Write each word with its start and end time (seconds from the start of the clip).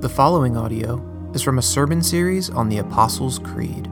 The 0.00 0.08
following 0.08 0.56
audio 0.56 1.30
is 1.34 1.42
from 1.42 1.58
a 1.58 1.62
sermon 1.62 2.02
series 2.02 2.48
on 2.48 2.70
the 2.70 2.78
Apostles' 2.78 3.38
Creed. 3.38 3.84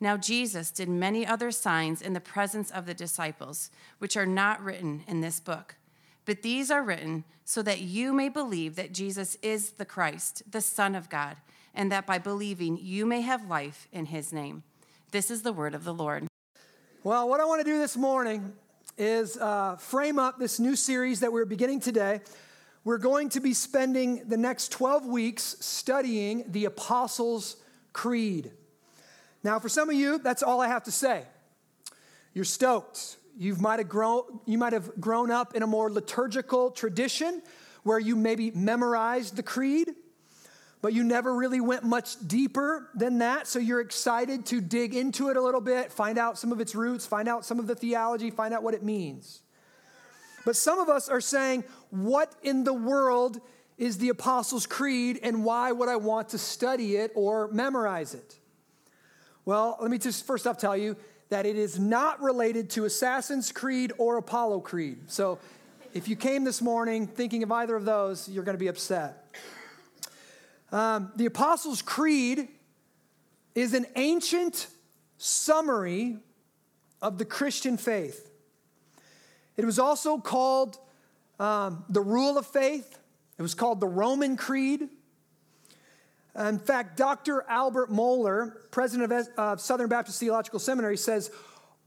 Now, 0.00 0.16
Jesus 0.16 0.70
did 0.70 0.88
many 0.88 1.26
other 1.26 1.50
signs 1.50 2.02
in 2.02 2.12
the 2.12 2.20
presence 2.20 2.70
of 2.70 2.86
the 2.86 2.94
disciples, 2.94 3.70
which 3.98 4.16
are 4.16 4.26
not 4.26 4.62
written 4.62 5.04
in 5.06 5.20
this 5.20 5.40
book. 5.40 5.76
But 6.24 6.42
these 6.42 6.70
are 6.70 6.82
written 6.82 7.24
so 7.44 7.62
that 7.62 7.80
you 7.80 8.12
may 8.12 8.28
believe 8.28 8.76
that 8.76 8.92
Jesus 8.92 9.36
is 9.42 9.72
the 9.72 9.84
Christ, 9.84 10.42
the 10.50 10.60
Son 10.60 10.94
of 10.94 11.08
God, 11.08 11.36
and 11.74 11.92
that 11.92 12.06
by 12.06 12.18
believing 12.18 12.78
you 12.80 13.06
may 13.06 13.20
have 13.20 13.48
life 13.48 13.88
in 13.92 14.06
his 14.06 14.32
name. 14.32 14.62
This 15.10 15.30
is 15.30 15.42
the 15.42 15.52
word 15.52 15.74
of 15.74 15.84
the 15.84 15.94
Lord. 15.94 16.26
Well, 17.02 17.28
what 17.28 17.40
I 17.40 17.44
want 17.44 17.60
to 17.60 17.70
do 17.70 17.78
this 17.78 17.96
morning 17.96 18.52
is 18.96 19.36
uh, 19.36 19.76
frame 19.76 20.18
up 20.18 20.38
this 20.38 20.58
new 20.58 20.76
series 20.76 21.20
that 21.20 21.32
we're 21.32 21.44
beginning 21.44 21.80
today. 21.80 22.20
We're 22.84 22.98
going 22.98 23.28
to 23.30 23.40
be 23.40 23.54
spending 23.54 24.28
the 24.28 24.36
next 24.36 24.70
12 24.72 25.06
weeks 25.06 25.56
studying 25.60 26.44
the 26.48 26.64
Apostles' 26.66 27.56
Creed. 27.92 28.52
Now, 29.44 29.58
for 29.58 29.68
some 29.68 29.90
of 29.90 29.94
you, 29.94 30.18
that's 30.18 30.42
all 30.42 30.62
I 30.62 30.68
have 30.68 30.84
to 30.84 30.90
say. 30.90 31.24
You're 32.32 32.46
stoked. 32.46 33.18
You 33.36 33.54
might 33.56 33.78
have 33.78 33.88
grown, 33.88 34.40
you 34.46 34.56
might 34.56 34.72
have 34.72 34.98
grown 34.98 35.30
up 35.30 35.54
in 35.54 35.62
a 35.62 35.66
more 35.66 35.92
liturgical 35.92 36.70
tradition 36.70 37.42
where 37.82 37.98
you 37.98 38.16
maybe 38.16 38.50
memorized 38.52 39.36
the 39.36 39.42
creed, 39.42 39.90
but 40.80 40.94
you 40.94 41.04
never 41.04 41.34
really 41.34 41.60
went 41.60 41.84
much 41.84 42.16
deeper 42.26 42.88
than 42.94 43.18
that. 43.18 43.46
So 43.46 43.58
you're 43.58 43.80
excited 43.80 44.46
to 44.46 44.62
dig 44.62 44.94
into 44.94 45.28
it 45.28 45.36
a 45.36 45.42
little 45.42 45.60
bit, 45.60 45.92
find 45.92 46.16
out 46.16 46.38
some 46.38 46.50
of 46.50 46.60
its 46.60 46.74
roots, 46.74 47.06
find 47.06 47.28
out 47.28 47.44
some 47.44 47.58
of 47.58 47.66
the 47.66 47.74
theology, 47.74 48.30
find 48.30 48.54
out 48.54 48.62
what 48.62 48.72
it 48.72 48.82
means. 48.82 49.42
But 50.46 50.56
some 50.56 50.78
of 50.78 50.88
us 50.88 51.08
are 51.08 51.20
saying, 51.20 51.64
What 51.90 52.34
in 52.42 52.64
the 52.64 52.72
world 52.72 53.40
is 53.76 53.98
the 53.98 54.08
Apostles' 54.08 54.66
Creed, 54.66 55.20
and 55.22 55.44
why 55.44 55.72
would 55.72 55.88
I 55.88 55.96
want 55.96 56.30
to 56.30 56.38
study 56.38 56.96
it 56.96 57.12
or 57.14 57.48
memorize 57.48 58.14
it? 58.14 58.38
Well, 59.46 59.76
let 59.78 59.90
me 59.90 59.98
just 59.98 60.26
first 60.26 60.46
off 60.46 60.56
tell 60.56 60.74
you 60.74 60.96
that 61.28 61.44
it 61.44 61.56
is 61.56 61.78
not 61.78 62.22
related 62.22 62.70
to 62.70 62.86
Assassin's 62.86 63.52
Creed 63.52 63.92
or 63.98 64.16
Apollo 64.16 64.60
Creed. 64.60 64.98
So 65.08 65.38
if 65.92 66.08
you 66.08 66.16
came 66.16 66.44
this 66.44 66.62
morning 66.62 67.06
thinking 67.06 67.42
of 67.42 67.52
either 67.52 67.76
of 67.76 67.84
those, 67.84 68.26
you're 68.26 68.44
going 68.44 68.56
to 68.56 68.60
be 68.60 68.68
upset. 68.68 69.36
Um, 70.72 71.12
the 71.16 71.26
Apostles' 71.26 71.82
Creed 71.82 72.48
is 73.54 73.74
an 73.74 73.84
ancient 73.96 74.66
summary 75.18 76.16
of 77.02 77.18
the 77.18 77.26
Christian 77.26 77.76
faith. 77.76 78.30
It 79.58 79.66
was 79.66 79.78
also 79.78 80.16
called 80.18 80.78
um, 81.38 81.84
the 81.90 82.00
Rule 82.00 82.38
of 82.38 82.46
Faith, 82.46 82.98
it 83.38 83.42
was 83.42 83.54
called 83.54 83.80
the 83.80 83.88
Roman 83.88 84.38
Creed. 84.38 84.88
In 86.36 86.58
fact, 86.58 86.96
Dr. 86.96 87.44
Albert 87.48 87.90
Mohler, 87.90 88.70
president 88.70 89.28
of 89.36 89.60
Southern 89.60 89.88
Baptist 89.88 90.18
Theological 90.18 90.58
Seminary, 90.58 90.96
says 90.96 91.30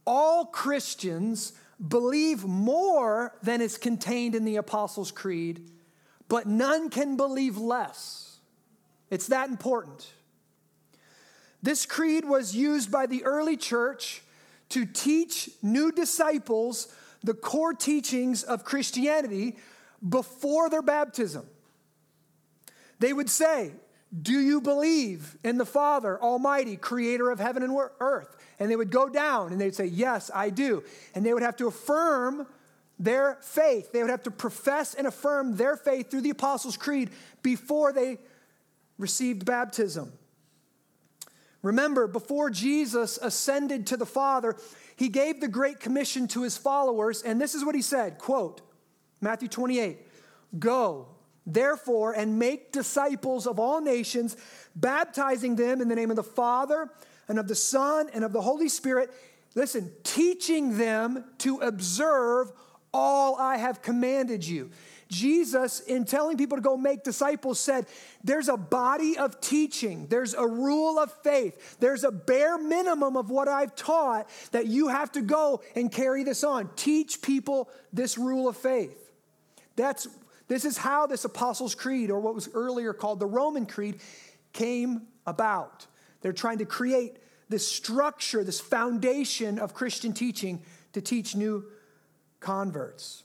all 0.06 0.46
Christians 0.46 1.54
believe 1.86 2.46
more 2.46 3.36
than 3.44 3.62
is 3.62 3.78
contained 3.78 4.36
in 4.36 4.46
the 4.46 4.56
Apostles' 4.56 5.12
Creed, 5.12 5.70
but 6.30 6.48
none 6.48 6.90
can 6.90 7.18
believe 7.18 7.58
less. 7.58 8.38
It's 9.10 9.28
that 9.28 9.50
important. 9.50 10.08
This 11.62 11.86
creed 11.86 12.24
was 12.24 12.56
used 12.56 12.92
by 12.92 13.06
the 13.06 13.26
early 13.26 13.58
church 13.58 14.22
to 14.70 14.86
teach 14.86 15.50
new 15.62 15.92
disciples 15.92 16.88
the 17.24 17.34
core 17.34 17.74
teachings 17.74 18.44
of 18.44 18.64
Christianity 18.64 19.58
before 20.08 20.70
their 20.70 20.82
baptism. 20.82 21.46
They 23.00 23.12
would 23.12 23.30
say, 23.30 23.72
do 24.22 24.40
you 24.40 24.62
believe 24.62 25.38
in 25.44 25.58
the 25.58 25.66
Father, 25.66 26.22
Almighty, 26.22 26.78
creator 26.78 27.30
of 27.30 27.40
heaven 27.40 27.62
and 27.62 27.78
earth? 28.00 28.36
And 28.60 28.72
they 28.72 28.76
would 28.76 28.90
go 28.90 29.10
down 29.10 29.52
and 29.52 29.60
they'd 29.60 29.76
say, 29.76 29.86
Yes, 29.86 30.32
I 30.34 30.50
do. 30.50 30.84
And 31.14 31.26
they 31.26 31.34
would 31.34 31.44
have 31.44 31.58
to 31.58 31.68
affirm 31.68 32.48
their 32.98 33.38
faith. 33.42 33.92
They 33.92 34.02
would 34.02 34.10
have 34.10 34.24
to 34.24 34.32
profess 34.32 34.94
and 34.94 35.08
affirm 35.08 35.58
their 35.58 35.76
faith 35.76 36.10
through 36.10 36.22
the 36.22 36.30
Apostles' 36.30 36.78
Creed 36.78 37.10
before 37.44 37.94
they 37.94 38.18
received 38.98 39.46
baptism. 39.46 40.12
Remember, 41.62 42.08
before 42.08 42.50
Jesus 42.50 43.18
ascended 43.22 43.88
to 43.88 43.98
the 43.98 44.06
Father, 44.06 44.56
he 44.96 45.10
gave 45.10 45.42
the 45.42 45.48
Great 45.48 45.80
Commission 45.80 46.28
to 46.30 46.44
his 46.44 46.58
followers, 46.58 47.22
and 47.22 47.42
this 47.42 47.54
is 47.56 47.66
what 47.66 47.76
he 47.76 47.82
said 47.82 48.18
quote, 48.18 48.62
Matthew 49.22 49.50
28 49.50 50.00
Go 50.58 51.08
therefore, 51.48 52.12
and 52.12 52.38
make 52.38 52.72
disciples 52.72 53.48
of 53.48 53.58
all 53.60 53.82
nations, 53.82 54.36
baptizing 54.76 55.56
them 55.56 55.82
in 55.82 55.88
the 55.88 55.96
name 55.96 56.12
of 56.12 56.18
the 56.18 56.24
Father 56.24 56.90
and 57.28 57.40
of 57.40 57.48
the 57.48 57.56
Son 57.56 58.10
and 58.14 58.24
of 58.24 58.34
the 58.34 58.42
Holy 58.42 58.70
Spirit. 58.70 59.12
Listen, 59.56 59.92
teaching 60.04 60.78
them 60.78 61.24
to 61.40 61.58
observe 61.58 62.52
all 62.94 63.38
I 63.38 63.58
have 63.58 63.82
commanded 63.82 64.46
you. 64.46 64.70
Jesus, 65.10 65.80
in 65.80 66.04
telling 66.04 66.36
people 66.38 66.58
to 66.58 66.62
go 66.62 66.76
make 66.76 67.04
disciples, 67.04 67.60
said, 67.60 67.86
There's 68.24 68.50
a 68.50 68.58
body 68.58 69.18
of 69.18 69.40
teaching, 69.40 70.08
there's 70.08 70.34
a 70.34 70.46
rule 70.46 71.00
of 71.00 71.12
faith, 71.24 71.78
there's 71.80 72.04
a 72.04 72.12
bare 72.12 72.58
minimum 72.58 73.16
of 73.16 73.30
what 73.30 73.48
I've 73.48 73.74
taught 73.76 74.30
that 74.52 74.68
you 74.68 74.90
have 74.90 75.12
to 75.14 75.22
go 75.22 75.62
and 75.76 75.90
carry 75.90 76.24
this 76.24 76.44
on. 76.44 76.70
Teach 76.76 77.22
people 77.22 77.70
this 77.94 78.18
rule 78.18 78.50
of 78.50 78.58
faith. 78.58 79.12
That's 79.78 80.08
this 80.48 80.66
is 80.66 80.78
how 80.78 81.08
this 81.08 81.26
Apostles' 81.26 81.76
Creed, 81.76 82.10
or 82.10 82.20
what 82.20 82.36
was 82.36 82.50
earlier 82.54 82.94
called 82.94 83.20
the 83.20 83.26
Roman 83.26 83.66
Creed, 83.66 84.00
came 84.54 85.08
about. 85.26 85.88
They're 86.22 86.34
trying 86.34 86.60
to 86.60 86.66
create 86.66 87.18
this 87.50 87.68
structure, 87.68 88.44
this 88.44 88.60
foundation 88.60 89.60
of 89.60 89.74
Christian 89.74 90.14
teaching 90.14 90.62
to 90.94 91.02
teach 91.02 91.36
new 91.36 91.66
converts. 92.40 93.24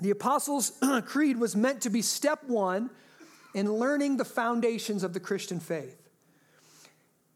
The 0.00 0.10
Apostles' 0.10 0.72
Creed 1.04 1.38
was 1.38 1.56
meant 1.56 1.82
to 1.82 1.90
be 1.90 2.02
step 2.02 2.44
one 2.44 2.90
in 3.54 3.72
learning 3.72 4.16
the 4.16 4.24
foundations 4.24 5.02
of 5.02 5.12
the 5.12 5.20
Christian 5.20 5.60
faith. 5.60 6.08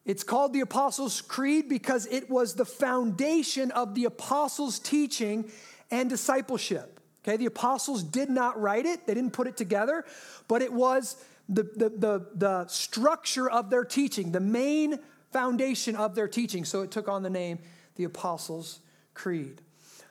It's 0.05 0.25
called 0.25 0.53
the 0.53 0.61
Apostles' 0.61 1.21
Creed 1.21 1.69
because 1.69 2.07
it 2.07 2.29
was 2.29 2.55
the 2.55 2.65
foundation 2.65 3.71
of 3.71 3.95
the 3.95 4.05
apostles' 4.05 4.79
teaching 4.79 5.51
and 5.91 6.11
discipleship. 6.11 6.92
Okay, 7.25 7.37
the 7.37 7.47
apostles 7.47 8.03
did 8.03 8.31
not 8.31 8.61
write 8.61 8.85
it, 8.85 9.07
they 9.07 9.15
didn't 9.15 9.33
put 9.33 9.47
it 9.47 9.57
together, 9.57 10.05
but 10.49 10.61
it 10.61 10.73
was 10.73 11.17
the, 11.49 11.63
the, 11.63 11.89
the, 11.89 12.27
the 12.35 12.67
structure 12.67 13.49
of 13.49 13.71
their 13.71 13.85
teaching, 13.85 14.33
the 14.33 14.41
main 14.41 14.99
foundation 15.31 15.95
of 15.95 16.15
their 16.15 16.29
teaching. 16.29 16.65
So 16.65 16.83
it 16.83 16.91
took 16.91 17.09
on 17.09 17.23
the 17.23 17.31
name 17.31 17.59
the 17.97 18.05
Apostles' 18.05 18.81
Creed. 19.15 19.61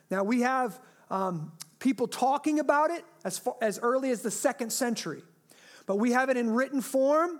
Now 0.09 0.23
we 0.23 0.41
have 0.41 0.79
um, 1.09 1.51
people 1.79 2.07
talking 2.07 2.59
about 2.59 2.91
it 2.91 3.03
as, 3.25 3.37
far, 3.37 3.55
as 3.61 3.79
early 3.81 4.11
as 4.11 4.21
the 4.21 4.31
second 4.31 4.71
century, 4.71 5.23
but 5.85 5.97
we 5.97 6.11
have 6.11 6.29
it 6.29 6.37
in 6.37 6.49
written 6.51 6.81
form. 6.81 7.39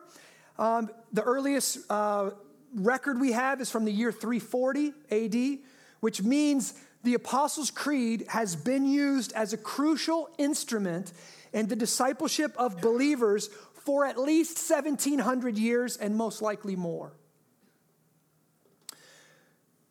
Um, 0.60 0.90
the 1.14 1.24
earliest 1.24 1.80
uh, 1.90 2.32
record 2.76 3.20
we 3.20 3.32
have 3.32 3.62
is 3.62 3.70
from 3.70 3.86
the 3.86 3.92
year 3.92 4.12
340 4.12 4.94
AD, 5.12 5.60
which 6.02 6.22
means 6.22 6.74
the 7.04 7.14
Apostles' 7.14 7.72
Creed 7.72 8.26
has 8.30 8.56
been 8.56 8.86
used 8.86 9.34
as 9.34 9.54
a 9.54 9.58
crucial 9.58 10.30
instrument 10.38 11.12
in 11.54 11.68
the 11.68 11.76
discipleship 11.76 12.54
of 12.58 12.82
believers 12.82 13.50
for 13.74 14.06
at 14.06 14.18
least 14.18 14.58
1700 14.70 15.58
years 15.58 15.98
and 15.98 16.16
most 16.16 16.42
likely 16.42 16.76
more. 16.76 17.14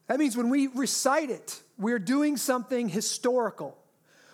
That 0.06 0.18
means 0.18 0.36
when 0.36 0.50
we 0.50 0.68
recite 0.68 1.30
it, 1.30 1.60
we're 1.78 1.98
doing 1.98 2.36
something 2.36 2.88
historical. 2.88 3.76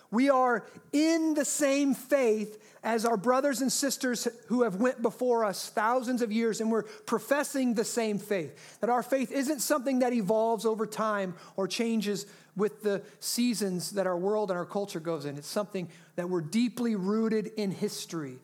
We 0.09 0.29
are 0.29 0.65
in 0.93 1.33
the 1.33 1.45
same 1.45 1.93
faith 1.93 2.63
as 2.83 3.05
our 3.05 3.17
brothers 3.17 3.61
and 3.61 3.71
sisters 3.71 4.27
who 4.47 4.63
have 4.63 4.77
went 4.77 5.01
before 5.01 5.43
us 5.43 5.69
thousands 5.69 6.21
of 6.21 6.31
years 6.31 6.61
and 6.61 6.71
we're 6.71 6.83
professing 6.83 7.73
the 7.73 7.83
same 7.83 8.17
faith. 8.17 8.79
That 8.79 8.89
our 8.89 9.03
faith 9.03 9.31
isn't 9.31 9.59
something 9.59 9.99
that 9.99 10.13
evolves 10.13 10.65
over 10.65 10.85
time 10.85 11.35
or 11.57 11.67
changes 11.67 12.25
with 12.57 12.81
the 12.81 13.03
seasons 13.19 13.91
that 13.91 14.07
our 14.07 14.17
world 14.17 14.49
and 14.49 14.57
our 14.57 14.65
culture 14.65 14.99
goes 14.99 15.25
in. 15.25 15.37
It's 15.37 15.47
something 15.47 15.87
that 16.15 16.29
we're 16.29 16.41
deeply 16.41 16.95
rooted 16.95 17.51
in 17.55 17.71
history. 17.71 18.39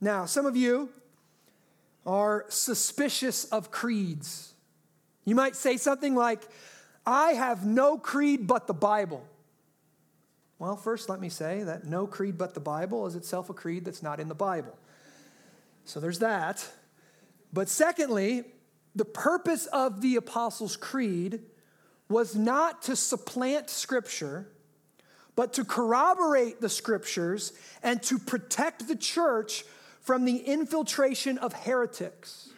Now, 0.00 0.26
some 0.26 0.44
of 0.44 0.56
you 0.56 0.90
are 2.04 2.44
suspicious 2.48 3.46
of 3.46 3.70
creeds. 3.70 4.52
You 5.24 5.34
might 5.34 5.56
say 5.56 5.78
something 5.78 6.14
like, 6.14 6.42
I 7.06 7.32
have 7.32 7.64
no 7.64 7.96
creed 7.96 8.46
but 8.46 8.66
the 8.66 8.74
Bible. 8.74 9.26
Well, 10.58 10.76
first, 10.76 11.08
let 11.08 11.20
me 11.20 11.30
say 11.30 11.62
that 11.62 11.84
no 11.84 12.06
creed 12.06 12.36
but 12.36 12.54
the 12.54 12.60
Bible 12.60 13.06
is 13.06 13.14
itself 13.14 13.48
a 13.50 13.54
creed 13.54 13.84
that's 13.86 14.02
not 14.02 14.20
in 14.20 14.28
the 14.28 14.34
Bible. 14.34 14.76
So 15.86 15.98
there's 15.98 16.18
that. 16.18 16.66
But 17.52 17.68
secondly, 17.68 18.44
the 18.94 19.04
purpose 19.04 19.66
of 19.66 20.02
the 20.02 20.16
Apostles' 20.16 20.76
Creed 20.76 21.40
was 22.08 22.34
not 22.36 22.82
to 22.82 22.96
supplant 22.96 23.70
Scripture, 23.70 24.48
but 25.34 25.52
to 25.54 25.64
corroborate 25.64 26.60
the 26.60 26.68
Scriptures 26.68 27.52
and 27.82 28.02
to 28.04 28.18
protect 28.18 28.88
the 28.88 28.96
church 28.96 29.64
from 30.00 30.24
the 30.24 30.36
infiltration 30.36 31.36
of 31.38 31.52
heretics. 31.52 32.50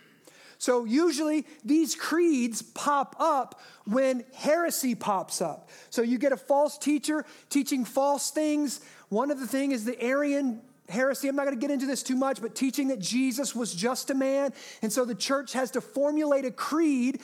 So, 0.58 0.84
usually, 0.84 1.46
these 1.64 1.94
creeds 1.94 2.62
pop 2.62 3.14
up 3.20 3.60
when 3.86 4.24
heresy 4.34 4.96
pops 4.96 5.40
up. 5.40 5.70
So, 5.88 6.02
you 6.02 6.18
get 6.18 6.32
a 6.32 6.36
false 6.36 6.76
teacher 6.76 7.24
teaching 7.48 7.84
false 7.84 8.30
things. 8.30 8.80
One 9.08 9.30
of 9.30 9.38
the 9.38 9.46
things 9.46 9.74
is 9.74 9.84
the 9.84 10.00
Arian 10.02 10.60
heresy. 10.88 11.28
I'm 11.28 11.36
not 11.36 11.44
going 11.44 11.56
to 11.56 11.60
get 11.60 11.70
into 11.70 11.86
this 11.86 12.02
too 12.02 12.16
much, 12.16 12.42
but 12.42 12.56
teaching 12.56 12.88
that 12.88 12.98
Jesus 12.98 13.54
was 13.54 13.72
just 13.72 14.10
a 14.10 14.14
man. 14.14 14.52
And 14.82 14.92
so, 14.92 15.04
the 15.04 15.14
church 15.14 15.52
has 15.52 15.70
to 15.72 15.80
formulate 15.80 16.44
a 16.44 16.50
creed 16.50 17.20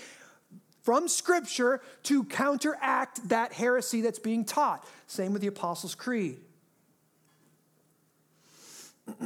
from 0.85 1.09
Scripture 1.09 1.81
to 2.05 2.23
counteract 2.25 3.29
that 3.31 3.53
heresy 3.55 4.03
that's 4.03 4.19
being 4.19 4.45
taught. 4.45 4.87
Same 5.07 5.33
with 5.33 5.41
the 5.41 5.49
Apostles' 5.49 5.95
Creed. 5.95 6.37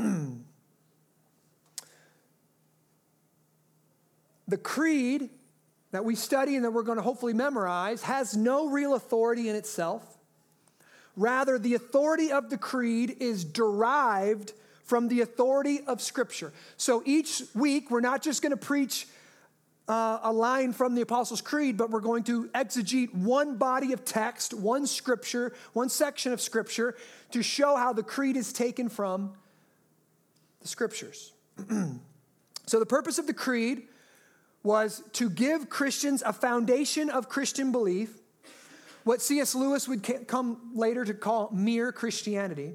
the 4.48 4.56
creed 4.56 5.30
that 5.90 6.04
we 6.04 6.14
study 6.14 6.54
and 6.56 6.64
that 6.64 6.70
we're 6.70 6.82
going 6.82 6.96
to 6.96 7.02
hopefully 7.02 7.32
memorize 7.32 8.02
has 8.02 8.36
no 8.36 8.68
real 8.68 8.94
authority 8.94 9.48
in 9.48 9.56
itself. 9.56 10.16
Rather, 11.16 11.58
the 11.58 11.74
authority 11.74 12.30
of 12.30 12.50
the 12.50 12.58
creed 12.58 13.16
is 13.18 13.44
derived 13.44 14.52
from 14.84 15.08
the 15.08 15.20
authority 15.20 15.80
of 15.86 16.00
Scripture. 16.00 16.52
So 16.76 17.02
each 17.04 17.42
week, 17.54 17.90
we're 17.90 18.00
not 18.00 18.22
just 18.22 18.42
going 18.42 18.50
to 18.50 18.56
preach 18.56 19.08
uh, 19.88 20.20
a 20.22 20.32
line 20.32 20.72
from 20.72 20.94
the 20.94 21.00
Apostles' 21.00 21.40
Creed, 21.40 21.76
but 21.76 21.90
we're 21.90 22.00
going 22.00 22.22
to 22.24 22.48
exegete 22.48 23.14
one 23.14 23.56
body 23.56 23.92
of 23.92 24.04
text, 24.04 24.52
one 24.52 24.86
scripture, 24.86 25.54
one 25.72 25.88
section 25.88 26.32
of 26.32 26.40
Scripture 26.40 26.94
to 27.30 27.42
show 27.42 27.74
how 27.76 27.92
the 27.92 28.02
creed 28.02 28.36
is 28.36 28.52
taken 28.52 28.88
from 28.88 29.32
the 30.60 30.68
Scriptures. 30.68 31.32
so, 32.66 32.78
the 32.78 32.86
purpose 32.86 33.18
of 33.18 33.26
the 33.26 33.34
creed 33.34 33.84
was 34.62 35.02
to 35.14 35.30
give 35.30 35.70
Christians 35.70 36.22
a 36.22 36.32
foundation 36.32 37.08
of 37.08 37.28
Christian 37.28 37.72
belief, 37.72 38.18
what 39.04 39.22
C.S. 39.22 39.54
Lewis 39.54 39.88
would 39.88 40.06
come 40.26 40.72
later 40.74 41.04
to 41.04 41.14
call 41.14 41.50
mere 41.52 41.92
Christianity. 41.92 42.74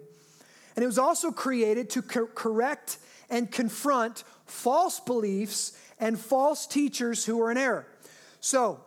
And 0.75 0.81
it 0.81 0.87
was 0.87 0.97
also 0.97 1.31
created 1.31 1.91
to 1.91 2.01
co- 2.01 2.25
correct 2.25 2.97
and 3.29 3.51
confront 3.51 4.23
false 4.45 4.99
beliefs 4.99 5.77
and 6.03 6.19
false 6.19 6.67
teachers 6.67 7.23
who 7.23 7.41
are 7.41 7.49
in 7.49 7.57
error. 7.57 7.87
So, 8.41 8.81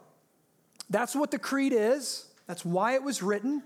that's 0.90 1.16
what 1.16 1.30
the 1.30 1.38
creed 1.38 1.72
is. 1.74 2.26
That's 2.46 2.62
why 2.62 2.92
it 2.92 3.02
was 3.02 3.22
written. 3.22 3.62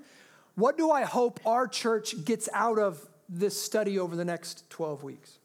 What 0.55 0.79
do 0.79 0.93
I 0.93 1.02
hope 1.02 1.41
our 1.44 1.67
church 1.67 2.25
gets 2.25 2.49
out 2.52 2.79
of 2.79 3.05
this 3.29 3.61
study 3.61 3.99
over 3.99 4.14
the 4.14 4.25
next 4.25 4.70
12 4.70 5.02
weeks? 5.02 5.38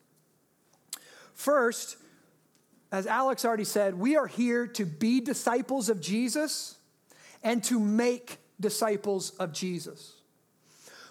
First, 1.33 1.97
as 2.91 3.07
Alex 3.07 3.43
already 3.43 3.63
said, 3.63 3.95
we 3.95 4.15
are 4.15 4.27
here 4.27 4.67
to 4.67 4.85
be 4.85 5.19
disciples 5.19 5.89
of 5.89 5.99
Jesus 5.99 6.77
and 7.43 7.63
to 7.63 7.79
make 7.79 8.37
disciples 8.59 9.31
of 9.31 9.51
Jesus. 9.51 10.13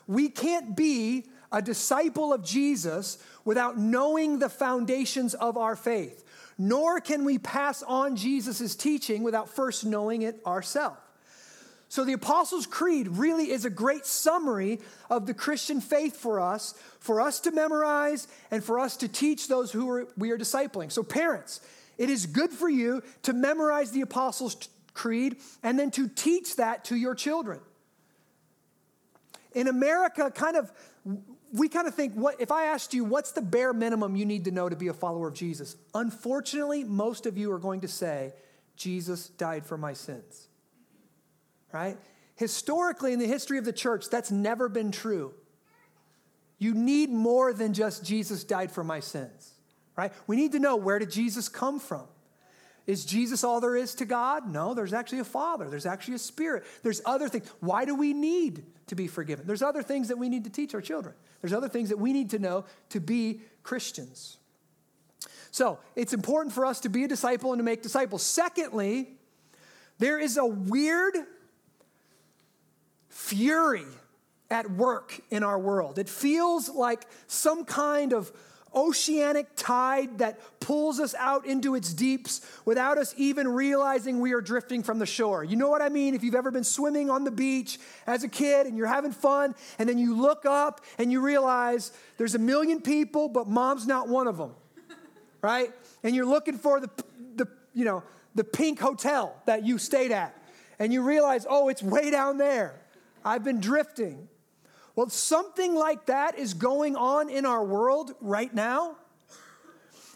We 0.07 0.29
can't 0.29 0.77
be 0.77 1.27
a 1.51 1.61
disciple 1.61 2.33
of 2.33 2.45
Jesus 2.45 3.19
without 3.45 3.79
knowing 3.79 4.39
the 4.39 4.49
foundations 4.49 5.35
of 5.35 5.57
our 5.57 5.75
faith, 5.77 6.24
nor 6.59 7.01
can 7.01 7.25
we 7.25 7.39
pass 7.39 7.83
on 7.83 8.17
Jesus' 8.17 8.75
teaching 8.75 9.23
without 9.23 9.49
first 9.49 9.85
knowing 9.85 10.23
it 10.23 10.41
ourselves. 10.47 10.99
So, 11.89 12.05
the 12.05 12.15
Apostles' 12.15 12.67
Creed 12.67 13.07
really 13.09 13.53
is 13.53 13.65
a 13.65 13.71
great 13.71 14.05
summary 14.05 14.81
of 15.09 15.27
the 15.27 15.35
Christian 15.35 15.81
faith 15.81 16.17
for 16.17 16.41
us, 16.41 16.75
for 16.99 17.21
us 17.21 17.39
to 17.41 17.53
memorize 17.53 18.27
and 18.51 18.65
for 18.65 18.81
us 18.81 18.97
to 18.97 19.07
teach 19.07 19.47
those 19.47 19.71
who 19.71 20.09
we 20.17 20.33
are 20.33 20.39
discipling. 20.39 20.91
So, 20.91 21.05
parents, 21.05 21.61
it 21.97 22.11
is 22.11 22.27
good 22.27 22.51
for 22.51 22.69
you 22.69 23.03
to 23.23 23.33
memorize 23.33 23.93
the 23.93 24.01
Apostles' 24.01 24.69
Creed 24.93 25.37
and 25.63 25.79
then 25.79 25.91
to 25.93 26.09
teach 26.09 26.57
that 26.57 26.85
to 26.87 26.97
your 26.97 27.15
children. 27.15 27.61
In 29.53 29.69
America, 29.69 30.33
kind 30.33 30.57
of, 30.57 30.73
we 31.55 31.69
kind 31.69 31.89
of 31.89 31.95
think, 31.95 32.15
what 32.15 32.41
if 32.41 32.53
I 32.53 32.67
asked 32.67 32.93
you, 32.93 33.05
what's 33.05 33.33
the 33.33 33.43
bare 33.43 33.73
minimum 33.73 34.17
you 34.17 34.27
need 34.27 34.45
to 34.45 34.51
know 34.51 34.69
to 34.69 34.77
be 34.77 34.89
a 34.89 34.93
follower 34.93 35.29
of 35.29 35.35
Jesus? 35.35 35.77
Unfortunately, 35.95 36.85
most 36.85 37.27
of 37.27 37.39
you 37.39 37.51
are 37.53 37.59
going 37.59 37.81
to 37.81 37.89
say, 37.89 38.33
Jesus 38.77 39.29
died 39.29 39.65
for 39.65 39.79
my 39.79 39.93
sins. 39.93 40.49
Right? 41.73 41.97
Historically, 42.37 43.13
in 43.13 43.19
the 43.19 43.27
history 43.27 43.59
of 43.59 43.65
the 43.65 43.73
church, 43.73 44.11
that's 44.11 44.31
never 44.31 44.69
been 44.69 44.91
true. 44.91 45.33
You 46.59 46.75
need 46.75 47.11
more 47.11 47.53
than 47.53 47.73
just 47.73 48.05
Jesus 48.05 48.45
died 48.45 48.71
for 48.71 48.85
my 48.85 49.01
sins 49.01 49.55
right? 49.97 50.13
We 50.27 50.37
need 50.37 50.53
to 50.53 50.59
know 50.59 50.77
where 50.77 50.99
did 50.99 51.11
Jesus 51.11 51.49
come 51.49 51.79
from? 51.79 52.07
Is 52.87 53.05
Jesus 53.05 53.45
all 53.45 53.61
there 53.61 53.76
is 53.76 53.95
to 53.97 54.05
God? 54.05 54.50
No, 54.50 54.75
there's 54.75 54.93
actually 54.93 55.21
a 55.21 55.25
Father. 55.25 55.71
There's 55.71 55.87
actually 55.87 56.14
a 56.14 56.19
Spirit. 56.19 56.64
There's 56.83 57.00
other 57.07 57.29
things. 57.29 57.49
Why 57.61 57.85
do 57.85 57.95
we 57.95 58.12
need 58.12 58.64
to 58.88 58.95
be 58.95 59.07
forgiven? 59.07 59.47
There's 59.47 59.62
other 59.62 59.83
things 59.83 60.09
that 60.09 60.19
we 60.19 60.29
need 60.29 60.45
to 60.45 60.50
teach 60.50 60.75
our 60.75 60.83
children. 60.83 61.14
There's 61.41 61.55
other 61.55 61.69
things 61.69 61.88
that 61.88 61.99
we 61.99 62.12
need 62.12 62.31
to 62.31 62.38
know 62.38 62.67
to 62.91 63.00
be 63.00 63.41
Christians. 63.62 64.37
So 65.50 65.79
it's 65.97 66.12
important 66.12 66.55
for 66.55 66.67
us 66.67 66.81
to 66.81 66.88
be 66.88 67.05
a 67.05 67.09
disciple 67.09 67.53
and 67.53 67.59
to 67.61 67.64
make 67.64 67.83
disciples. 67.83 68.23
Secondly, 68.23 69.09
there 69.99 70.19
is 70.19 70.37
a 70.37 70.45
weird 70.45 71.17
fury 73.09 73.87
at 74.50 74.71
work 74.71 75.21
in 75.31 75.43
our 75.43 75.59
world. 75.59 75.99
It 75.99 76.09
feels 76.09 76.69
like 76.69 77.07
some 77.29 77.64
kind 77.64 78.12
of 78.12 78.31
oceanic 78.75 79.49
tide 79.57 80.19
that 80.19 80.38
pulls 80.61 81.00
us 81.00 81.14
out 81.19 81.47
into 81.47 81.75
its 81.75 81.93
deeps 81.93 82.40
without 82.64 82.99
us 82.99 83.14
even 83.16 83.49
realizing 83.49 84.21
we 84.21 84.33
are 84.33 84.40
drifting 84.40 84.83
from 84.83 84.99
the 84.99 85.07
shore. 85.07 85.45
You 85.45 85.57
know 85.57 85.69
what 85.69 85.83
I 85.83 85.88
mean? 85.88 86.14
If 86.14 86.23
you've 86.23 86.35
ever 86.35 86.50
been 86.50 86.64
swimming 86.64 87.11
on 87.11 87.25
the 87.25 87.31
beach 87.31 87.78
as 88.07 88.25
a 88.25 88.28
kid 88.28 88.66
and 88.66 88.76
you're 88.76 88.87
having 88.87 89.12
fun, 89.12 89.54
and 89.78 89.88
then 89.88 89.99
you 89.99 90.16
look 90.16 90.45
up 90.47 90.81
and 90.99 91.12
you 91.12 91.21
realize 91.21 91.93
there's 92.19 92.35
a 92.35 92.38
million 92.38 92.81
people, 92.81 93.28
but 93.28 93.49
mom's 93.49 93.87
not 93.87 94.09
one 94.09 94.26
of 94.26 94.37
them, 94.37 94.52
right? 95.43 95.71
And 96.02 96.14
you're 96.14 96.26
looking 96.26 96.59
for 96.59 96.81
the, 96.81 96.90
the 97.37 97.49
you 97.75 97.85
know, 97.85 98.02
the 98.35 98.45
pink 98.45 98.81
hotel 98.81 99.37
that 99.47 99.64
you 99.64 99.78
stayed 99.78 100.12
at, 100.12 100.37
and 100.78 100.93
you 100.93 101.02
realize, 101.02 101.47
oh, 101.49 101.69
it's 101.69 101.83
way 101.83 102.11
down 102.11 102.37
there. 102.37 102.81
I've 103.25 103.45
been 103.45 103.61
drifting. 103.61 104.28
Well, 104.97 105.09
something 105.09 105.75
like 105.75 106.07
that 106.07 106.39
is 106.39 106.55
going 106.55 106.97
on 106.97 107.29
in 107.29 107.47
our 107.47 107.65
world 107.65 108.13
right 108.21 108.53
now. 108.53 108.97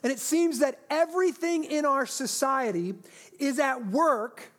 And 0.03 0.13
it 0.13 0.21
seems 0.21 0.61
that 0.61 0.79
everything 0.89 1.65
in 1.65 1.85
our 1.85 2.07
society 2.07 2.95
is 3.41 3.59
at 3.59 3.87
work, 3.87 4.53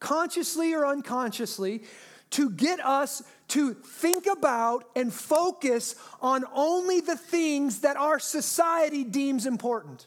consciously 0.00 0.74
or 0.74 0.84
unconsciously, 0.84 1.84
to 2.30 2.50
get 2.50 2.84
us 2.84 3.22
to 3.48 3.74
think 3.74 4.26
about 4.26 4.84
and 4.94 5.12
focus 5.12 5.94
on 6.20 6.44
only 6.54 7.00
the 7.00 7.16
things 7.16 7.80
that 7.80 7.96
our 7.96 8.18
society 8.18 9.04
deems 9.04 9.46
important. 9.46 10.06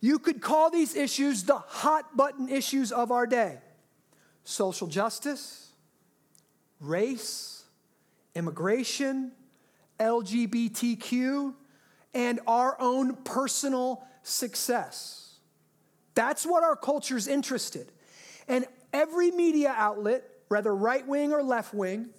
You 0.00 0.18
could 0.18 0.42
call 0.42 0.70
these 0.70 0.94
issues 0.94 1.44
the 1.44 1.56
hot 1.56 2.14
button 2.14 2.48
issues 2.48 2.92
of 2.92 3.10
our 3.10 3.26
day 3.26 3.58
social 4.46 4.86
justice, 4.86 5.70
race, 6.86 7.64
immigration, 8.34 9.32
LGBTQ, 9.98 11.54
and 12.14 12.40
our 12.46 12.76
own 12.80 13.16
personal 13.24 14.04
success. 14.22 15.34
That's 16.14 16.46
what 16.46 16.62
our 16.62 16.76
culture 16.76 17.16
is 17.16 17.26
interested. 17.26 17.90
And 18.48 18.66
every 18.92 19.30
media 19.30 19.74
outlet, 19.76 20.24
whether 20.48 20.74
right 20.74 21.06
wing 21.06 21.32
or 21.32 21.42
left 21.42 21.74
wing, 21.74 22.10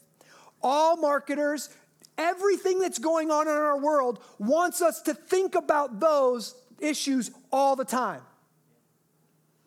all 0.62 0.98
marketers, 0.98 1.70
everything 2.18 2.80
that's 2.80 3.00
going 3.00 3.32
on 3.32 3.48
in 3.48 3.54
our 3.54 3.80
world 3.80 4.20
wants 4.38 4.82
us 4.82 5.02
to 5.04 5.14
think 5.14 5.56
about 5.56 6.00
those 6.00 6.56
issues 6.80 7.32
all 7.52 7.76
the 7.76 7.86
time. 7.86 8.22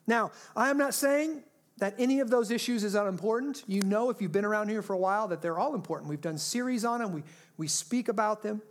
Now, 0.06 0.32
I 0.56 0.70
am 0.70 0.78
not 0.78 0.94
saying 0.94 1.42
that 1.78 1.94
any 1.98 2.20
of 2.20 2.30
those 2.30 2.50
issues 2.50 2.84
is 2.84 2.94
unimportant. 2.94 3.64
You 3.66 3.82
know, 3.82 4.10
if 4.10 4.20
you've 4.20 4.32
been 4.32 4.44
around 4.44 4.68
here 4.68 4.82
for 4.82 4.92
a 4.92 4.98
while, 4.98 5.28
that 5.28 5.42
they're 5.42 5.58
all 5.58 5.74
important. 5.74 6.10
We've 6.10 6.20
done 6.20 6.38
series 6.38 6.84
on 6.84 7.00
them, 7.00 7.12
we, 7.12 7.22
we 7.56 7.68
speak 7.68 8.08
about 8.08 8.42
them. 8.42 8.62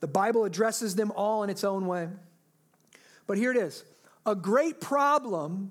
The 0.00 0.06
Bible 0.06 0.44
addresses 0.44 0.94
them 0.94 1.12
all 1.12 1.42
in 1.42 1.50
its 1.50 1.64
own 1.64 1.86
way. 1.86 2.08
But 3.26 3.36
here 3.36 3.50
it 3.50 3.56
is 3.56 3.84
a 4.26 4.34
great 4.34 4.80
problem 4.80 5.70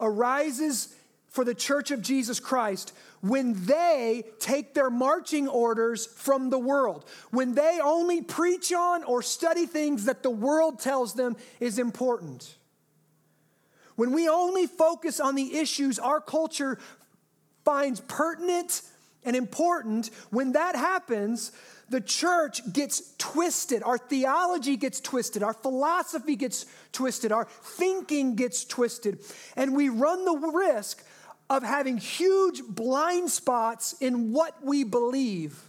arises 0.00 0.94
for 1.28 1.44
the 1.44 1.54
church 1.54 1.90
of 1.90 2.02
Jesus 2.02 2.40
Christ 2.40 2.92
when 3.20 3.66
they 3.66 4.24
take 4.38 4.74
their 4.74 4.90
marching 4.90 5.48
orders 5.48 6.06
from 6.06 6.50
the 6.50 6.58
world, 6.58 7.04
when 7.30 7.54
they 7.54 7.78
only 7.82 8.22
preach 8.22 8.72
on 8.72 9.02
or 9.04 9.22
study 9.22 9.66
things 9.66 10.04
that 10.04 10.22
the 10.22 10.30
world 10.30 10.78
tells 10.78 11.14
them 11.14 11.36
is 11.60 11.78
important. 11.78 12.56
When 13.96 14.12
we 14.12 14.28
only 14.28 14.66
focus 14.66 15.18
on 15.20 15.34
the 15.34 15.56
issues 15.58 15.98
our 15.98 16.20
culture 16.20 16.78
finds 17.64 18.00
pertinent 18.00 18.82
and 19.24 19.34
important, 19.34 20.10
when 20.30 20.52
that 20.52 20.76
happens, 20.76 21.50
the 21.88 22.00
church 22.00 22.72
gets 22.72 23.14
twisted. 23.18 23.82
Our 23.82 23.98
theology 23.98 24.76
gets 24.76 25.00
twisted. 25.00 25.42
Our 25.42 25.52
philosophy 25.52 26.36
gets 26.36 26.66
twisted. 26.92 27.32
Our 27.32 27.44
thinking 27.44 28.36
gets 28.36 28.64
twisted. 28.64 29.18
And 29.56 29.74
we 29.74 29.88
run 29.88 30.24
the 30.24 30.50
risk 30.52 31.04
of 31.48 31.62
having 31.62 31.96
huge 31.96 32.62
blind 32.62 33.30
spots 33.30 33.94
in 34.00 34.32
what 34.32 34.64
we 34.64 34.84
believe. 34.84 35.62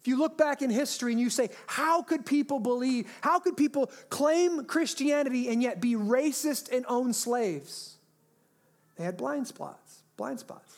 If 0.00 0.08
you 0.08 0.18
look 0.18 0.38
back 0.38 0.62
in 0.62 0.70
history 0.70 1.12
and 1.12 1.20
you 1.20 1.28
say, 1.28 1.50
how 1.66 2.02
could 2.02 2.24
people 2.24 2.58
believe, 2.58 3.10
how 3.20 3.38
could 3.38 3.56
people 3.56 3.90
claim 4.08 4.64
Christianity 4.64 5.48
and 5.48 5.62
yet 5.62 5.80
be 5.80 5.94
racist 5.94 6.72
and 6.74 6.86
own 6.88 7.12
slaves? 7.12 7.96
They 8.96 9.04
had 9.04 9.18
blind 9.18 9.46
spots, 9.46 10.02
blind 10.16 10.40
spots. 10.40 10.74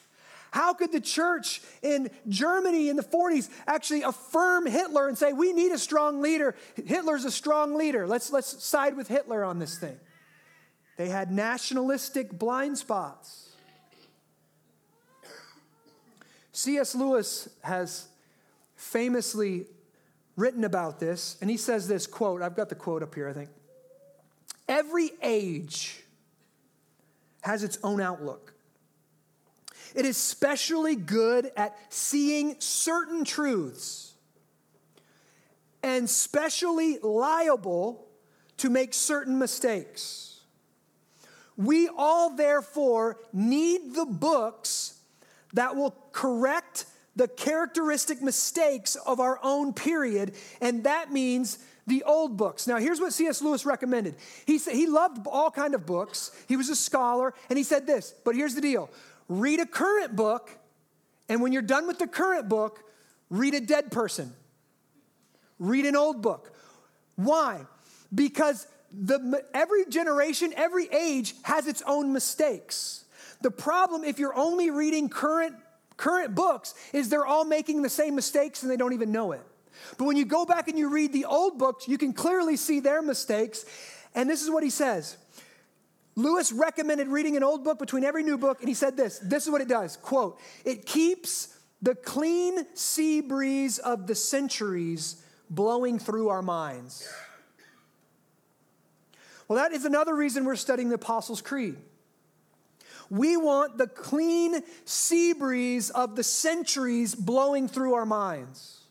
How 0.50 0.74
could 0.74 0.92
the 0.92 1.00
church 1.00 1.62
in 1.82 2.10
Germany 2.28 2.88
in 2.88 2.96
the 2.96 3.02
40s 3.02 3.48
actually 3.66 4.02
affirm 4.02 4.66
Hitler 4.66 5.08
and 5.08 5.16
say, 5.16 5.32
we 5.32 5.52
need 5.52 5.72
a 5.72 5.78
strong 5.78 6.20
leader? 6.20 6.54
Hitler's 6.74 7.24
a 7.24 7.30
strong 7.30 7.76
leader. 7.76 8.06
Let's, 8.06 8.32
let's 8.32 8.62
side 8.62 8.96
with 8.96 9.08
Hitler 9.08 9.44
on 9.44 9.60
this 9.60 9.78
thing. 9.78 9.98
They 10.98 11.08
had 11.08 11.30
nationalistic 11.30 12.38
blind 12.38 12.76
spots. 12.76 13.50
C.S. 16.52 16.94
Lewis 16.94 17.48
has 17.62 18.08
famously 18.82 19.66
written 20.36 20.64
about 20.64 20.98
this, 20.98 21.36
and 21.40 21.48
he 21.48 21.56
says 21.56 21.86
this 21.88 22.06
quote, 22.06 22.42
I've 22.42 22.56
got 22.56 22.68
the 22.68 22.74
quote 22.74 23.02
up 23.02 23.14
here, 23.14 23.28
I 23.28 23.32
think. 23.32 23.50
Every 24.68 25.10
age 25.22 26.02
has 27.42 27.62
its 27.62 27.78
own 27.82 28.00
outlook. 28.00 28.54
It 29.94 30.04
is 30.04 30.16
specially 30.16 30.96
good 30.96 31.50
at 31.56 31.76
seeing 31.90 32.56
certain 32.58 33.24
truths 33.24 34.14
and 35.82 36.08
specially 36.08 36.98
liable 37.02 38.06
to 38.58 38.70
make 38.70 38.94
certain 38.94 39.38
mistakes. 39.38 40.40
We 41.56 41.88
all, 41.88 42.34
therefore, 42.36 43.18
need 43.32 43.94
the 43.94 44.06
books 44.06 44.98
that 45.52 45.76
will 45.76 45.94
correct 46.12 46.86
the 47.16 47.28
characteristic 47.28 48.22
mistakes 48.22 48.96
of 48.96 49.20
our 49.20 49.38
own 49.42 49.72
period, 49.72 50.34
and 50.60 50.84
that 50.84 51.12
means 51.12 51.58
the 51.86 52.02
old 52.04 52.36
books. 52.36 52.66
Now, 52.66 52.76
here's 52.78 53.00
what 53.00 53.12
C.S. 53.12 53.42
Lewis 53.42 53.66
recommended. 53.66 54.14
He 54.46 54.58
said 54.58 54.74
he 54.74 54.86
loved 54.86 55.26
all 55.26 55.50
kind 55.50 55.74
of 55.74 55.84
books. 55.84 56.30
He 56.48 56.56
was 56.56 56.68
a 56.68 56.76
scholar, 56.76 57.34
and 57.48 57.58
he 57.58 57.64
said 57.64 57.86
this. 57.86 58.14
But 58.24 58.34
here's 58.34 58.54
the 58.54 58.60
deal: 58.60 58.90
read 59.28 59.60
a 59.60 59.66
current 59.66 60.16
book, 60.16 60.50
and 61.28 61.42
when 61.42 61.52
you're 61.52 61.62
done 61.62 61.86
with 61.86 61.98
the 61.98 62.06
current 62.06 62.48
book, 62.48 62.82
read 63.30 63.54
a 63.54 63.60
dead 63.60 63.90
person. 63.90 64.32
Read 65.58 65.86
an 65.86 65.96
old 65.96 66.22
book. 66.22 66.54
Why? 67.16 67.60
Because 68.14 68.66
the, 68.92 69.44
every 69.54 69.86
generation, 69.86 70.52
every 70.56 70.88
age 70.88 71.34
has 71.42 71.66
its 71.66 71.82
own 71.86 72.12
mistakes. 72.12 73.04
The 73.42 73.50
problem, 73.50 74.04
if 74.04 74.18
you're 74.18 74.34
only 74.34 74.70
reading 74.70 75.08
current 75.08 75.54
current 75.96 76.34
books 76.34 76.74
is 76.92 77.08
they're 77.08 77.26
all 77.26 77.44
making 77.44 77.82
the 77.82 77.90
same 77.90 78.14
mistakes 78.14 78.62
and 78.62 78.70
they 78.70 78.76
don't 78.76 78.92
even 78.92 79.12
know 79.12 79.32
it. 79.32 79.42
But 79.98 80.04
when 80.04 80.16
you 80.16 80.24
go 80.24 80.44
back 80.44 80.68
and 80.68 80.78
you 80.78 80.88
read 80.88 81.12
the 81.12 81.24
old 81.24 81.58
books, 81.58 81.88
you 81.88 81.98
can 81.98 82.12
clearly 82.12 82.56
see 82.56 82.80
their 82.80 83.02
mistakes. 83.02 83.64
And 84.14 84.28
this 84.28 84.42
is 84.42 84.50
what 84.50 84.62
he 84.62 84.70
says. 84.70 85.16
Lewis 86.14 86.52
recommended 86.52 87.08
reading 87.08 87.36
an 87.36 87.42
old 87.42 87.64
book 87.64 87.78
between 87.78 88.04
every 88.04 88.22
new 88.22 88.36
book, 88.36 88.60
and 88.60 88.68
he 88.68 88.74
said 88.74 88.96
this 88.96 89.18
this 89.20 89.44
is 89.44 89.50
what 89.50 89.62
it 89.62 89.68
does 89.68 89.96
quote, 89.96 90.38
it 90.64 90.84
keeps 90.84 91.56
the 91.80 91.94
clean 91.94 92.66
sea 92.74 93.20
breeze 93.20 93.78
of 93.78 94.06
the 94.06 94.14
centuries 94.14 95.24
blowing 95.50 95.98
through 95.98 96.28
our 96.28 96.42
minds. 96.42 97.08
Well, 99.48 99.58
that 99.58 99.72
is 99.72 99.84
another 99.84 100.14
reason 100.14 100.44
we're 100.44 100.56
studying 100.56 100.88
the 100.88 100.94
Apostles' 100.94 101.42
Creed. 101.42 101.76
We 103.12 103.36
want 103.36 103.76
the 103.76 103.88
clean 103.88 104.62
sea 104.86 105.34
breeze 105.34 105.90
of 105.90 106.16
the 106.16 106.24
centuries 106.24 107.14
blowing 107.14 107.68
through 107.68 107.92
our 107.92 108.06
minds. 108.06 108.84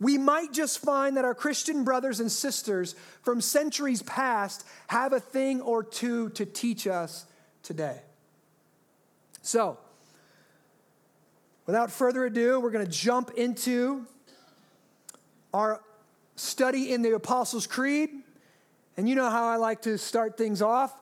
We 0.00 0.16
might 0.16 0.50
just 0.50 0.78
find 0.78 1.14
that 1.18 1.26
our 1.26 1.34
Christian 1.34 1.84
brothers 1.84 2.20
and 2.20 2.32
sisters 2.32 2.94
from 3.20 3.42
centuries 3.42 4.00
past 4.00 4.64
have 4.86 5.12
a 5.12 5.20
thing 5.20 5.60
or 5.60 5.84
two 5.84 6.30
to 6.30 6.46
teach 6.46 6.86
us 6.86 7.26
today. 7.62 8.00
So, 9.42 9.76
without 11.66 11.90
further 11.90 12.24
ado, 12.24 12.58
we're 12.60 12.70
going 12.70 12.86
to 12.86 12.90
jump 12.90 13.32
into 13.36 14.06
our 15.52 15.82
study 16.36 16.94
in 16.94 17.02
the 17.02 17.14
Apostles' 17.14 17.66
Creed. 17.66 18.08
And 18.96 19.06
you 19.06 19.14
know 19.14 19.28
how 19.28 19.48
I 19.48 19.56
like 19.56 19.82
to 19.82 19.98
start 19.98 20.38
things 20.38 20.62
off. 20.62 20.98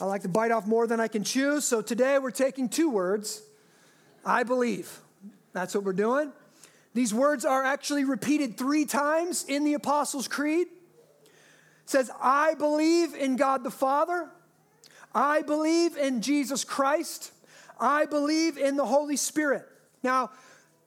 I 0.00 0.04
like 0.06 0.22
to 0.22 0.28
bite 0.28 0.50
off 0.50 0.66
more 0.66 0.86
than 0.86 1.00
I 1.00 1.08
can 1.08 1.22
chew. 1.24 1.60
So 1.60 1.82
today 1.82 2.18
we're 2.18 2.30
taking 2.30 2.68
two 2.68 2.90
words 2.90 3.42
I 4.24 4.44
believe. 4.44 5.00
That's 5.52 5.74
what 5.74 5.84
we're 5.84 5.92
doing. 5.92 6.32
These 6.94 7.12
words 7.12 7.44
are 7.44 7.64
actually 7.64 8.04
repeated 8.04 8.56
three 8.56 8.84
times 8.84 9.44
in 9.48 9.64
the 9.64 9.74
Apostles' 9.74 10.28
Creed. 10.28 10.68
It 10.68 11.90
says, 11.90 12.10
I 12.20 12.54
believe 12.54 13.14
in 13.14 13.36
God 13.36 13.64
the 13.64 13.70
Father. 13.70 14.28
I 15.14 15.42
believe 15.42 15.96
in 15.96 16.22
Jesus 16.22 16.64
Christ. 16.64 17.32
I 17.80 18.06
believe 18.06 18.58
in 18.58 18.76
the 18.76 18.86
Holy 18.86 19.16
Spirit. 19.16 19.66
Now, 20.02 20.30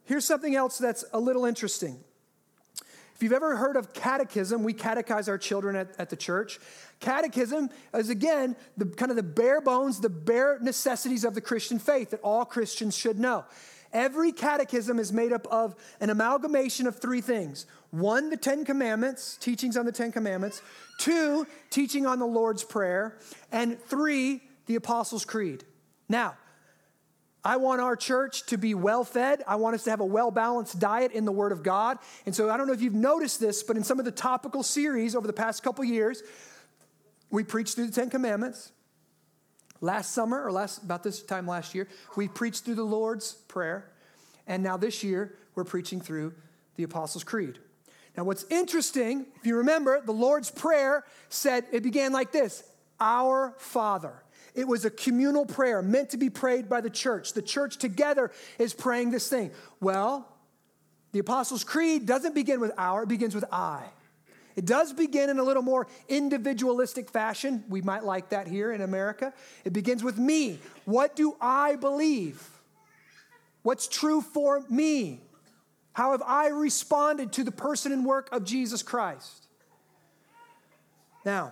here's 0.05 0.25
something 0.25 0.55
else 0.55 0.77
that's 0.77 1.03
a 1.11 1.19
little 1.19 1.45
interesting. 1.45 1.99
If 3.15 3.23
you've 3.23 3.33
ever 3.33 3.55
heard 3.55 3.77
of 3.77 3.93
catechism, 3.93 4.63
we 4.63 4.73
catechize 4.73 5.29
our 5.29 5.37
children 5.37 5.77
at, 5.77 5.97
at 5.97 6.09
the 6.09 6.17
church. 6.17 6.59
Catechism 6.99 7.69
is, 7.93 8.09
again, 8.09 8.57
the 8.75 8.85
kind 8.85 9.09
of 9.09 9.15
the 9.15 9.23
bare 9.23 9.61
bones, 9.61 10.01
the 10.01 10.09
bare 10.09 10.59
necessities 10.59 11.23
of 11.23 11.33
the 11.33 11.41
Christian 11.41 11.79
faith 11.79 12.09
that 12.09 12.19
all 12.21 12.43
Christians 12.43 12.95
should 12.95 13.17
know. 13.17 13.45
Every 13.93 14.33
catechism 14.33 14.99
is 14.99 15.13
made 15.13 15.31
up 15.31 15.47
of 15.47 15.75
an 16.01 16.09
amalgamation 16.09 16.87
of 16.87 16.99
three 16.99 17.21
things 17.21 17.65
one, 17.91 18.29
the 18.29 18.35
Ten 18.35 18.65
Commandments, 18.65 19.37
teachings 19.37 19.77
on 19.77 19.85
the 19.85 19.91
Ten 19.93 20.11
Commandments, 20.11 20.61
two, 20.99 21.47
teaching 21.69 22.05
on 22.05 22.19
the 22.19 22.25
Lord's 22.25 22.65
Prayer, 22.65 23.17
and 23.53 23.79
three, 23.79 24.41
the 24.65 24.75
Apostles' 24.75 25.23
Creed. 25.23 25.63
Now, 26.09 26.35
I 27.45 27.57
want 27.57 27.79
our 27.79 27.95
church 27.95 28.47
to 28.47 28.57
be 28.57 28.73
well 28.73 29.03
fed. 29.03 29.43
I 29.47 29.57
want 29.57 29.75
us 29.75 29.83
to 29.83 29.91
have 29.91 29.99
a 29.99 30.05
well 30.05 30.31
balanced 30.31 30.79
diet 30.79 31.11
in 31.11 31.25
the 31.25 31.31
Word 31.31 31.51
of 31.51 31.61
God. 31.61 31.99
And 32.25 32.35
so 32.35 32.49
I 32.49 32.57
don't 32.57 32.65
know 32.65 32.73
if 32.73 32.81
you've 32.81 32.95
noticed 32.95 33.39
this, 33.39 33.61
but 33.61 33.77
in 33.77 33.83
some 33.83 33.99
of 33.99 34.05
the 34.05 34.11
topical 34.11 34.63
series 34.63 35.15
over 35.15 35.27
the 35.27 35.33
past 35.33 35.61
couple 35.61 35.85
years, 35.85 36.23
we 37.29 37.43
preached 37.43 37.75
through 37.75 37.85
the 37.85 37.91
Ten 37.91 38.09
Commandments. 38.09 38.71
Last 39.79 40.13
summer, 40.13 40.43
or 40.43 40.51
last 40.51 40.81
about 40.81 41.03
this 41.03 41.21
time 41.21 41.45
last 41.45 41.75
year, 41.75 41.87
we 42.15 42.27
preached 42.27 42.65
through 42.65 42.75
the 42.75 42.83
Lord's 42.83 43.33
Prayer. 43.33 43.91
And 44.47 44.63
now 44.63 44.77
this 44.77 45.03
year, 45.03 45.35
we're 45.53 45.65
preaching 45.65 46.01
through 46.01 46.33
the 46.77 46.83
Apostles' 46.83 47.23
Creed. 47.23 47.59
Now, 48.17 48.23
what's 48.23 48.45
interesting, 48.49 49.27
if 49.35 49.45
you 49.45 49.57
remember, 49.57 50.01
the 50.01 50.13
Lord's 50.13 50.49
Prayer 50.49 51.03
said 51.29 51.65
it 51.71 51.83
began 51.83 52.11
like 52.11 52.31
this 52.31 52.63
Our 52.99 53.53
Father. 53.59 54.23
It 54.55 54.67
was 54.67 54.85
a 54.85 54.89
communal 54.89 55.45
prayer 55.45 55.81
meant 55.81 56.11
to 56.11 56.17
be 56.17 56.29
prayed 56.29 56.69
by 56.69 56.81
the 56.81 56.89
church. 56.89 57.33
The 57.33 57.41
church 57.41 57.77
together 57.77 58.31
is 58.57 58.73
praying 58.73 59.11
this 59.11 59.27
thing. 59.27 59.51
Well, 59.81 60.27
the 61.11 61.19
Apostles' 61.19 61.63
Creed 61.63 62.05
doesn't 62.05 62.33
begin 62.33 62.59
with 62.59 62.71
our, 62.77 63.03
it 63.03 63.09
begins 63.09 63.35
with 63.35 63.45
I. 63.51 63.83
It 64.55 64.65
does 64.65 64.93
begin 64.93 65.29
in 65.29 65.37
a 65.37 65.43
little 65.43 65.61
more 65.61 65.87
individualistic 66.07 67.09
fashion. 67.09 67.65
We 67.67 67.81
might 67.81 68.05
like 68.05 68.29
that 68.29 68.47
here 68.47 68.71
in 68.71 68.81
America. 68.81 69.33
It 69.65 69.73
begins 69.73 70.01
with 70.01 70.17
me. 70.17 70.59
What 70.85 71.15
do 71.15 71.35
I 71.41 71.75
believe? 71.75 72.41
What's 73.63 73.87
true 73.87 74.21
for 74.21 74.63
me? 74.69 75.19
How 75.91 76.11
have 76.11 76.21
I 76.25 76.47
responded 76.47 77.33
to 77.33 77.43
the 77.43 77.51
person 77.51 77.91
and 77.91 78.05
work 78.05 78.29
of 78.31 78.45
Jesus 78.45 78.83
Christ? 78.83 79.47
Now, 81.25 81.51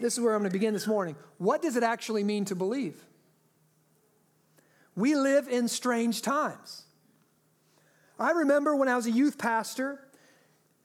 this 0.00 0.14
is 0.14 0.20
where 0.20 0.34
I'm 0.34 0.40
going 0.40 0.50
to 0.50 0.52
begin 0.52 0.74
this 0.74 0.86
morning. 0.86 1.16
What 1.38 1.62
does 1.62 1.76
it 1.76 1.82
actually 1.82 2.24
mean 2.24 2.44
to 2.46 2.54
believe? 2.54 2.96
We 4.94 5.14
live 5.14 5.48
in 5.48 5.68
strange 5.68 6.22
times. 6.22 6.84
I 8.18 8.32
remember 8.32 8.76
when 8.76 8.88
I 8.88 8.96
was 8.96 9.06
a 9.06 9.10
youth 9.10 9.38
pastor, 9.38 10.00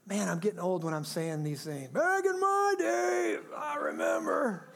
Man, 0.08 0.30
I'm 0.30 0.40
getting 0.40 0.60
old 0.60 0.86
when 0.86 0.94
I'm 0.94 1.04
saying 1.04 1.44
these 1.44 1.64
things. 1.64 1.90
Back 1.90 2.24
in 2.26 2.40
my 2.40 2.76
day, 2.80 3.38
I 3.58 3.76
remember. 3.76 4.70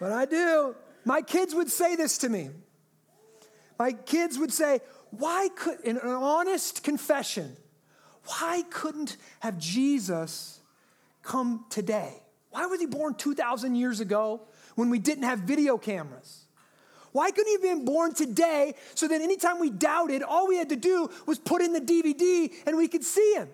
but 0.00 0.10
I 0.10 0.24
do. 0.24 0.74
My 1.04 1.22
kids 1.22 1.54
would 1.54 1.70
say 1.70 1.94
this 1.94 2.18
to 2.18 2.28
me. 2.28 2.50
My 3.78 3.92
kids 3.92 4.38
would 4.38 4.52
say, 4.52 4.80
why 5.10 5.48
could, 5.54 5.80
in 5.82 5.98
an 5.98 6.08
honest 6.08 6.82
confession, 6.82 7.56
why 8.24 8.64
couldn't 8.70 9.16
have 9.38 9.56
Jesus 9.56 10.60
come 11.22 11.64
today? 11.70 12.20
Why 12.50 12.66
was 12.66 12.80
he 12.80 12.86
born 12.86 13.14
2,000 13.14 13.74
years 13.74 14.00
ago 14.00 14.42
when 14.74 14.90
we 14.90 14.98
didn't 14.98 15.24
have 15.24 15.40
video 15.40 15.78
cameras? 15.78 16.44
Why 17.12 17.30
couldn't 17.30 17.46
he 17.46 17.52
have 17.54 17.62
been 17.62 17.84
born 17.84 18.14
today 18.14 18.74
so 18.94 19.08
that 19.08 19.20
anytime 19.20 19.58
we 19.58 19.70
doubted, 19.70 20.22
all 20.22 20.46
we 20.46 20.56
had 20.56 20.68
to 20.68 20.76
do 20.76 21.10
was 21.26 21.38
put 21.38 21.62
in 21.62 21.72
the 21.72 21.80
DVD 21.80 22.52
and 22.66 22.76
we 22.76 22.88
could 22.88 23.04
see 23.04 23.34
him? 23.34 23.48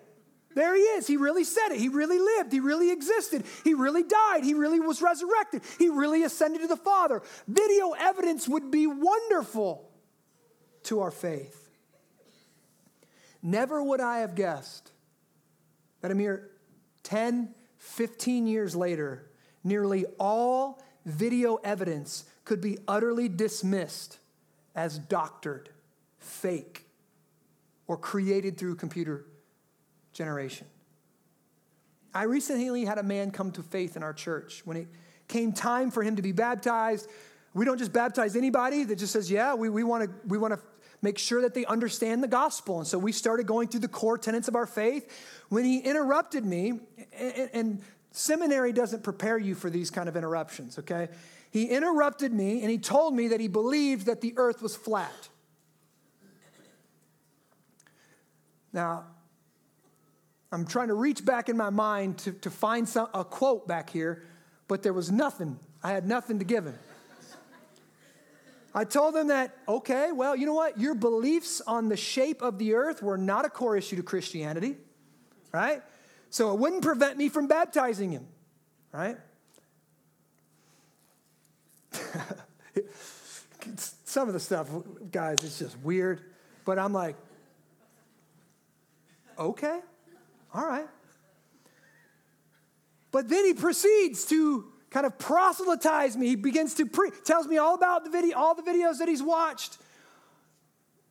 There 0.53 0.75
he 0.75 0.81
is. 0.81 1.05
He 1.05 1.17
really 1.17 1.43
said 1.43 1.69
it. 1.69 1.79
He 1.79 1.89
really 1.89 2.17
lived. 2.17 2.51
He 2.51 2.59
really 2.59 2.91
existed. 2.91 3.43
He 3.63 3.75
really 3.75 4.01
died. 4.01 4.43
He 4.43 4.55
really 4.55 4.79
was 4.79 5.01
resurrected. 5.01 5.61
He 5.77 5.89
really 5.89 6.23
ascended 6.23 6.61
to 6.61 6.67
the 6.67 6.75
Father. 6.75 7.21
Video 7.47 7.91
evidence 7.91 8.47
would 8.47 8.71
be 8.71 8.87
wonderful 8.87 9.87
to 10.83 11.01
our 11.01 11.11
faith. 11.11 11.69
Never 13.43 13.83
would 13.83 14.01
I 14.01 14.19
have 14.19 14.33
guessed 14.33 14.91
that 16.01 16.09
a 16.09 16.15
mere 16.15 16.49
10, 17.03 17.53
15 17.77 18.47
years 18.47 18.75
later, 18.75 19.29
nearly 19.63 20.05
all 20.19 20.81
video 21.05 21.55
evidence 21.57 22.25
could 22.45 22.61
be 22.61 22.77
utterly 22.87 23.29
dismissed 23.29 24.19
as 24.75 24.99
doctored, 24.99 25.69
fake, 26.19 26.85
or 27.87 27.97
created 27.97 28.57
through 28.57 28.75
computer 28.75 29.25
generation. 30.13 30.67
I 32.13 32.23
recently 32.23 32.85
had 32.85 32.97
a 32.97 33.03
man 33.03 33.31
come 33.31 33.51
to 33.51 33.63
faith 33.63 33.95
in 33.95 34.03
our 34.03 34.13
church. 34.13 34.61
When 34.65 34.77
it 34.77 34.87
came 35.27 35.51
time 35.51 35.91
for 35.91 36.03
him 36.03 36.15
to 36.15 36.21
be 36.21 36.31
baptized, 36.31 37.07
we 37.53 37.65
don't 37.65 37.77
just 37.77 37.93
baptize 37.93 38.35
anybody 38.35 38.83
that 38.83 38.97
just 38.97 39.13
says, 39.13 39.29
Yeah, 39.29 39.53
we, 39.53 39.69
we 39.69 39.83
want 39.83 40.03
to 40.03 40.09
we 40.27 40.37
wanna 40.37 40.59
make 41.01 41.17
sure 41.17 41.41
that 41.41 41.53
they 41.53 41.65
understand 41.65 42.23
the 42.23 42.27
gospel. 42.27 42.79
And 42.79 42.87
so 42.87 42.97
we 42.97 43.11
started 43.11 43.45
going 43.45 43.67
through 43.67 43.81
the 43.81 43.87
core 43.87 44.17
tenets 44.17 44.47
of 44.47 44.55
our 44.55 44.65
faith. 44.65 45.11
When 45.49 45.63
he 45.63 45.79
interrupted 45.79 46.45
me, 46.45 46.79
and, 47.13 47.49
and 47.53 47.81
seminary 48.11 48.73
doesn't 48.73 49.03
prepare 49.03 49.37
you 49.37 49.55
for 49.55 49.69
these 49.69 49.91
kind 49.91 50.09
of 50.09 50.17
interruptions, 50.17 50.79
okay? 50.79 51.09
He 51.51 51.65
interrupted 51.65 52.33
me 52.33 52.61
and 52.61 52.69
he 52.69 52.77
told 52.77 53.15
me 53.15 53.29
that 53.29 53.39
he 53.39 53.47
believed 53.47 54.07
that 54.07 54.21
the 54.21 54.33
earth 54.37 54.61
was 54.61 54.75
flat. 54.75 55.29
Now, 58.73 59.05
I'm 60.51 60.65
trying 60.65 60.89
to 60.89 60.93
reach 60.93 61.25
back 61.25 61.49
in 61.49 61.57
my 61.57 61.69
mind 61.69 62.19
to, 62.19 62.31
to 62.31 62.49
find 62.49 62.87
some, 62.87 63.07
a 63.13 63.23
quote 63.23 63.67
back 63.67 63.89
here, 63.89 64.23
but 64.67 64.83
there 64.83 64.93
was 64.93 65.11
nothing. 65.11 65.59
I 65.83 65.91
had 65.91 66.07
nothing 66.07 66.39
to 66.39 66.45
give 66.45 66.65
him. 66.65 66.77
I 68.77 68.83
told 68.83 69.15
him 69.15 69.29
that, 69.29 69.57
okay, 69.67 70.11
well, 70.11 70.35
you 70.35 70.45
know 70.45 70.53
what? 70.53 70.79
Your 70.79 70.93
beliefs 70.93 71.61
on 71.65 71.89
the 71.89 71.97
shape 71.97 72.43
of 72.43 72.59
the 72.59 72.75
earth 72.75 73.01
were 73.01 73.17
not 73.17 73.43
a 73.43 73.49
core 73.49 73.75
issue 73.75 73.95
to 73.95 74.03
Christianity, 74.03 74.77
right? 75.51 75.81
So 76.29 76.53
it 76.53 76.59
wouldn't 76.59 76.83
prevent 76.83 77.17
me 77.17 77.27
from 77.27 77.47
baptizing 77.47 78.11
him, 78.11 78.27
right? 78.91 79.17
Some 84.05 84.27
of 84.27 84.35
the 84.35 84.39
stuff, 84.39 84.69
guys, 85.11 85.43
it's 85.43 85.57
just 85.57 85.75
weird, 85.79 86.21
but 86.63 86.77
I'm 86.77 86.93
like, 86.93 87.15
okay. 89.39 89.79
All 90.53 90.67
right. 90.67 90.87
But 93.09 93.27
then 93.27 93.43
he 93.43 93.55
proceeds 93.55 94.27
to 94.27 94.71
kind 94.89 95.05
of 95.05 95.17
proselytize 95.19 96.15
me. 96.15 96.27
He 96.27 96.35
begins 96.35 96.75
to 96.75 96.85
pre- 96.85 97.11
tells 97.25 97.47
me 97.47 97.57
all 97.57 97.75
about 97.75 98.03
the 98.03 98.09
video, 98.09 98.37
all 98.37 98.55
the 98.55 98.61
videos 98.61 98.99
that 98.99 99.07
he's 99.07 99.23
watched, 99.23 99.77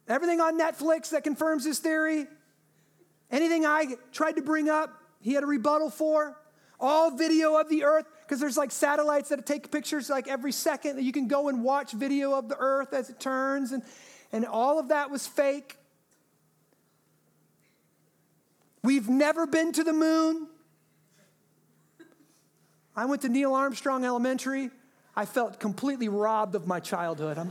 everything 0.08 0.40
on 0.40 0.58
Netflix 0.58 1.10
that 1.10 1.24
confirms 1.24 1.64
his 1.64 1.78
theory. 1.78 2.26
Anything 3.30 3.66
I 3.66 3.96
tried 4.12 4.36
to 4.36 4.42
bring 4.42 4.68
up, 4.68 4.90
he 5.20 5.34
had 5.34 5.42
a 5.42 5.46
rebuttal 5.46 5.90
for. 5.90 6.36
All 6.78 7.10
video 7.10 7.56
of 7.56 7.68
the 7.70 7.84
earth, 7.84 8.04
because 8.22 8.38
there's 8.38 8.56
like 8.58 8.70
satellites 8.70 9.30
that 9.30 9.44
take 9.46 9.70
pictures 9.72 10.10
like 10.10 10.28
every 10.28 10.52
second 10.52 10.96
that 10.96 11.02
you 11.02 11.12
can 11.12 11.26
go 11.26 11.48
and 11.48 11.64
watch 11.64 11.92
video 11.92 12.34
of 12.34 12.48
the 12.48 12.56
earth 12.58 12.92
as 12.92 13.08
it 13.08 13.18
turns, 13.18 13.72
and, 13.72 13.82
and 14.30 14.44
all 14.44 14.78
of 14.78 14.88
that 14.88 15.10
was 15.10 15.26
fake. 15.26 15.76
We've 18.82 19.08
never 19.08 19.46
been 19.46 19.72
to 19.72 19.84
the 19.84 19.94
moon. 19.94 20.48
I 22.96 23.04
went 23.04 23.22
to 23.22 23.28
Neil 23.28 23.54
Armstrong 23.54 24.04
Elementary. 24.04 24.70
I 25.14 25.26
felt 25.26 25.60
completely 25.60 26.08
robbed 26.08 26.54
of 26.54 26.66
my 26.66 26.80
childhood. 26.80 27.38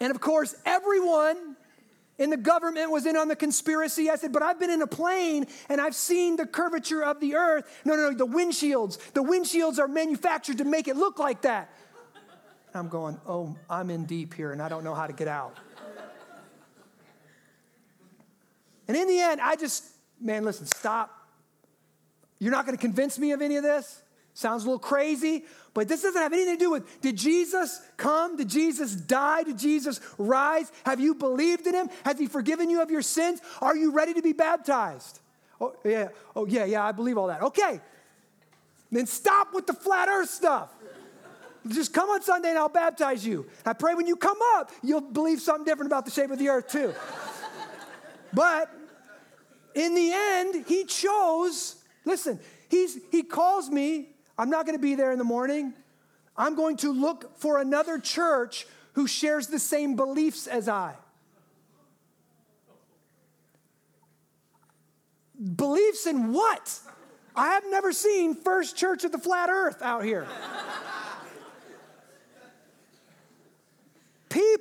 and 0.00 0.10
of 0.10 0.20
course, 0.20 0.56
everyone 0.64 1.56
in 2.18 2.30
the 2.30 2.36
government 2.36 2.90
was 2.90 3.06
in 3.06 3.16
on 3.16 3.28
the 3.28 3.36
conspiracy. 3.36 4.10
I 4.10 4.16
said, 4.16 4.32
but 4.32 4.42
I've 4.42 4.58
been 4.58 4.70
in 4.70 4.82
a 4.82 4.86
plane 4.86 5.46
and 5.68 5.80
I've 5.80 5.94
seen 5.94 6.34
the 6.36 6.46
curvature 6.46 7.04
of 7.04 7.20
the 7.20 7.36
earth. 7.36 7.64
No, 7.84 7.94
no, 7.94 8.10
no, 8.10 8.16
the 8.16 8.26
windshields. 8.26 8.98
The 9.12 9.22
windshields 9.22 9.78
are 9.78 9.88
manufactured 9.88 10.58
to 10.58 10.64
make 10.64 10.88
it 10.88 10.96
look 10.96 11.20
like 11.20 11.42
that. 11.42 11.70
I'm 12.74 12.88
going, 12.88 13.18
oh, 13.26 13.56
I'm 13.70 13.90
in 13.90 14.04
deep 14.06 14.34
here 14.34 14.52
and 14.52 14.60
I 14.60 14.68
don't 14.68 14.82
know 14.84 14.94
how 14.94 15.06
to 15.06 15.12
get 15.12 15.28
out. 15.28 15.56
And 18.88 18.96
in 18.96 19.08
the 19.08 19.18
end, 19.18 19.40
I 19.40 19.56
just, 19.56 19.84
man, 20.20 20.44
listen, 20.44 20.66
stop. 20.66 21.15
You're 22.38 22.52
not 22.52 22.66
going 22.66 22.76
to 22.76 22.80
convince 22.80 23.18
me 23.18 23.32
of 23.32 23.42
any 23.42 23.56
of 23.56 23.62
this. 23.62 24.02
Sounds 24.34 24.64
a 24.64 24.66
little 24.66 24.78
crazy, 24.78 25.44
but 25.72 25.88
this 25.88 26.02
doesn't 26.02 26.20
have 26.20 26.34
anything 26.34 26.58
to 26.58 26.64
do 26.64 26.70
with 26.70 27.00
did 27.00 27.16
Jesus 27.16 27.80
come? 27.96 28.36
Did 28.36 28.48
Jesus 28.48 28.94
die? 28.94 29.44
Did 29.44 29.58
Jesus 29.58 29.98
rise? 30.18 30.70
Have 30.84 31.00
you 31.00 31.14
believed 31.14 31.66
in 31.66 31.72
him? 31.72 31.88
Has 32.04 32.18
he 32.18 32.26
forgiven 32.26 32.68
you 32.68 32.82
of 32.82 32.90
your 32.90 33.00
sins? 33.00 33.40
Are 33.62 33.74
you 33.74 33.92
ready 33.92 34.12
to 34.12 34.20
be 34.20 34.34
baptized? 34.34 35.20
Oh, 35.58 35.74
yeah. 35.84 36.08
Oh, 36.34 36.46
yeah, 36.46 36.66
yeah, 36.66 36.84
I 36.84 36.92
believe 36.92 37.16
all 37.16 37.28
that. 37.28 37.40
Okay. 37.40 37.80
Then 38.92 39.06
stop 39.06 39.54
with 39.54 39.66
the 39.66 39.72
flat 39.72 40.08
earth 40.08 40.28
stuff. 40.28 40.70
Just 41.68 41.94
come 41.94 42.10
on 42.10 42.22
Sunday 42.22 42.50
and 42.50 42.58
I'll 42.58 42.68
baptize 42.68 43.26
you. 43.26 43.46
I 43.64 43.72
pray 43.72 43.94
when 43.94 44.06
you 44.06 44.16
come 44.16 44.38
up, 44.56 44.70
you'll 44.82 45.00
believe 45.00 45.40
something 45.40 45.64
different 45.64 45.90
about 45.90 46.04
the 46.04 46.10
shape 46.10 46.30
of 46.30 46.38
the 46.38 46.50
earth, 46.50 46.68
too. 46.68 46.94
But 48.32 48.70
in 49.74 49.94
the 49.94 50.12
end, 50.12 50.66
he 50.68 50.84
chose, 50.84 51.75
listen, 52.06 52.40
he's, 52.70 52.98
he 53.10 53.22
calls 53.22 53.68
me. 53.68 54.08
I'm 54.38 54.48
not 54.48 54.64
going 54.64 54.78
to 54.78 54.82
be 54.82 54.94
there 54.94 55.12
in 55.12 55.18
the 55.18 55.24
morning. 55.24 55.74
I'm 56.36 56.54
going 56.54 56.78
to 56.78 56.92
look 56.92 57.38
for 57.38 57.60
another 57.60 57.98
church 57.98 58.66
who 58.94 59.06
shares 59.06 59.48
the 59.48 59.58
same 59.58 59.96
beliefs 59.96 60.46
as 60.46 60.68
I. 60.68 60.94
Beliefs 65.56 66.06
in 66.06 66.32
what? 66.32 66.78
I 67.34 67.48
have 67.48 67.64
never 67.68 67.92
seen 67.92 68.34
First 68.34 68.76
Church 68.76 69.04
of 69.04 69.12
the 69.12 69.18
Flat 69.18 69.50
Earth 69.50 69.82
out 69.82 70.02
here. 70.02 70.26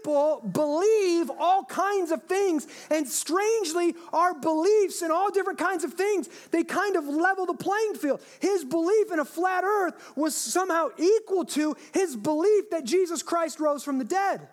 People 0.05 0.39
believe 0.51 1.31
all 1.39 1.63
kinds 1.63 2.11
of 2.11 2.21
things, 2.25 2.67
and 2.91 3.07
strangely, 3.07 3.95
our 4.13 4.35
beliefs 4.35 5.01
in 5.01 5.09
all 5.09 5.31
different 5.31 5.57
kinds 5.57 5.83
of 5.83 5.95
things, 5.95 6.29
they 6.51 6.63
kind 6.63 6.95
of 6.95 7.05
level 7.05 7.47
the 7.47 7.55
playing 7.55 7.95
field. 7.95 8.21
His 8.39 8.63
belief 8.63 9.11
in 9.11 9.17
a 9.17 9.25
flat 9.25 9.63
earth 9.63 10.15
was 10.15 10.35
somehow 10.35 10.89
equal 10.99 11.43
to 11.45 11.75
his 11.91 12.15
belief 12.15 12.69
that 12.69 12.83
Jesus 12.83 13.23
Christ 13.23 13.59
rose 13.59 13.83
from 13.83 13.97
the 13.97 14.03
dead. 14.03 14.47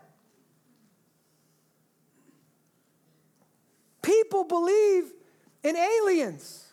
People 4.01 4.45
believe 4.45 5.13
in 5.63 5.77
aliens. 5.77 6.67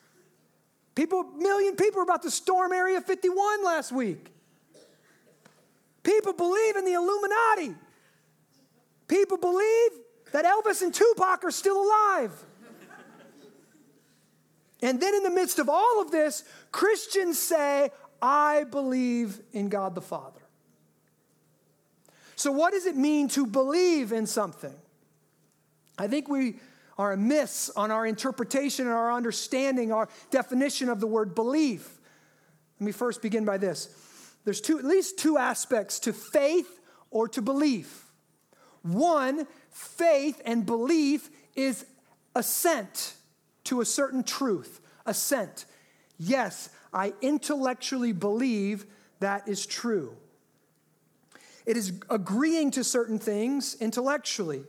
People, 0.95 1.23
million 1.23 1.75
people 1.75 1.97
were 1.97 2.03
about 2.03 2.21
to 2.21 2.31
storm 2.31 2.71
Area 2.71 3.01
51 3.01 3.61
last 3.65 3.91
week. 3.91 4.31
People 6.01 6.31
believe 6.31 6.77
in 6.77 6.85
the 6.85 6.93
Illuminati. 6.93 7.75
People 9.10 9.38
believe 9.38 9.91
that 10.32 10.45
Elvis 10.45 10.82
and 10.82 10.93
Tupac 10.93 11.43
are 11.43 11.52
still 11.52 11.84
alive. 11.84 12.32
And 14.82 15.02
then, 15.02 15.13
in 15.13 15.24
the 15.24 15.30
midst 15.30 15.60
of 15.60 15.67
all 15.67 16.02
of 16.02 16.10
this, 16.10 16.45
Christians 16.72 17.38
say, 17.38 17.89
I 18.22 18.63
believe 18.63 19.41
in 19.52 19.67
God 19.67 19.93
the 19.93 20.02
Father. 20.02 20.39
So, 22.38 22.54
what 22.54 22.72
does 22.72 22.86
it 22.86 22.95
mean 22.95 23.28
to 23.30 23.45
believe 23.45 24.13
in 24.13 24.26
something? 24.26 24.76
I 25.98 26.08
think 26.08 26.30
we 26.30 26.60
are 26.98 27.12
amiss 27.12 27.69
on 27.76 27.91
our 27.91 28.06
interpretation 28.06 28.86
and 28.86 28.95
our 28.95 29.12
understanding, 29.12 29.91
our 29.91 30.08
definition 30.32 30.88
of 30.88 31.02
the 31.02 31.08
word 31.08 31.36
belief. 31.36 32.00
Let 32.80 32.86
me 32.86 32.91
first 32.93 33.22
begin 33.22 33.43
by 33.43 33.58
this. 33.58 33.89
There's 34.45 34.62
two, 34.62 34.80
at 34.80 34.86
least 34.86 35.19
two 35.19 35.38
aspects 35.38 36.00
to 36.02 36.13
faith 36.13 36.80
or 37.12 37.28
to 37.30 37.41
belief. 37.41 38.09
One, 38.81 39.47
faith 39.71 40.41
and 40.45 40.65
belief 40.65 41.29
is 41.55 41.85
assent 42.35 43.15
to 43.65 43.81
a 43.81 43.85
certain 43.85 44.23
truth. 44.23 44.81
Assent. 45.05 45.65
Yes, 46.17 46.69
I 46.93 47.13
intellectually 47.21 48.13
believe 48.13 48.85
that 49.19 49.47
is 49.47 49.65
true. 49.65 50.15
It 51.65 51.77
is 51.77 51.93
agreeing 52.09 52.71
to 52.71 52.83
certain 52.83 53.19
things 53.19 53.75
intellectually. 53.79 54.63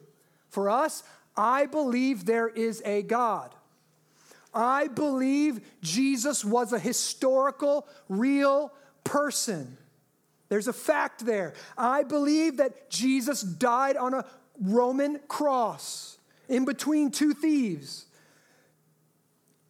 For 0.48 0.68
us, 0.68 1.02
I 1.36 1.66
believe 1.66 2.26
there 2.26 2.48
is 2.48 2.82
a 2.84 3.02
God. 3.02 3.54
I 4.52 4.88
believe 4.88 5.60
Jesus 5.80 6.44
was 6.44 6.72
a 6.72 6.78
historical, 6.78 7.86
real 8.08 8.72
person. 9.04 9.78
There's 10.50 10.68
a 10.68 10.72
fact 10.74 11.24
there. 11.24 11.54
I 11.78 12.02
believe 12.02 12.58
that 12.58 12.90
Jesus 12.90 13.40
died 13.40 13.96
on 13.96 14.12
a 14.12 14.26
Roman 14.60 15.20
cross 15.28 16.18
in 16.48 16.66
between 16.66 17.10
two 17.10 17.32
thieves. 17.32 18.06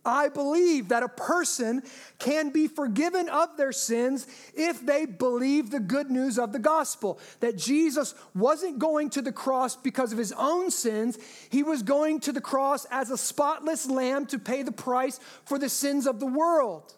I 0.03 0.31
believe 0.31 0.89
that 0.89 1.03
a 1.03 1.09
person 1.09 1.83
can 2.19 2.49
be 2.49 2.67
forgiven 2.67 3.29
of 3.29 3.59
their 3.59 3.73
sins 3.73 4.27
if 4.55 4.85
they 4.85 5.05
believe 5.05 5.71
the 5.71 5.81
good 5.81 6.11
news 6.11 6.39
of 6.39 6.53
the 6.53 6.59
gospel. 6.59 7.19
That 7.41 7.59
Jesus 7.59 8.15
wasn't 8.35 8.79
going 8.79 9.11
to 9.11 9.23
the 9.23 9.33
cross 9.33 9.77
because 9.77 10.13
of 10.13 10.19
his 10.19 10.33
own 10.33 10.71
sins, 10.71 11.19
he 11.51 11.63
was 11.63 11.83
going 11.83 12.21
to 12.21 12.33
the 12.33 12.41
cross 12.41 12.87
as 12.91 13.11
a 13.11 13.19
spotless 13.19 13.87
lamb 13.91 14.25
to 14.27 14.39
pay 14.39 14.63
the 14.63 14.73
price 14.73 15.21
for 15.45 15.59
the 15.59 15.69
sins 15.69 16.07
of 16.07 16.19
the 16.19 16.27
world. 16.27 16.95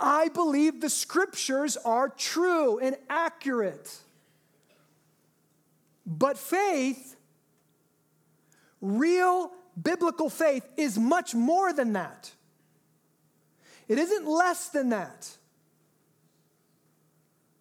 I 0.00 0.28
believe 0.28 0.80
the 0.80 0.90
scriptures 0.90 1.76
are 1.76 2.08
true 2.08 2.78
and 2.78 2.96
accurate. 3.08 3.98
But 6.06 6.38
faith, 6.38 7.16
real 8.80 9.52
biblical 9.80 10.30
faith 10.30 10.66
is 10.76 10.98
much 10.98 11.34
more 11.34 11.72
than 11.72 11.92
that. 11.92 12.32
It 13.88 13.98
isn't 13.98 14.26
less 14.26 14.68
than 14.68 14.90
that. 14.90 15.28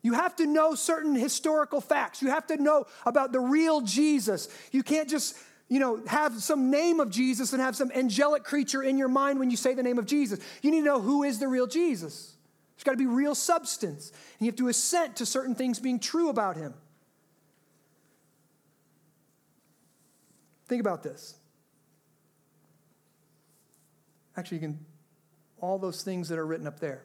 You 0.01 0.13
have 0.13 0.35
to 0.37 0.47
know 0.47 0.75
certain 0.75 1.13
historical 1.13 1.81
facts. 1.81 2.21
You 2.21 2.29
have 2.29 2.47
to 2.47 2.57
know 2.57 2.85
about 3.05 3.33
the 3.33 3.39
real 3.39 3.81
Jesus. 3.81 4.47
You 4.71 4.81
can't 4.81 5.09
just, 5.09 5.37
you 5.69 5.79
know, 5.79 6.01
have 6.07 6.41
some 6.41 6.71
name 6.71 6.99
of 6.99 7.11
Jesus 7.11 7.53
and 7.53 7.61
have 7.61 7.75
some 7.75 7.91
angelic 7.91 8.43
creature 8.43 8.81
in 8.81 8.97
your 8.97 9.07
mind 9.07 9.39
when 9.39 9.51
you 9.51 9.57
say 9.57 9.75
the 9.75 9.83
name 9.83 9.99
of 9.99 10.07
Jesus. 10.07 10.39
You 10.63 10.71
need 10.71 10.79
to 10.79 10.85
know 10.85 10.99
who 10.99 11.23
is 11.23 11.37
the 11.37 11.47
real 11.47 11.67
Jesus. 11.67 12.33
There's 12.75 12.83
got 12.83 12.91
to 12.91 12.97
be 12.97 13.05
real 13.05 13.35
substance. 13.35 14.09
And 14.09 14.45
you 14.45 14.47
have 14.47 14.55
to 14.57 14.67
assent 14.67 15.17
to 15.17 15.27
certain 15.27 15.53
things 15.53 15.79
being 15.79 15.99
true 15.99 16.29
about 16.29 16.57
him. 16.57 16.73
Think 20.67 20.81
about 20.81 21.03
this. 21.03 21.35
Actually, 24.35 24.57
you 24.57 24.61
can, 24.61 24.85
all 25.61 25.77
those 25.77 26.01
things 26.01 26.29
that 26.29 26.39
are 26.39 26.45
written 26.45 26.65
up 26.65 26.79
there. 26.79 27.03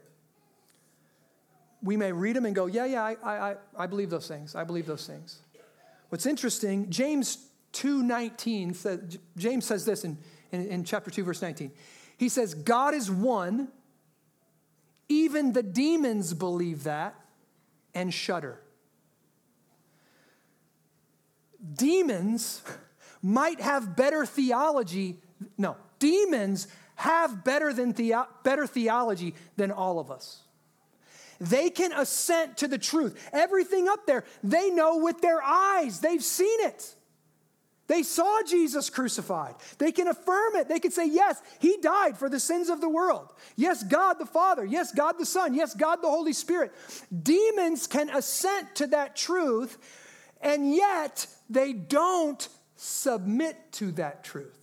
We 1.82 1.98
may 1.98 2.12
read 2.12 2.36
them 2.36 2.46
and 2.46 2.54
go, 2.54 2.64
yeah, 2.64 2.86
yeah, 2.86 3.02
I, 3.02 3.16
I, 3.22 3.56
I 3.78 3.86
believe 3.86 4.08
those 4.08 4.26
things. 4.26 4.54
I 4.54 4.64
believe 4.64 4.86
those 4.86 5.06
things. 5.06 5.40
What's 6.08 6.24
interesting, 6.24 6.88
James 6.88 7.50
2.19, 7.74 8.74
says, 8.74 9.18
James 9.36 9.64
says 9.64 9.84
this 9.84 10.04
in, 10.04 10.16
in, 10.52 10.66
in 10.66 10.84
chapter 10.84 11.10
2, 11.10 11.24
verse 11.24 11.42
19. 11.42 11.70
He 12.16 12.28
says, 12.28 12.54
God 12.54 12.94
is 12.94 13.10
one. 13.10 13.68
Even 15.08 15.52
the 15.52 15.62
demons 15.62 16.32
believe 16.32 16.84
that 16.84 17.14
and 17.94 18.12
shudder. 18.12 18.60
Demons 21.74 22.62
might 23.22 23.60
have 23.60 23.96
better 23.96 24.24
theology. 24.24 25.16
No, 25.58 25.76
demons 25.98 26.68
have 26.96 27.44
better, 27.44 27.72
than 27.72 27.92
the, 27.92 28.14
better 28.42 28.66
theology 28.66 29.34
than 29.56 29.70
all 29.70 29.98
of 29.98 30.10
us. 30.10 30.42
They 31.40 31.70
can 31.70 31.92
assent 31.92 32.58
to 32.58 32.68
the 32.68 32.78
truth. 32.78 33.28
Everything 33.32 33.88
up 33.88 34.06
there, 34.06 34.24
they 34.42 34.70
know 34.70 34.98
with 34.98 35.20
their 35.20 35.42
eyes, 35.42 36.00
they've 36.00 36.22
seen 36.22 36.60
it. 36.60 36.94
They 37.86 38.02
saw 38.02 38.40
Jesus 38.46 38.88
crucified. 38.88 39.56
They 39.78 39.92
can 39.92 40.08
affirm 40.08 40.56
it. 40.56 40.68
They 40.68 40.80
can 40.80 40.90
say, 40.90 41.06
Yes, 41.06 41.40
He 41.58 41.76
died 41.78 42.16
for 42.16 42.30
the 42.30 42.40
sins 42.40 42.70
of 42.70 42.80
the 42.80 42.88
world. 42.88 43.32
Yes, 43.56 43.82
God 43.82 44.14
the 44.14 44.26
Father. 44.26 44.64
Yes, 44.64 44.92
God 44.92 45.16
the 45.18 45.26
Son. 45.26 45.54
Yes, 45.54 45.74
God 45.74 45.96
the 46.02 46.08
Holy 46.08 46.32
Spirit. 46.32 46.72
Demons 47.22 47.86
can 47.86 48.08
assent 48.08 48.74
to 48.76 48.86
that 48.88 49.16
truth, 49.16 49.76
and 50.40 50.74
yet 50.74 51.26
they 51.50 51.74
don't 51.74 52.48
submit 52.76 53.56
to 53.72 53.92
that 53.92 54.24
truth. 54.24 54.58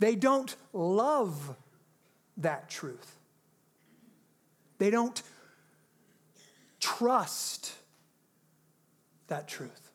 They 0.00 0.16
don't 0.16 0.54
love 0.72 1.56
that 2.38 2.68
truth. 2.68 3.18
They 4.78 4.90
don't 4.90 5.20
trust 6.80 7.72
that 9.28 9.48
truth. 9.48 9.87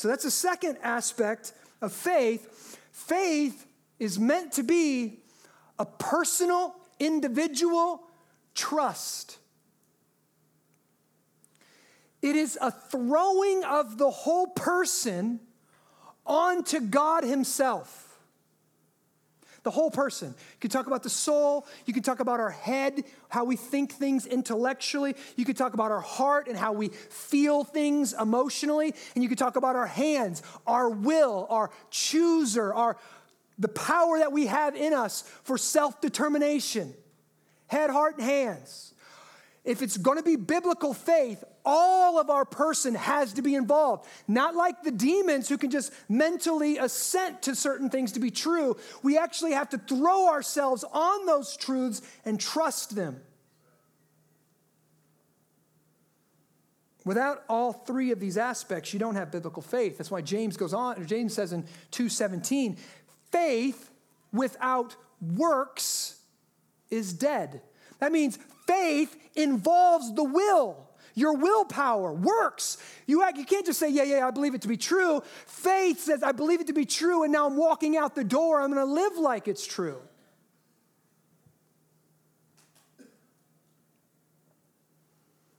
So 0.00 0.08
that's 0.08 0.24
the 0.24 0.30
second 0.30 0.78
aspect 0.82 1.52
of 1.82 1.92
faith. 1.92 2.78
Faith 2.90 3.66
is 3.98 4.18
meant 4.18 4.52
to 4.52 4.62
be 4.62 5.18
a 5.78 5.84
personal, 5.84 6.74
individual 6.98 8.00
trust. 8.54 9.36
It 12.22 12.34
is 12.34 12.56
a 12.62 12.70
throwing 12.70 13.62
of 13.64 13.98
the 13.98 14.08
whole 14.08 14.46
person 14.46 15.38
onto 16.24 16.80
God 16.80 17.22
Himself. 17.22 18.09
The 19.62 19.70
whole 19.70 19.90
person. 19.90 20.28
You 20.28 20.60
can 20.60 20.70
talk 20.70 20.86
about 20.86 21.02
the 21.02 21.10
soul. 21.10 21.66
You 21.84 21.92
can 21.92 22.02
talk 22.02 22.20
about 22.20 22.40
our 22.40 22.50
head, 22.50 23.04
how 23.28 23.44
we 23.44 23.56
think 23.56 23.92
things 23.92 24.26
intellectually. 24.26 25.14
You 25.36 25.44
can 25.44 25.54
talk 25.54 25.74
about 25.74 25.90
our 25.90 26.00
heart 26.00 26.48
and 26.48 26.56
how 26.56 26.72
we 26.72 26.88
feel 26.88 27.64
things 27.64 28.14
emotionally. 28.14 28.94
And 29.14 29.22
you 29.22 29.28
can 29.28 29.36
talk 29.36 29.56
about 29.56 29.76
our 29.76 29.86
hands, 29.86 30.42
our 30.66 30.88
will, 30.88 31.46
our 31.50 31.70
chooser, 31.90 32.72
our, 32.72 32.96
the 33.58 33.68
power 33.68 34.18
that 34.18 34.32
we 34.32 34.46
have 34.46 34.74
in 34.74 34.94
us 34.94 35.22
for 35.42 35.58
self 35.58 36.00
determination. 36.00 36.94
Head, 37.66 37.90
heart, 37.90 38.16
and 38.16 38.24
hands. 38.24 38.94
If 39.64 39.82
it's 39.82 39.96
going 39.96 40.16
to 40.16 40.22
be 40.22 40.36
biblical 40.36 40.94
faith, 40.94 41.44
all 41.64 42.18
of 42.18 42.30
our 42.30 42.44
person 42.44 42.94
has 42.94 43.34
to 43.34 43.42
be 43.42 43.54
involved. 43.54 44.06
Not 44.26 44.54
like 44.54 44.82
the 44.82 44.90
demons 44.90 45.48
who 45.48 45.58
can 45.58 45.70
just 45.70 45.92
mentally 46.08 46.78
assent 46.78 47.42
to 47.42 47.54
certain 47.54 47.90
things 47.90 48.12
to 48.12 48.20
be 48.20 48.30
true. 48.30 48.76
We 49.02 49.18
actually 49.18 49.52
have 49.52 49.68
to 49.70 49.78
throw 49.78 50.28
ourselves 50.28 50.84
on 50.84 51.26
those 51.26 51.56
truths 51.56 52.00
and 52.24 52.40
trust 52.40 52.96
them. 52.96 53.20
Without 57.04 57.44
all 57.48 57.72
three 57.72 58.10
of 58.12 58.20
these 58.20 58.36
aspects, 58.36 58.92
you 58.92 59.00
don't 59.00 59.14
have 59.14 59.30
biblical 59.30 59.62
faith. 59.62 59.98
That's 59.98 60.10
why 60.10 60.20
James 60.20 60.56
goes 60.56 60.74
on, 60.74 61.06
James 61.06 61.34
says 61.34 61.52
in 61.52 61.64
2:17, 61.92 62.76
faith 63.30 63.90
without 64.32 64.96
works 65.20 66.20
is 66.90 67.12
dead. 67.12 67.62
That 67.98 68.12
means 68.12 68.38
faith 68.70 69.16
involves 69.34 70.14
the 70.14 70.24
will. 70.24 70.88
Your 71.14 71.36
willpower 71.36 72.12
works. 72.12 72.78
You, 73.06 73.24
you 73.36 73.44
can't 73.44 73.66
just 73.66 73.80
say, 73.80 73.90
Yeah, 73.90 74.04
yeah, 74.04 74.26
I 74.26 74.30
believe 74.30 74.54
it 74.54 74.62
to 74.62 74.68
be 74.68 74.76
true. 74.76 75.22
Faith 75.46 76.00
says, 76.00 76.22
I 76.22 76.32
believe 76.32 76.60
it 76.60 76.68
to 76.68 76.72
be 76.72 76.84
true, 76.84 77.24
and 77.24 77.32
now 77.32 77.46
I'm 77.46 77.56
walking 77.56 77.96
out 77.96 78.14
the 78.14 78.24
door. 78.24 78.60
I'm 78.60 78.72
going 78.72 78.86
to 78.86 78.92
live 78.92 79.16
like 79.18 79.48
it's 79.48 79.66
true. 79.66 80.00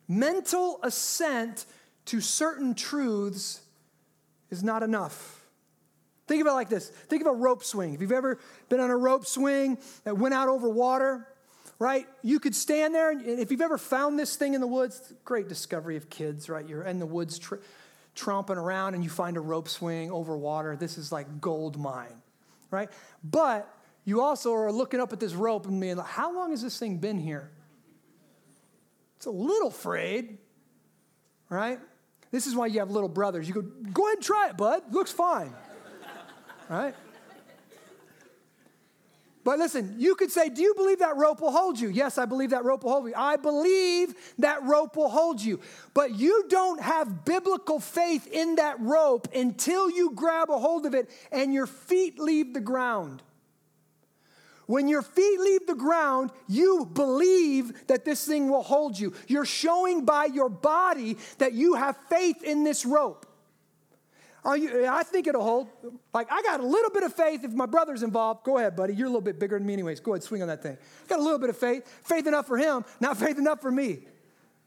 Mental 0.08 0.80
assent 0.84 1.65
to 2.06 2.19
certain 2.21 2.76
truths 2.76 3.62
is 4.50 4.63
not 4.63 4.84
enough. 4.84 5.45
Think 6.28 6.41
of 6.41 6.47
it 6.47 6.52
like 6.52 6.69
this 6.69 6.89
think 6.89 7.21
of 7.21 7.28
a 7.28 7.36
rope 7.36 7.63
swing. 7.63 7.93
If 7.93 8.02
you've 8.02 8.12
ever 8.12 8.39
been 8.69 8.80
on 8.80 8.89
a 8.89 8.97
rope 8.97 9.26
swing 9.26 9.78
that 10.06 10.17
went 10.17 10.34
out 10.34 10.47
over 10.47 10.69
water, 10.69 11.28
right? 11.82 12.08
You 12.22 12.39
could 12.39 12.54
stand 12.54 12.94
there, 12.94 13.10
and 13.10 13.26
if 13.26 13.50
you've 13.50 13.60
ever 13.60 13.80
found 13.80 14.20
this 14.20 14.36
thing 14.36 14.54
in 14.54 14.62
the 14.62 14.67
woods, 14.67 15.15
great 15.26 15.50
discovery 15.50 15.98
of 15.98 16.12
kids, 16.12 16.48
right? 16.48 16.70
You're 16.70 16.84
in 16.84 17.00
the 17.00 17.08
woods 17.08 17.39
tr- 17.39 17.56
tromping 18.15 18.58
around 18.58 18.94
and 18.94 19.04
you 19.04 19.10
find 19.10 19.36
a 19.36 19.39
rope 19.39 19.67
swing 19.67 20.12
over 20.12 20.38
water. 20.38 20.76
This 20.76 21.00
is 21.00 21.12
like 21.12 21.41
gold 21.41 21.80
mine, 21.80 22.22
right? 22.70 22.88
But 23.24 23.67
you 24.06 24.22
also 24.22 24.54
are 24.54 24.72
looking 24.72 25.00
up 25.00 25.12
at 25.12 25.20
this 25.20 25.34
rope 25.34 25.65
and 25.65 25.82
being 25.82 25.96
like, 25.96 26.06
how 26.06 26.32
long 26.36 26.52
has 26.52 26.62
this 26.62 26.78
thing 26.78 26.98
been 27.00 27.17
here? 27.17 27.50
It's 29.17 29.26
a 29.26 29.32
little 29.32 29.72
frayed, 29.72 30.38
right? 31.50 31.80
This 32.30 32.46
is 32.46 32.54
why 32.54 32.67
you 32.67 32.78
have 32.78 32.91
little 32.91 33.10
brothers. 33.10 33.48
You 33.48 33.56
go, 33.56 33.62
go 33.62 34.06
ahead 34.06 34.17
and 34.17 34.24
try 34.24 34.50
it, 34.50 34.58
bud. 34.58 34.84
Looks 34.94 35.12
fine, 35.12 35.52
right? 36.70 36.94
But 39.43 39.58
listen, 39.58 39.95
you 39.97 40.15
could 40.15 40.32
say, 40.32 40.49
Do 40.49 40.62
you 40.62 40.73
believe 40.75 40.99
that 40.99 41.17
rope 41.17 41.41
will 41.41 41.51
hold 41.51 41.80
you? 41.80 41.89
Yes, 41.89 42.17
I 42.17 42.25
believe 42.25 42.51
that 42.51 42.63
rope 42.63 42.84
will 42.84 42.91
hold 42.91 43.08
you. 43.08 43.13
I 43.15 43.38
believe 43.38 44.13
that 44.38 44.63
rope 44.63 44.95
will 44.95 45.10
hold 45.10 45.41
you. 45.41 45.60
But 45.93 46.15
you 46.15 46.45
don't 46.47 46.82
have 46.82 47.25
biblical 47.25 47.80
faith 47.80 48.27
in 48.27 48.56
that 48.56 48.80
rope 48.80 49.27
until 49.34 49.89
you 49.89 50.12
grab 50.12 50.49
a 50.51 50.60
hold 50.60 50.86
of 50.86 50.93
it 50.93 51.10
and 51.32 51.54
your 51.54 51.65
feet 51.67 52.19
leave 52.19 52.54
the 52.54 52.62
ground. 52.62 53.23
When 54.67 54.88
your 54.88 55.01
feet 55.01 55.39
leave 55.39 55.67
the 55.67 55.75
ground, 55.75 56.32
you 56.47 56.89
believe 56.93 57.88
that 57.88 58.06
this 58.06 58.25
thing 58.25 58.49
will 58.49 58.63
hold 58.63 58.97
you. 58.97 59.13
You're 59.27 59.43
showing 59.43 60.06
by 60.06 60.25
your 60.25 60.49
body 60.49 61.17
that 61.39 61.54
you 61.54 61.73
have 61.73 61.97
faith 62.10 62.43
in 62.43 62.63
this 62.63 62.86
rope. 62.86 63.25
Are 64.43 64.58
you, 64.58 64.88
I 64.88 65.04
think 65.04 65.27
it'll 65.27 65.43
hold. 65.43 65.67
Like, 66.13 66.32
I 66.32 66.41
got 66.41 66.60
a 66.60 66.65
little 66.65 66.89
bit 66.89 67.04
of 67.04 67.13
faith 67.13 67.43
if 67.43 67.54
my 67.54 67.67
brother's 67.67 68.01
involved. 68.01 68.43
Go 68.43 68.58
ahead, 68.58 68.75
buddy. 68.75 68.95
You're 68.95 69.06
a 69.08 69.10
little 69.10 69.21
bit 69.21 69.39
bigger 69.39 69.58
than 69.58 69.67
me, 69.67 69.73
anyways. 69.73 69.99
Go 69.99 70.13
ahead, 70.13 70.23
swing 70.23 70.41
on 70.41 70.47
that 70.47 70.63
thing. 70.63 70.77
Got 71.08 71.19
a 71.19 71.23
little 71.23 71.38
bit 71.39 71.49
of 71.51 71.58
faith. 71.58 71.88
Faith 72.04 72.25
enough 72.25 72.47
for 72.47 72.58
him, 72.58 72.84
not 72.99 73.17
faith 73.25 73.38
enough 73.38 73.62
for 73.62 73.71
me, 73.71 73.99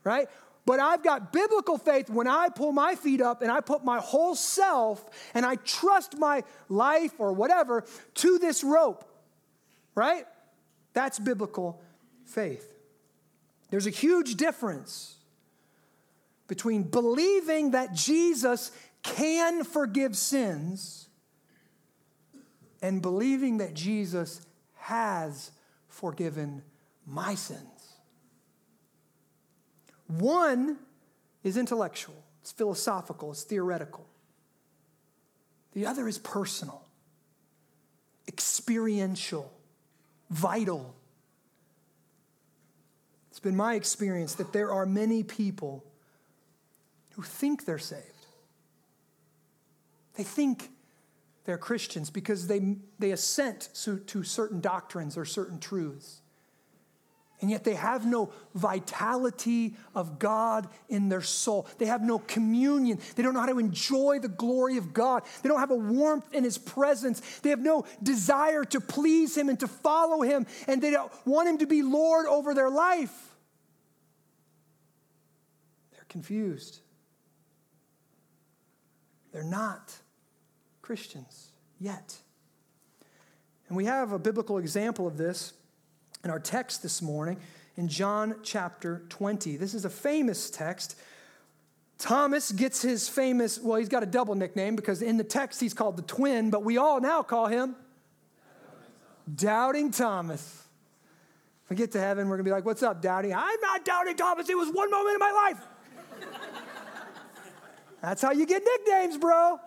right? 0.04 0.28
But 0.66 0.80
I've 0.80 1.02
got 1.02 1.32
biblical 1.32 1.76
faith 1.76 2.08
when 2.08 2.26
I 2.26 2.48
pull 2.48 2.72
my 2.72 2.94
feet 2.94 3.20
up 3.20 3.42
and 3.42 3.50
I 3.50 3.60
put 3.60 3.84
my 3.84 3.98
whole 3.98 4.34
self 4.34 5.04
and 5.34 5.44
I 5.44 5.56
trust 5.56 6.16
my 6.16 6.42
life 6.68 7.12
or 7.18 7.32
whatever 7.32 7.84
to 8.14 8.38
this 8.38 8.64
rope 8.64 9.10
right? 9.94 10.26
That's 10.92 11.18
biblical 11.18 11.80
faith. 12.24 12.74
There's 13.70 13.87
a 13.87 13.90
huge 13.90 14.37
difference 14.37 15.16
between 16.46 16.82
believing 16.82 17.72
that 17.72 17.94
Jesus 17.94 18.70
can 19.04 19.62
forgive 19.62 20.16
sins 20.16 21.08
and 22.82 23.00
believing 23.00 23.58
that 23.58 23.74
Jesus 23.74 24.44
has 24.74 25.52
forgiven 25.88 26.62
my 27.06 27.36
sins. 27.36 27.60
One 30.08 30.78
is 31.44 31.56
intellectual, 31.56 32.16
it's 32.42 32.50
philosophical, 32.50 33.30
it's 33.30 33.44
theoretical. 33.44 34.06
The 35.74 35.86
other 35.86 36.08
is 36.08 36.18
personal, 36.18 36.82
experiential 38.26 39.52
vital. 40.30 40.94
It's 43.30 43.40
been 43.40 43.56
my 43.56 43.74
experience 43.74 44.34
that 44.34 44.52
there 44.52 44.70
are 44.70 44.86
many 44.86 45.22
people 45.22 45.84
who 47.12 47.22
think 47.22 47.64
they're 47.64 47.78
saved. 47.78 48.13
They 50.14 50.22
think 50.22 50.70
they're 51.44 51.59
Christians 51.59 52.11
because 52.11 52.46
they, 52.46 52.77
they 52.98 53.11
assent 53.11 53.68
to, 53.83 53.98
to 53.98 54.22
certain 54.22 54.61
doctrines 54.61 55.16
or 55.16 55.24
certain 55.24 55.59
truths 55.59 56.20
and 57.44 57.50
yet 57.50 57.62
they 57.62 57.74
have 57.74 58.07
no 58.07 58.33
vitality 58.55 59.74
of 59.94 60.18
God 60.18 60.66
in 60.88 61.11
their 61.11 61.20
soul. 61.20 61.66
They 61.77 61.85
have 61.85 62.00
no 62.00 62.18
communion. 62.20 62.98
They 63.16 63.22
don't 63.22 63.35
know 63.35 63.40
how 63.40 63.53
to 63.53 63.59
enjoy 63.59 64.18
the 64.18 64.29
glory 64.29 64.79
of 64.79 64.94
God. 64.94 65.24
They 65.42 65.50
don't 65.50 65.61
have 65.61 65.70
a 65.70 65.77
warmth 65.77 66.33
in 66.33 66.42
His 66.42 66.57
presence. 66.57 67.20
They 67.40 67.50
have 67.50 67.61
no 67.61 67.85
desire 68.03 68.64
to 68.64 68.81
please 68.81 69.37
Him 69.37 69.50
and 69.50 69.61
to 69.61 69.68
follow 69.68 70.22
Him, 70.22 70.46
and 70.66 70.81
they 70.81 70.90
don't 70.90 71.12
want 71.27 71.50
Him 71.50 71.59
to 71.59 71.66
be 71.66 71.83
Lord 71.83 72.24
over 72.27 72.55
their 72.55 72.70
life. 72.70 73.35
They're 75.92 76.07
confused. 76.09 76.81
They're 79.33 79.44
not 79.44 79.94
Christians 80.85 81.49
yet. 81.81 82.14
And 83.68 83.77
we 83.77 83.87
have 83.87 84.12
a 84.12 84.18
biblical 84.18 84.59
example 84.59 85.07
of 85.07 85.16
this 85.16 85.55
in 86.23 86.29
our 86.29 86.38
text 86.38 86.83
this 86.83 87.01
morning 87.01 87.38
in 87.79 87.88
John 87.88 88.37
chapter 88.42 89.03
20. 89.09 89.57
This 89.57 89.73
is 89.73 89.87
a 89.87 89.90
famous 89.90 90.51
text. 90.51 90.97
Thomas 91.97 92.53
gets 92.53 92.83
his 92.83 93.09
famous, 93.09 93.59
well, 93.59 93.79
he's 93.79 93.88
got 93.88 94.03
a 94.03 94.07
double 94.07 94.35
nickname 94.35 94.77
because 94.77 95.01
in 95.01 95.16
the 95.16 95.25
text 95.25 95.59
he's 95.59 95.73
called 95.73 95.97
the 95.97 96.03
twin, 96.03 96.51
but 96.51 96.64
we 96.64 96.77
all 96.77 97.01
now 97.01 97.23
call 97.23 97.47
him 97.47 97.77
Doubting 99.35 99.90
Thomas. 99.90 100.64
If 101.64 101.70
we 101.70 101.77
get 101.77 101.92
to 101.92 101.99
heaven, 101.99 102.29
we're 102.29 102.37
going 102.37 102.44
to 102.44 102.51
be 102.51 102.53
like, 102.53 102.66
What's 102.66 102.83
up, 102.83 103.01
Doubting? 103.01 103.33
I'm 103.33 103.61
not 103.62 103.87
doubting 103.87 104.16
Thomas. 104.16 104.51
It 104.51 104.59
was 104.59 104.68
one 104.70 104.90
moment 104.90 105.14
in 105.14 105.18
my 105.18 105.33
life. 105.33 105.66
That's 108.03 108.20
how 108.20 108.33
you 108.33 108.44
get 108.44 108.62
nicknames, 108.62 109.16
bro. 109.16 109.59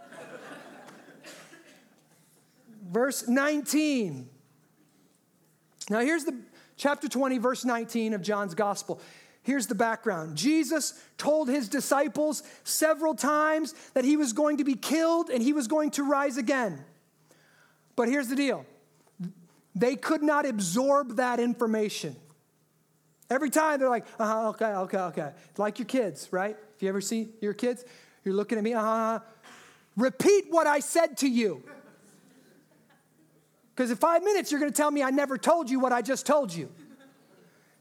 Verse 2.90 3.28
19. 3.28 4.30
Now, 5.90 6.00
here's 6.00 6.26
the 6.26 6.38
chapter 6.76 7.08
20, 7.08 7.38
verse 7.38 7.66
19 7.66 8.14
of 8.14 8.22
John's 8.22 8.56
gospel. 8.56 9.02
Here's 9.44 9.68
the 9.68 9.76
background 9.76 10.36
Jesus 10.36 11.02
told 11.18 11.48
his 11.48 11.70
disciples 11.70 12.44
several 12.66 13.16
times 13.16 13.74
that 13.94 14.04
he 14.04 14.18
was 14.18 14.34
going 14.34 14.58
to 14.58 14.66
be 14.66 14.76
killed 14.76 15.30
and 15.30 15.42
he 15.42 15.54
was 15.54 15.68
going 15.68 15.92
to 15.92 16.04
rise 16.04 16.38
again. 16.38 16.84
But 17.96 18.10
here's 18.10 18.28
the 18.28 18.36
deal 18.36 18.66
they 19.74 19.96
could 19.96 20.24
not 20.24 20.46
absorb 20.46 21.18
that 21.18 21.40
information. 21.40 22.16
Every 23.30 23.50
time 23.50 23.80
they're 23.80 23.90
like, 23.90 24.06
uh 24.20 24.26
huh, 24.26 24.50
okay, 24.50 24.66
okay, 24.66 24.98
okay. 24.98 25.32
Like 25.58 25.80
your 25.80 25.86
kids, 25.86 26.30
right? 26.32 26.58
If 26.76 26.84
you 26.84 26.90
ever 26.90 27.02
see 27.02 27.30
your 27.42 27.54
kids, 27.54 27.84
you're 28.24 28.34
looking 28.36 28.58
at 28.58 28.64
me, 28.64 28.74
uh 28.74 28.82
huh. 28.82 29.20
Repeat 29.96 30.46
what 30.50 30.68
I 30.68 30.80
said 30.80 31.18
to 31.18 31.28
you. 31.28 31.64
Because 33.78 33.92
in 33.92 33.98
five 33.98 34.24
minutes, 34.24 34.52
you're 34.52 34.60
going 34.60 34.72
to 34.72 34.76
tell 34.76 34.90
me 34.90 35.04
I 35.04 35.12
never 35.12 35.38
told 35.38 35.70
you 35.70 35.80
what 35.80 35.94
I 35.94 36.02
just 36.02 36.26
told 36.26 36.52
you. 36.52 36.72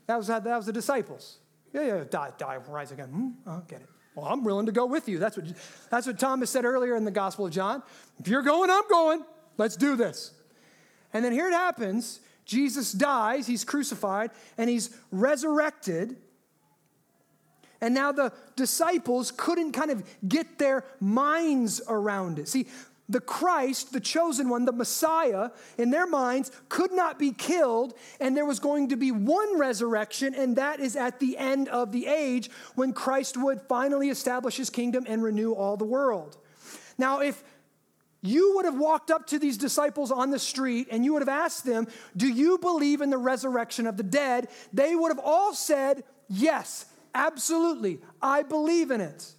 That 0.06 0.18
was, 0.18 0.26
that 0.26 0.44
was 0.44 0.66
the 0.66 0.72
disciples. 0.72 1.38
Yeah, 1.72 1.86
yeah, 1.86 2.04
die, 2.08 2.32
die, 2.36 2.58
rise 2.68 2.92
again. 2.92 3.08
Hmm, 3.08 3.48
I 3.48 3.60
get 3.66 3.80
it. 3.80 3.88
Well, 4.14 4.26
I'm 4.26 4.44
willing 4.44 4.66
to 4.66 4.72
go 4.72 4.84
with 4.84 5.08
you. 5.08 5.18
That's 5.18 5.38
what, 5.38 5.46
that's 5.90 6.06
what 6.06 6.18
Thomas 6.18 6.50
said 6.50 6.66
earlier 6.66 6.96
in 6.96 7.04
the 7.04 7.10
Gospel 7.10 7.46
of 7.46 7.52
John. 7.52 7.82
If 8.20 8.28
you're 8.28 8.42
going, 8.42 8.68
I'm 8.68 8.86
going. 8.90 9.24
Let's 9.56 9.74
do 9.74 9.96
this. 9.96 10.32
And 11.14 11.24
then 11.24 11.32
here 11.32 11.48
it 11.48 11.54
happens 11.54 12.20
Jesus 12.44 12.92
dies, 12.92 13.46
he's 13.46 13.64
crucified, 13.64 14.30
and 14.58 14.68
he's 14.68 14.94
resurrected. 15.10 16.16
And 17.80 17.94
now 17.94 18.12
the 18.12 18.34
disciples 18.54 19.30
couldn't 19.30 19.72
kind 19.72 19.90
of 19.90 20.04
get 20.28 20.58
their 20.58 20.84
minds 21.00 21.80
around 21.88 22.38
it. 22.38 22.48
See, 22.48 22.66
the 23.08 23.20
Christ, 23.20 23.92
the 23.92 24.00
chosen 24.00 24.48
one, 24.48 24.64
the 24.64 24.72
Messiah, 24.72 25.50
in 25.78 25.90
their 25.90 26.06
minds, 26.06 26.50
could 26.68 26.92
not 26.92 27.18
be 27.18 27.32
killed, 27.32 27.94
and 28.18 28.36
there 28.36 28.44
was 28.44 28.58
going 28.58 28.88
to 28.88 28.96
be 28.96 29.12
one 29.12 29.58
resurrection, 29.58 30.34
and 30.34 30.56
that 30.56 30.80
is 30.80 30.96
at 30.96 31.20
the 31.20 31.38
end 31.38 31.68
of 31.68 31.92
the 31.92 32.06
age 32.06 32.50
when 32.74 32.92
Christ 32.92 33.36
would 33.36 33.60
finally 33.62 34.08
establish 34.08 34.56
his 34.56 34.70
kingdom 34.70 35.04
and 35.08 35.22
renew 35.22 35.52
all 35.52 35.76
the 35.76 35.84
world. 35.84 36.36
Now, 36.98 37.20
if 37.20 37.44
you 38.22 38.56
would 38.56 38.64
have 38.64 38.78
walked 38.78 39.10
up 39.10 39.26
to 39.28 39.38
these 39.38 39.56
disciples 39.56 40.10
on 40.10 40.30
the 40.30 40.38
street 40.38 40.88
and 40.90 41.04
you 41.04 41.12
would 41.12 41.22
have 41.22 41.28
asked 41.28 41.64
them, 41.64 41.86
Do 42.16 42.26
you 42.26 42.58
believe 42.58 43.00
in 43.00 43.10
the 43.10 43.18
resurrection 43.18 43.86
of 43.86 43.96
the 43.96 44.02
dead? 44.02 44.48
They 44.72 44.96
would 44.96 45.10
have 45.10 45.20
all 45.22 45.54
said, 45.54 46.02
Yes, 46.28 46.86
absolutely, 47.14 48.00
I 48.20 48.42
believe 48.42 48.90
in 48.90 49.00
it. 49.00 49.35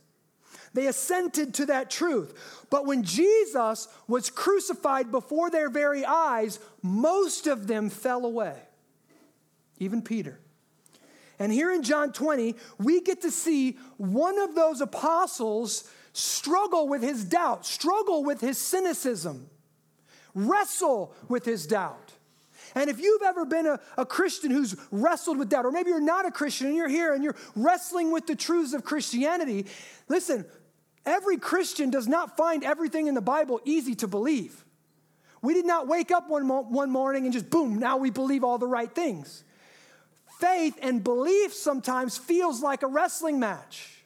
They 0.78 0.86
assented 0.86 1.56
to 1.56 1.66
that 1.66 1.90
truth. 1.90 2.68
But 2.70 2.86
when 2.86 3.02
Jesus 3.02 3.88
was 4.08 4.30
crucified 4.30 5.10
before 5.10 5.50
their 5.50 5.72
very 5.72 6.06
eyes, 6.06 6.60
most 6.84 7.48
of 7.48 7.66
them 7.66 7.90
fell 7.90 8.28
away, 8.28 8.56
even 9.80 10.04
Peter. 10.04 10.40
And 11.40 11.52
here 11.52 11.72
in 11.74 11.82
John 11.82 12.14
20, 12.14 12.54
we 12.78 13.02
get 13.02 13.24
to 13.24 13.32
see 13.32 13.80
one 13.98 14.38
of 14.38 14.54
those 14.54 14.80
apostles 14.80 15.90
struggle 16.14 16.88
with 16.88 17.02
his 17.02 17.26
doubt, 17.26 17.66
struggle 17.66 18.24
with 18.24 18.40
his 18.40 18.60
cynicism, 18.60 19.50
wrestle 20.36 21.16
with 21.28 21.44
his 21.44 21.66
doubt. 21.66 22.14
And 22.76 22.92
if 22.92 23.00
you've 23.00 23.24
ever 23.24 23.46
been 23.46 23.66
a, 23.66 23.80
a, 23.98 24.06
Christian 24.06 24.52
who's 24.52 24.76
wrestled 24.92 25.40
with 25.40 25.50
doubt, 25.50 25.66
or 25.66 25.72
maybe 25.72 25.90
you're 25.90 26.00
not 26.00 26.28
a 26.28 26.32
Christian 26.32 26.68
and 26.68 26.76
you're 26.76 26.88
here 26.88 27.14
and 27.14 27.24
you're 27.24 27.36
wrestling 27.56 28.12
with 28.12 28.28
the 28.28 28.36
truths 28.36 28.74
of 28.74 28.84
Christianity, 28.84 29.66
listen, 30.08 30.46
every 31.08 31.38
Christian 31.38 31.90
does 31.90 32.08
not 32.08 32.38
find 32.38 32.64
everything 32.64 33.08
in 33.08 33.16
the 33.16 33.22
Bible 33.22 33.60
easy 33.66 33.96
to 33.96 34.08
believe. 34.08 34.64
We 35.42 35.56
did 35.56 35.66
not 35.66 35.88
wake 35.88 36.12
up 36.12 36.30
one, 36.30 36.46
mo- 36.46 36.68
one 36.68 36.92
morning 36.92 37.24
and 37.24 37.34
just 37.34 37.50
boom, 37.50 37.80
now 37.80 37.98
we 37.98 38.12
believe 38.12 38.44
all 38.44 38.60
the 38.60 38.68
right 38.68 38.94
things. 38.94 39.44
Faith 40.40 40.78
and 40.82 41.04
belief 41.04 41.54
sometimes 41.54 42.18
feels 42.18 42.62
like 42.62 42.84
a 42.84 42.88
wrestling 42.88 43.40
match 43.40 43.98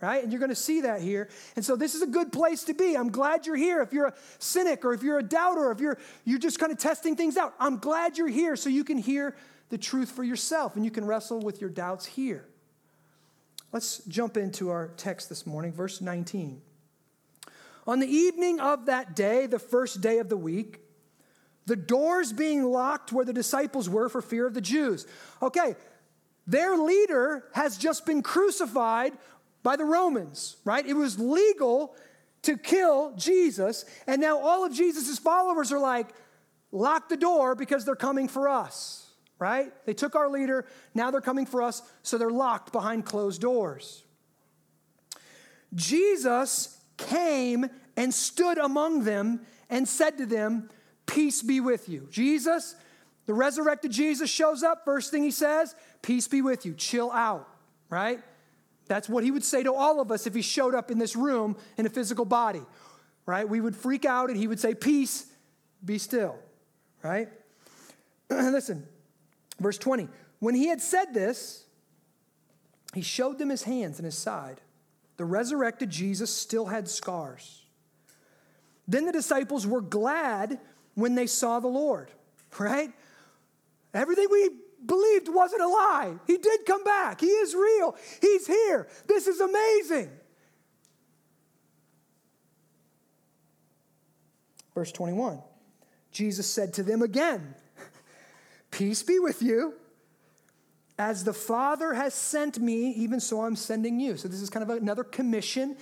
right? 0.00 0.22
And 0.22 0.32
you're 0.32 0.38
going 0.38 0.50
to 0.50 0.54
see 0.54 0.82
that 0.82 1.02
here. 1.02 1.28
And 1.56 1.64
so 1.64 1.76
this 1.76 1.94
is 1.94 2.02
a 2.02 2.06
good 2.06 2.32
place 2.32 2.64
to 2.64 2.74
be. 2.74 2.96
I'm 2.96 3.10
glad 3.10 3.46
you're 3.46 3.56
here. 3.56 3.82
If 3.82 3.92
you're 3.92 4.06
a 4.06 4.14
cynic 4.38 4.84
or 4.84 4.94
if 4.94 5.02
you're 5.02 5.18
a 5.18 5.22
doubter, 5.22 5.70
if 5.70 5.80
you're 5.80 5.98
you're 6.24 6.38
just 6.38 6.58
kind 6.58 6.72
of 6.72 6.78
testing 6.78 7.16
things 7.16 7.36
out, 7.36 7.54
I'm 7.60 7.78
glad 7.78 8.16
you're 8.16 8.28
here 8.28 8.56
so 8.56 8.70
you 8.70 8.84
can 8.84 8.98
hear 8.98 9.36
the 9.68 9.78
truth 9.78 10.10
for 10.10 10.24
yourself 10.24 10.76
and 10.76 10.84
you 10.84 10.90
can 10.90 11.04
wrestle 11.04 11.40
with 11.40 11.60
your 11.60 11.70
doubts 11.70 12.06
here. 12.06 12.46
Let's 13.72 13.98
jump 14.08 14.36
into 14.36 14.70
our 14.70 14.88
text 14.96 15.28
this 15.28 15.46
morning, 15.46 15.72
verse 15.72 16.00
19. 16.00 16.60
On 17.86 18.00
the 18.00 18.06
evening 18.06 18.60
of 18.60 18.86
that 18.86 19.14
day, 19.14 19.46
the 19.46 19.58
first 19.58 20.00
day 20.00 20.18
of 20.18 20.28
the 20.28 20.36
week, 20.36 20.80
the 21.66 21.76
doors 21.76 22.32
being 22.32 22.64
locked 22.64 23.12
where 23.12 23.24
the 23.24 23.32
disciples 23.32 23.88
were 23.88 24.08
for 24.08 24.20
fear 24.20 24.46
of 24.46 24.54
the 24.54 24.60
Jews. 24.60 25.06
Okay, 25.40 25.76
their 26.46 26.76
leader 26.76 27.44
has 27.52 27.78
just 27.78 28.06
been 28.06 28.22
crucified 28.22 29.12
by 29.62 29.76
the 29.76 29.84
Romans, 29.84 30.56
right? 30.64 30.84
It 30.84 30.94
was 30.94 31.18
legal 31.20 31.94
to 32.42 32.56
kill 32.56 33.14
Jesus, 33.16 33.84
and 34.06 34.20
now 34.20 34.38
all 34.38 34.64
of 34.64 34.72
Jesus' 34.72 35.18
followers 35.18 35.70
are 35.70 35.78
like, 35.78 36.08
lock 36.72 37.08
the 37.08 37.16
door 37.16 37.54
because 37.54 37.84
they're 37.84 37.94
coming 37.94 38.26
for 38.26 38.48
us, 38.48 39.09
right? 39.40 39.72
They 39.86 39.94
took 39.94 40.14
our 40.14 40.28
leader, 40.28 40.66
now 40.94 41.10
they're 41.10 41.20
coming 41.20 41.46
for 41.46 41.62
us, 41.62 41.82
so 42.02 42.18
they're 42.18 42.30
locked 42.30 42.70
behind 42.70 43.06
closed 43.06 43.40
doors. 43.40 44.04
Jesus 45.74 46.78
came 46.98 47.66
and 47.96 48.12
stood 48.12 48.58
among 48.58 49.04
them 49.04 49.40
and 49.70 49.88
said 49.88 50.18
to 50.18 50.26
them, 50.26 50.68
Peace 51.06 51.42
be 51.42 51.58
with 51.58 51.88
you. 51.88 52.06
Jesus, 52.10 52.76
the 53.26 53.34
resurrected 53.34 53.90
Jesus 53.90 54.30
shows 54.30 54.62
up. 54.62 54.84
First 54.84 55.10
thing 55.10 55.24
he 55.24 55.30
says, 55.30 55.74
Peace 56.02 56.28
be 56.28 56.42
with 56.42 56.66
you. 56.66 56.74
Chill 56.74 57.10
out, 57.10 57.48
right? 57.88 58.20
That's 58.86 59.08
what 59.08 59.24
he 59.24 59.30
would 59.30 59.44
say 59.44 59.62
to 59.62 59.72
all 59.72 60.00
of 60.00 60.12
us 60.12 60.26
if 60.26 60.34
he 60.34 60.42
showed 60.42 60.74
up 60.74 60.90
in 60.90 60.98
this 60.98 61.16
room 61.16 61.56
in 61.78 61.86
a 61.86 61.90
physical 61.90 62.24
body, 62.24 62.62
right? 63.24 63.48
We 63.48 63.60
would 63.60 63.74
freak 63.74 64.04
out 64.04 64.28
and 64.28 64.38
he 64.38 64.46
would 64.46 64.60
say, 64.60 64.74
Peace, 64.74 65.26
be 65.82 65.96
still, 65.96 66.36
right? 67.02 67.28
Listen, 68.30 68.86
verse 69.60 69.78
20. 69.78 70.08
When 70.40 70.54
he 70.54 70.68
had 70.68 70.80
said 70.80 71.14
this, 71.14 71.64
he 72.94 73.02
showed 73.02 73.38
them 73.38 73.50
his 73.50 73.62
hands 73.62 73.98
and 73.98 74.04
his 74.04 74.18
side. 74.18 74.60
The 75.16 75.24
resurrected 75.24 75.90
Jesus 75.90 76.34
still 76.34 76.66
had 76.66 76.88
scars. 76.88 77.64
Then 78.88 79.06
the 79.06 79.12
disciples 79.12 79.66
were 79.66 79.82
glad 79.82 80.58
when 80.94 81.14
they 81.14 81.26
saw 81.26 81.60
the 81.60 81.68
Lord, 81.68 82.10
right? 82.58 82.90
Everything 83.94 84.26
we 84.30 84.50
believed 84.84 85.28
wasn't 85.28 85.62
a 85.62 85.68
lie. 85.68 86.14
He 86.26 86.38
did 86.38 86.64
come 86.66 86.82
back. 86.82 87.20
He 87.20 87.26
is 87.26 87.54
real. 87.54 87.96
He's 88.20 88.46
here. 88.46 88.88
This 89.06 89.26
is 89.26 89.40
amazing. 89.40 90.10
Verse 94.74 94.92
21 94.92 95.42
Jesus 96.12 96.46
said 96.46 96.74
to 96.74 96.82
them 96.82 97.02
again, 97.02 97.54
Peace 98.80 99.02
be 99.02 99.18
with 99.18 99.42
you. 99.42 99.74
As 100.98 101.22
the 101.22 101.34
Father 101.34 101.92
has 101.92 102.14
sent 102.14 102.58
me, 102.58 102.92
even 102.92 103.20
so 103.20 103.42
I'm 103.42 103.54
sending 103.54 104.00
you. 104.00 104.16
So 104.16 104.26
this 104.26 104.40
is 104.40 104.48
kind 104.48 104.62
of 104.62 104.70
another 104.74 105.04
commission. 105.04 105.76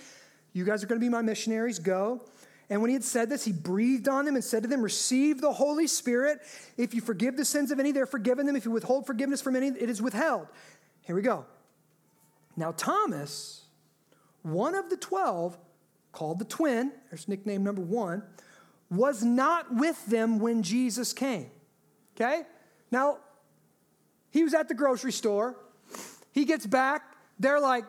You 0.51 0.65
guys 0.65 0.83
are 0.83 0.87
going 0.87 0.99
to 0.99 1.05
be 1.05 1.09
my 1.09 1.21
missionaries. 1.21 1.79
Go. 1.79 2.25
And 2.69 2.81
when 2.81 2.89
he 2.89 2.95
had 2.95 3.05
said 3.05 3.29
this, 3.29 3.45
he 3.45 3.53
breathed 3.53 4.09
on 4.09 4.25
them 4.25 4.35
and 4.35 4.43
said 4.43 4.63
to 4.63 4.67
them, 4.67 4.81
Receive 4.81 5.39
the 5.39 5.53
Holy 5.53 5.87
Spirit. 5.87 6.39
If 6.75 6.93
you 6.93 6.99
forgive 6.99 7.37
the 7.37 7.45
sins 7.45 7.71
of 7.71 7.79
any, 7.79 7.93
they're 7.93 8.05
forgiven 8.05 8.45
them. 8.45 8.57
If 8.57 8.65
you 8.65 8.71
withhold 8.71 9.07
forgiveness 9.07 9.41
from 9.41 9.55
any, 9.55 9.67
it 9.67 9.89
is 9.89 10.01
withheld. 10.01 10.47
Here 11.03 11.15
we 11.15 11.21
go. 11.21 11.45
Now, 12.57 12.73
Thomas, 12.73 13.61
one 14.41 14.75
of 14.75 14.89
the 14.89 14.97
twelve, 14.97 15.57
called 16.11 16.37
the 16.39 16.43
twin, 16.43 16.91
there's 17.09 17.29
nickname 17.29 17.63
number 17.63 17.81
one, 17.81 18.23
was 18.91 19.23
not 19.23 19.73
with 19.73 20.05
them 20.07 20.39
when 20.39 20.63
Jesus 20.63 21.13
came. 21.13 21.49
Okay? 22.17 22.43
Now, 22.91 23.17
he 24.31 24.43
was 24.43 24.53
at 24.53 24.67
the 24.67 24.73
grocery 24.73 25.11
store. 25.11 25.55
He 26.31 26.45
gets 26.45 26.65
back. 26.65 27.03
They're 27.39 27.59
like, 27.59 27.85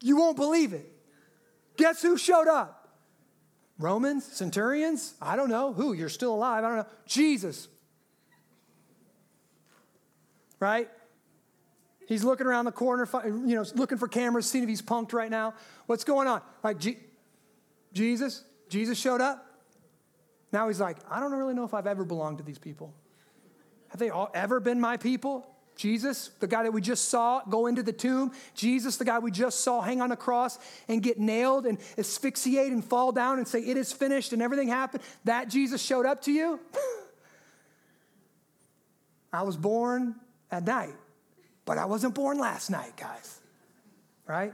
You 0.00 0.16
won't 0.16 0.36
believe 0.36 0.72
it. 0.72 0.90
Guess 1.76 2.02
who 2.02 2.16
showed 2.16 2.48
up? 2.48 2.88
Romans, 3.78 4.24
centurions, 4.24 5.14
I 5.20 5.36
don't 5.36 5.50
know. 5.50 5.72
Who? 5.72 5.92
You're 5.92 6.08
still 6.08 6.34
alive. 6.34 6.64
I 6.64 6.68
don't 6.68 6.78
know. 6.78 6.86
Jesus. 7.06 7.68
Right? 10.58 10.88
He's 12.08 12.24
looking 12.24 12.46
around 12.46 12.64
the 12.64 12.72
corner, 12.72 13.06
you 13.24 13.54
know, 13.56 13.64
looking 13.74 13.98
for 13.98 14.08
cameras, 14.08 14.48
seeing 14.48 14.64
if 14.64 14.70
he's 14.70 14.80
punked 14.80 15.12
right 15.12 15.30
now. 15.30 15.54
What's 15.86 16.04
going 16.04 16.28
on? 16.28 16.40
Like, 16.62 16.78
G- 16.78 16.98
Jesus? 17.92 18.44
Jesus 18.68 18.98
showed 18.98 19.20
up? 19.20 19.44
Now 20.52 20.68
he's 20.68 20.80
like, 20.80 20.96
I 21.10 21.20
don't 21.20 21.32
really 21.32 21.52
know 21.52 21.64
if 21.64 21.74
I've 21.74 21.86
ever 21.86 22.04
belonged 22.04 22.38
to 22.38 22.44
these 22.44 22.58
people. 22.58 22.94
Have 23.96 24.00
they 24.00 24.10
all 24.10 24.30
ever 24.34 24.60
been 24.60 24.78
my 24.78 24.98
people? 24.98 25.46
Jesus, 25.74 26.28
the 26.40 26.46
guy 26.46 26.64
that 26.64 26.72
we 26.74 26.82
just 26.82 27.08
saw 27.08 27.40
go 27.48 27.66
into 27.66 27.82
the 27.82 27.94
tomb, 27.94 28.32
Jesus, 28.54 28.98
the 28.98 29.06
guy 29.06 29.20
we 29.20 29.30
just 29.30 29.60
saw 29.60 29.80
hang 29.80 30.02
on 30.02 30.12
a 30.12 30.18
cross 30.18 30.58
and 30.86 31.02
get 31.02 31.18
nailed 31.18 31.64
and 31.64 31.78
asphyxiate 31.96 32.72
and 32.72 32.84
fall 32.84 33.10
down 33.10 33.38
and 33.38 33.48
say, 33.48 33.60
It 33.60 33.78
is 33.78 33.94
finished 33.94 34.34
and 34.34 34.42
everything 34.42 34.68
happened, 34.68 35.02
that 35.24 35.48
Jesus 35.48 35.80
showed 35.80 36.04
up 36.04 36.20
to 36.24 36.30
you? 36.30 36.60
I 39.32 39.44
was 39.44 39.56
born 39.56 40.16
at 40.50 40.66
night, 40.66 40.92
but 41.64 41.78
I 41.78 41.86
wasn't 41.86 42.14
born 42.14 42.38
last 42.38 42.68
night, 42.68 42.98
guys. 42.98 43.40
Right? 44.26 44.52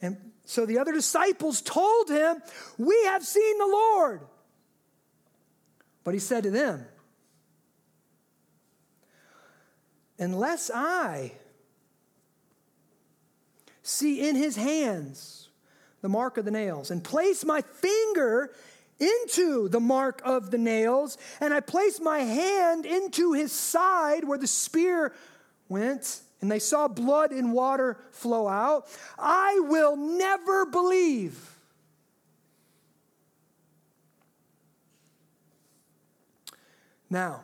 And 0.00 0.18
so 0.44 0.66
the 0.66 0.78
other 0.78 0.92
disciples 0.92 1.60
told 1.60 2.10
him, 2.10 2.40
We 2.78 2.96
have 3.06 3.24
seen 3.24 3.58
the 3.58 3.66
Lord. 3.66 4.20
But 6.04 6.14
he 6.14 6.20
said 6.20 6.44
to 6.44 6.50
them, 6.50 6.86
unless 10.18 10.70
I 10.72 11.32
see 13.82 14.28
in 14.28 14.36
his 14.36 14.56
hands 14.56 15.48
the 16.02 16.08
mark 16.08 16.36
of 16.36 16.44
the 16.44 16.50
nails 16.50 16.90
and 16.90 17.02
place 17.02 17.44
my 17.44 17.62
finger 17.62 18.52
into 19.00 19.68
the 19.68 19.80
mark 19.80 20.22
of 20.24 20.50
the 20.50 20.58
nails 20.58 21.18
and 21.40 21.52
I 21.52 21.60
place 21.60 22.00
my 22.00 22.20
hand 22.20 22.86
into 22.86 23.32
his 23.32 23.50
side 23.52 24.24
where 24.24 24.38
the 24.38 24.46
spear 24.46 25.12
went 25.68 26.20
and 26.40 26.50
they 26.50 26.58
saw 26.58 26.88
blood 26.88 27.30
and 27.30 27.52
water 27.52 27.98
flow 28.10 28.46
out, 28.46 28.86
I 29.18 29.60
will 29.60 29.96
never 29.96 30.66
believe. 30.66 31.53
Now, 37.14 37.42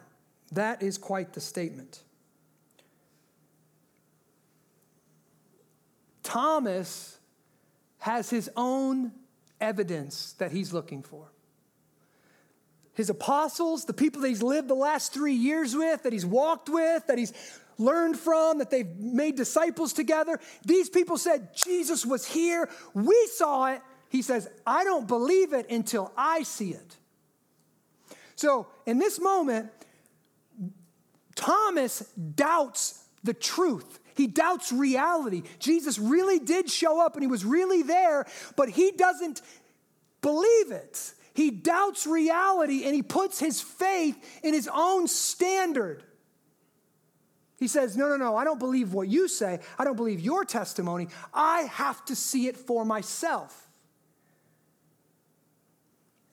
that 0.50 0.82
is 0.82 0.98
quite 0.98 1.32
the 1.32 1.40
statement. 1.40 2.02
Thomas 6.24 7.18
has 7.98 8.28
his 8.28 8.50
own 8.56 9.12
evidence 9.60 10.32
that 10.38 10.50
he's 10.50 10.72
looking 10.72 11.04
for. 11.04 11.30
His 12.94 13.10
apostles, 13.10 13.84
the 13.84 13.92
people 13.92 14.22
that 14.22 14.28
he's 14.28 14.42
lived 14.42 14.66
the 14.66 14.74
last 14.74 15.12
three 15.12 15.34
years 15.34 15.76
with, 15.76 16.02
that 16.02 16.12
he's 16.12 16.26
walked 16.26 16.68
with, 16.68 17.06
that 17.06 17.16
he's 17.16 17.32
learned 17.78 18.18
from, 18.18 18.58
that 18.58 18.70
they've 18.70 18.98
made 18.98 19.36
disciples 19.36 19.92
together, 19.92 20.40
these 20.64 20.90
people 20.90 21.16
said, 21.16 21.54
Jesus 21.54 22.04
was 22.04 22.26
here. 22.26 22.68
We 22.92 23.28
saw 23.36 23.66
it. 23.66 23.82
He 24.08 24.22
says, 24.22 24.48
I 24.66 24.82
don't 24.82 25.06
believe 25.06 25.52
it 25.52 25.70
until 25.70 26.10
I 26.16 26.42
see 26.42 26.70
it. 26.70 26.96
So 28.40 28.68
in 28.86 28.98
this 28.98 29.20
moment, 29.20 29.70
Thomas 31.34 32.00
doubts 32.34 33.04
the 33.22 33.34
truth. 33.34 33.98
He 34.14 34.28
doubts 34.28 34.72
reality. 34.72 35.42
Jesus 35.58 35.98
really 35.98 36.38
did 36.38 36.70
show 36.70 37.04
up 37.04 37.16
and 37.16 37.22
he 37.22 37.26
was 37.26 37.44
really 37.44 37.82
there, 37.82 38.24
but 38.56 38.70
he 38.70 38.92
doesn't 38.92 39.42
believe 40.22 40.70
it. 40.70 41.12
He 41.34 41.50
doubts 41.50 42.06
reality 42.06 42.84
and 42.86 42.94
he 42.94 43.02
puts 43.02 43.38
his 43.38 43.60
faith 43.60 44.16
in 44.42 44.54
his 44.54 44.70
own 44.72 45.06
standard. 45.06 46.02
He 47.58 47.68
says, 47.68 47.94
No, 47.94 48.08
no, 48.08 48.16
no, 48.16 48.36
I 48.38 48.44
don't 48.44 48.58
believe 48.58 48.94
what 48.94 49.08
you 49.08 49.28
say. 49.28 49.60
I 49.78 49.84
don't 49.84 49.96
believe 49.96 50.18
your 50.18 50.46
testimony. 50.46 51.08
I 51.34 51.64
have 51.72 52.02
to 52.06 52.16
see 52.16 52.46
it 52.46 52.56
for 52.56 52.86
myself. 52.86 53.69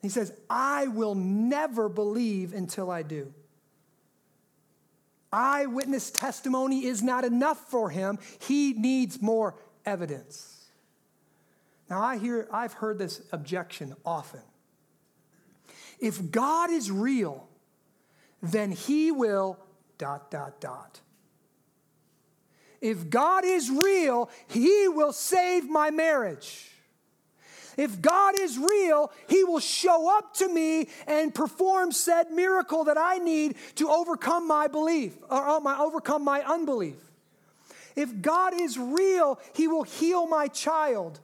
He 0.00 0.08
says, 0.08 0.32
I 0.48 0.86
will 0.86 1.14
never 1.14 1.88
believe 1.88 2.54
until 2.54 2.90
I 2.90 3.02
do. 3.02 3.32
Eyewitness 5.32 6.10
testimony 6.10 6.86
is 6.86 7.02
not 7.02 7.24
enough 7.24 7.58
for 7.70 7.90
him. 7.90 8.18
He 8.40 8.72
needs 8.72 9.20
more 9.20 9.56
evidence. 9.84 10.66
Now, 11.90 12.02
I 12.02 12.18
hear, 12.18 12.48
I've 12.52 12.74
heard 12.74 12.98
this 12.98 13.22
objection 13.32 13.94
often. 14.04 14.42
If 15.98 16.30
God 16.30 16.70
is 16.70 16.90
real, 16.90 17.48
then 18.42 18.70
he 18.70 19.10
will 19.10 19.58
dot, 19.96 20.30
dot, 20.30 20.60
dot. 20.60 21.00
If 22.80 23.10
God 23.10 23.44
is 23.44 23.70
real, 23.70 24.30
he 24.46 24.86
will 24.86 25.12
save 25.12 25.68
my 25.68 25.90
marriage. 25.90 26.70
If 27.78 28.02
God 28.02 28.38
is 28.38 28.58
real, 28.58 29.12
He 29.28 29.44
will 29.44 29.60
show 29.60 30.18
up 30.18 30.34
to 30.34 30.48
me 30.52 30.88
and 31.06 31.32
perform 31.32 31.92
said 31.92 32.32
miracle 32.32 32.84
that 32.84 32.98
I 32.98 33.18
need 33.18 33.54
to 33.76 33.88
overcome 33.88 34.48
my 34.48 34.66
belief 34.66 35.16
or 35.30 35.48
oh, 35.48 35.60
my, 35.60 35.78
overcome 35.78 36.24
my 36.24 36.42
unbelief. 36.42 36.96
If 37.94 38.20
God 38.20 38.60
is 38.60 38.76
real, 38.76 39.38
He 39.54 39.68
will 39.68 39.84
heal 39.84 40.26
my 40.26 40.48
child. 40.48 41.20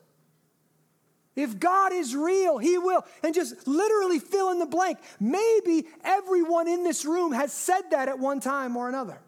If 1.35 1.59
God 1.59 1.93
is 1.93 2.15
real, 2.15 2.59
He 2.59 2.79
will. 2.79 3.05
And 3.25 3.35
just 3.35 3.67
literally 3.67 4.21
fill 4.21 4.53
in 4.53 4.61
the 4.61 4.67
blank. 4.67 4.99
Maybe 5.19 5.89
everyone 6.05 6.69
in 6.69 6.85
this 6.85 7.05
room 7.05 7.33
has 7.33 7.53
said 7.53 7.83
that 7.91 8.09
at 8.09 8.21
one 8.21 8.39
time 8.39 8.77
or 8.77 8.89
another. 8.89 9.19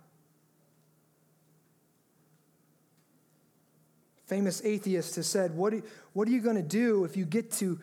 famous 4.27 4.61
atheist 4.64 5.16
has 5.16 5.27
said, 5.27 5.55
What 5.55 5.72
are, 5.72 5.83
what 6.17 6.27
are 6.27 6.31
you 6.31 6.41
going 6.41 6.57
to 6.57 6.62
do 6.62 7.05
if 7.05 7.14
you 7.14 7.27
get 7.27 7.51
to 7.51 7.79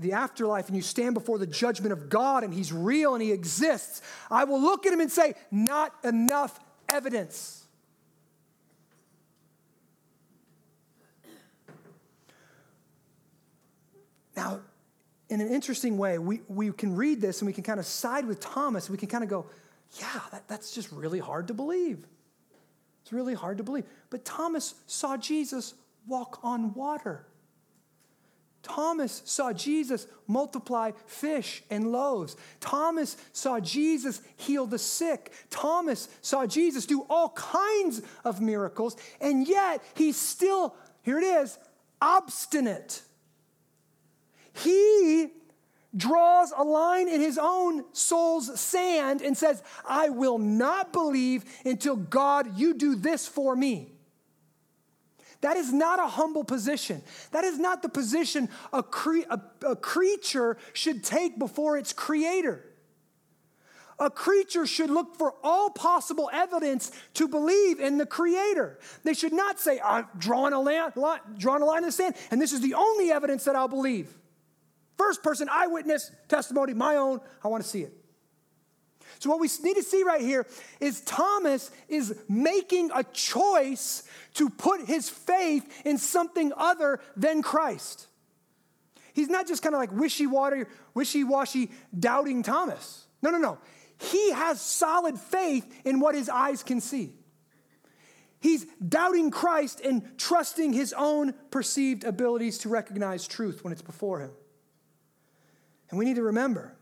the 0.00 0.14
afterlife 0.14 0.66
and 0.66 0.74
you 0.74 0.82
stand 0.82 1.14
before 1.14 1.38
the 1.38 1.46
judgment 1.46 1.92
of 1.92 2.08
God 2.08 2.42
and 2.42 2.52
He's 2.52 2.72
real 2.72 3.14
and 3.14 3.22
He 3.22 3.30
exists? 3.30 4.02
I 4.28 4.42
will 4.42 4.60
look 4.60 4.84
at 4.84 4.92
Him 4.92 5.00
and 5.00 5.12
say, 5.12 5.34
Not 5.52 5.94
enough 6.02 6.58
evidence. 6.88 7.64
Now, 14.36 14.58
in 15.28 15.40
an 15.40 15.48
interesting 15.48 15.98
way, 15.98 16.18
we, 16.18 16.40
we 16.48 16.72
can 16.72 16.96
read 16.96 17.20
this 17.20 17.42
and 17.42 17.46
we 17.46 17.52
can 17.52 17.62
kind 17.62 17.78
of 17.78 17.86
side 17.86 18.26
with 18.26 18.40
Thomas. 18.40 18.90
We 18.90 18.98
can 18.98 19.08
kind 19.08 19.22
of 19.22 19.30
go, 19.30 19.46
yeah, 20.00 20.20
that, 20.32 20.48
that's 20.48 20.74
just 20.74 20.90
really 20.90 21.20
hard 21.20 21.46
to 21.46 21.54
believe. 21.54 22.04
It's 23.02 23.12
really 23.12 23.34
hard 23.34 23.58
to 23.58 23.62
believe. 23.62 23.84
But 24.10 24.24
Thomas 24.24 24.74
saw 24.88 25.16
Jesus 25.16 25.74
walk 26.08 26.40
on 26.42 26.74
water. 26.74 27.24
Thomas 28.62 29.22
saw 29.24 29.52
Jesus 29.52 30.06
multiply 30.26 30.92
fish 31.06 31.62
and 31.68 31.90
loaves. 31.90 32.36
Thomas 32.60 33.16
saw 33.32 33.58
Jesus 33.60 34.20
heal 34.36 34.66
the 34.66 34.78
sick. 34.78 35.32
Thomas 35.50 36.08
saw 36.20 36.46
Jesus 36.46 36.86
do 36.86 37.04
all 37.10 37.30
kinds 37.30 38.02
of 38.24 38.40
miracles, 38.40 38.96
and 39.20 39.46
yet 39.46 39.82
he's 39.94 40.16
still, 40.16 40.74
here 41.02 41.18
it 41.18 41.24
is, 41.24 41.58
obstinate. 42.00 43.02
He 44.54 45.28
draws 45.96 46.52
a 46.56 46.62
line 46.62 47.08
in 47.08 47.20
his 47.20 47.38
own 47.40 47.84
soul's 47.92 48.58
sand 48.60 49.22
and 49.22 49.36
says, 49.36 49.62
I 49.86 50.08
will 50.08 50.38
not 50.38 50.92
believe 50.92 51.44
until 51.64 51.96
God, 51.96 52.58
you 52.58 52.74
do 52.74 52.94
this 52.94 53.26
for 53.26 53.54
me. 53.54 53.91
That 55.42 55.56
is 55.56 55.72
not 55.72 55.98
a 55.98 56.06
humble 56.06 56.44
position. 56.44 57.02
That 57.32 57.44
is 57.44 57.58
not 57.58 57.82
the 57.82 57.88
position 57.88 58.48
a, 58.72 58.82
cre- 58.82 59.28
a, 59.28 59.40
a 59.66 59.76
creature 59.76 60.56
should 60.72 61.04
take 61.04 61.38
before 61.38 61.76
its 61.76 61.92
creator. 61.92 62.64
A 63.98 64.10
creature 64.10 64.66
should 64.66 64.90
look 64.90 65.16
for 65.16 65.34
all 65.44 65.70
possible 65.70 66.30
evidence 66.32 66.90
to 67.14 67.28
believe 67.28 67.78
in 67.78 67.98
the 67.98 68.06
Creator. 68.06 68.80
They 69.04 69.14
should 69.14 69.32
not 69.32 69.60
say, 69.60 69.78
I've 69.78 70.06
drawn 70.18 70.52
a, 70.52 70.60
line, 70.60 70.90
drawing 71.38 71.62
a 71.62 71.64
line 71.64 71.78
in 71.78 71.84
the 71.84 71.92
sand, 71.92 72.16
and 72.32 72.40
this 72.40 72.52
is 72.52 72.60
the 72.62 72.74
only 72.74 73.12
evidence 73.12 73.44
that 73.44 73.54
I'll 73.54 73.68
believe. 73.68 74.12
First 74.98 75.22
person 75.22 75.48
eyewitness 75.48 76.10
testimony, 76.26 76.74
my 76.74 76.96
own, 76.96 77.20
I 77.44 77.48
want 77.48 77.62
to 77.62 77.68
see 77.68 77.82
it. 77.82 77.92
So, 79.22 79.30
what 79.30 79.38
we 79.38 79.48
need 79.62 79.76
to 79.76 79.84
see 79.84 80.02
right 80.02 80.20
here 80.20 80.44
is 80.80 81.00
Thomas 81.02 81.70
is 81.86 82.12
making 82.28 82.90
a 82.92 83.04
choice 83.04 84.02
to 84.34 84.50
put 84.50 84.84
his 84.86 85.08
faith 85.08 85.86
in 85.86 85.96
something 85.96 86.52
other 86.56 86.98
than 87.16 87.40
Christ. 87.40 88.08
He's 89.12 89.28
not 89.28 89.46
just 89.46 89.62
kind 89.62 89.76
of 89.76 89.80
like 89.80 89.92
wishy 89.92 90.26
washy, 90.26 91.70
doubting 91.96 92.42
Thomas. 92.42 93.04
No, 93.22 93.30
no, 93.30 93.38
no. 93.38 93.58
He 93.96 94.32
has 94.32 94.60
solid 94.60 95.16
faith 95.16 95.72
in 95.84 96.00
what 96.00 96.16
his 96.16 96.28
eyes 96.28 96.64
can 96.64 96.80
see. 96.80 97.12
He's 98.40 98.66
doubting 98.88 99.30
Christ 99.30 99.80
and 99.82 100.18
trusting 100.18 100.72
his 100.72 100.92
own 100.92 101.32
perceived 101.52 102.02
abilities 102.02 102.58
to 102.58 102.68
recognize 102.68 103.28
truth 103.28 103.62
when 103.62 103.72
it's 103.72 103.82
before 103.82 104.18
him. 104.18 104.32
And 105.90 105.98
we 106.00 106.06
need 106.06 106.16
to 106.16 106.24
remember 106.24 106.74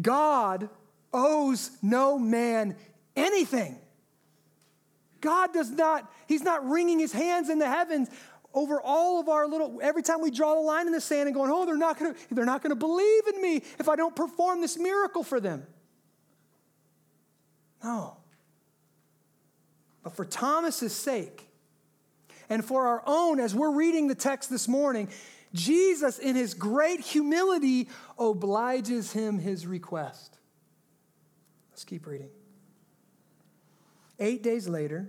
God 0.00 0.68
owes 1.12 1.70
no 1.82 2.18
man 2.18 2.76
anything. 3.14 3.78
God 5.20 5.52
does 5.52 5.70
not, 5.70 6.10
He's 6.26 6.42
not 6.42 6.68
wringing 6.68 6.98
His 6.98 7.12
hands 7.12 7.48
in 7.48 7.58
the 7.58 7.68
heavens 7.68 8.10
over 8.54 8.80
all 8.80 9.20
of 9.20 9.28
our 9.28 9.46
little 9.46 9.80
every 9.82 10.02
time 10.02 10.20
we 10.20 10.30
draw 10.30 10.54
the 10.54 10.60
line 10.60 10.86
in 10.86 10.92
the 10.92 11.00
sand 11.00 11.26
and 11.26 11.34
going 11.34 11.50
oh 11.50 11.64
they're 11.64 11.76
not 11.76 11.98
going 11.98 12.14
to 12.14 12.34
they're 12.34 12.44
not 12.44 12.62
going 12.62 12.70
to 12.70 12.76
believe 12.76 13.22
in 13.34 13.40
me 13.40 13.56
if 13.78 13.88
i 13.88 13.96
don't 13.96 14.14
perform 14.14 14.60
this 14.60 14.78
miracle 14.78 15.22
for 15.22 15.40
them 15.40 15.66
no 17.82 18.16
but 20.02 20.14
for 20.14 20.24
thomas's 20.24 20.94
sake 20.94 21.48
and 22.48 22.64
for 22.64 22.86
our 22.86 23.02
own 23.06 23.40
as 23.40 23.54
we're 23.54 23.72
reading 23.72 24.08
the 24.08 24.14
text 24.14 24.50
this 24.50 24.68
morning 24.68 25.08
Jesus, 25.54 26.18
in 26.18 26.36
his 26.36 26.54
great 26.54 27.00
humility, 27.00 27.88
obliges 28.18 29.12
him 29.12 29.38
his 29.38 29.66
request. 29.66 30.38
Let's 31.70 31.84
keep 31.84 32.06
reading. 32.06 32.30
Eight 34.18 34.42
days 34.42 34.68
later, 34.68 35.08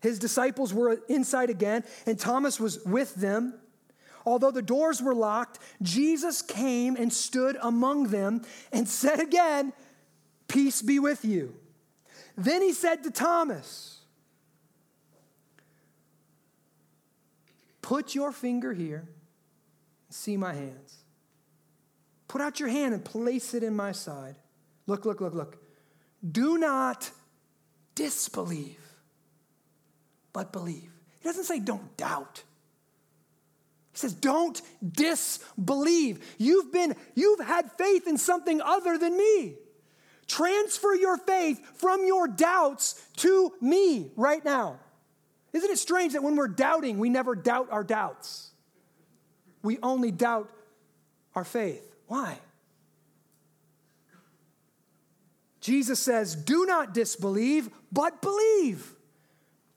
his 0.00 0.18
disciples 0.18 0.72
were 0.72 1.00
inside 1.08 1.50
again, 1.50 1.84
and 2.06 2.18
Thomas 2.18 2.58
was 2.58 2.84
with 2.84 3.14
them. 3.14 3.54
Although 4.26 4.50
the 4.50 4.62
doors 4.62 5.00
were 5.00 5.14
locked, 5.14 5.58
Jesus 5.82 6.42
came 6.42 6.96
and 6.96 7.12
stood 7.12 7.56
among 7.62 8.08
them 8.08 8.42
and 8.72 8.88
said 8.88 9.20
again, 9.20 9.72
Peace 10.48 10.82
be 10.82 10.98
with 10.98 11.24
you. 11.24 11.54
Then 12.36 12.60
he 12.62 12.72
said 12.72 13.04
to 13.04 13.10
Thomas, 13.10 13.99
Put 17.82 18.14
your 18.14 18.32
finger 18.32 18.72
here, 18.72 19.08
and 20.06 20.14
see 20.14 20.36
my 20.36 20.54
hands. 20.54 20.96
Put 22.28 22.40
out 22.40 22.60
your 22.60 22.68
hand 22.68 22.94
and 22.94 23.04
place 23.04 23.54
it 23.54 23.62
in 23.62 23.74
my 23.74 23.92
side. 23.92 24.36
Look, 24.86 25.04
look, 25.04 25.20
look, 25.20 25.34
look. 25.34 25.56
Do 26.28 26.58
not 26.58 27.10
disbelieve, 27.94 28.80
but 30.32 30.52
believe. 30.52 30.90
He 31.20 31.28
doesn't 31.28 31.44
say 31.44 31.58
don't 31.58 31.96
doubt. 31.96 32.42
He 33.92 33.98
says, 33.98 34.14
don't 34.14 34.60
disbelieve. 34.92 36.24
You've 36.38 36.72
been, 36.72 36.94
you've 37.14 37.40
had 37.40 37.72
faith 37.72 38.06
in 38.06 38.16
something 38.16 38.60
other 38.60 38.96
than 38.96 39.16
me. 39.16 39.56
Transfer 40.28 40.94
your 40.94 41.16
faith 41.16 41.60
from 41.74 42.06
your 42.06 42.28
doubts 42.28 43.04
to 43.16 43.52
me 43.60 44.12
right 44.16 44.44
now. 44.44 44.78
Isn't 45.52 45.70
it 45.70 45.78
strange 45.78 46.12
that 46.12 46.22
when 46.22 46.36
we're 46.36 46.48
doubting, 46.48 46.98
we 46.98 47.10
never 47.10 47.34
doubt 47.34 47.68
our 47.70 47.84
doubts? 47.84 48.50
we 49.62 49.78
only 49.82 50.10
doubt 50.10 50.50
our 51.34 51.44
faith. 51.44 51.94
Why? 52.06 52.38
Jesus 55.60 56.00
says, 56.00 56.34
Do 56.34 56.64
not 56.66 56.94
disbelieve, 56.94 57.68
but 57.92 58.22
believe. 58.22 58.94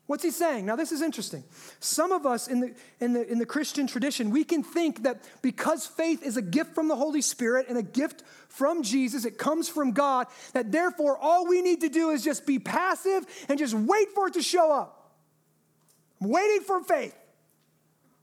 What's 0.05 0.23
he 0.23 0.31
saying? 0.31 0.65
Now, 0.65 0.75
this 0.75 0.91
is 0.91 1.01
interesting. 1.01 1.43
Some 1.79 2.11
of 2.11 2.25
us 2.25 2.47
in 2.47 2.59
the, 2.59 2.73
in, 2.99 3.13
the, 3.13 3.29
in 3.31 3.39
the 3.39 3.45
Christian 3.45 3.87
tradition, 3.87 4.31
we 4.31 4.43
can 4.43 4.61
think 4.61 5.03
that 5.03 5.23
because 5.41 5.87
faith 5.87 6.21
is 6.23 6.35
a 6.35 6.41
gift 6.41 6.75
from 6.75 6.89
the 6.89 6.95
Holy 6.95 7.21
Spirit 7.21 7.67
and 7.69 7.77
a 7.77 7.83
gift 7.83 8.21
from 8.49 8.83
Jesus, 8.83 9.23
it 9.23 9.37
comes 9.37 9.69
from 9.69 9.91
God, 9.91 10.27
that 10.51 10.71
therefore 10.71 11.17
all 11.17 11.47
we 11.47 11.61
need 11.61 11.81
to 11.81 11.89
do 11.89 12.09
is 12.09 12.21
just 12.21 12.45
be 12.45 12.59
passive 12.59 13.25
and 13.47 13.57
just 13.57 13.73
wait 13.73 14.11
for 14.13 14.27
it 14.27 14.33
to 14.33 14.41
show 14.41 14.73
up. 14.73 15.02
I'm 16.23 16.29
waiting 16.29 16.61
for 16.61 16.81
faith, 16.81 17.15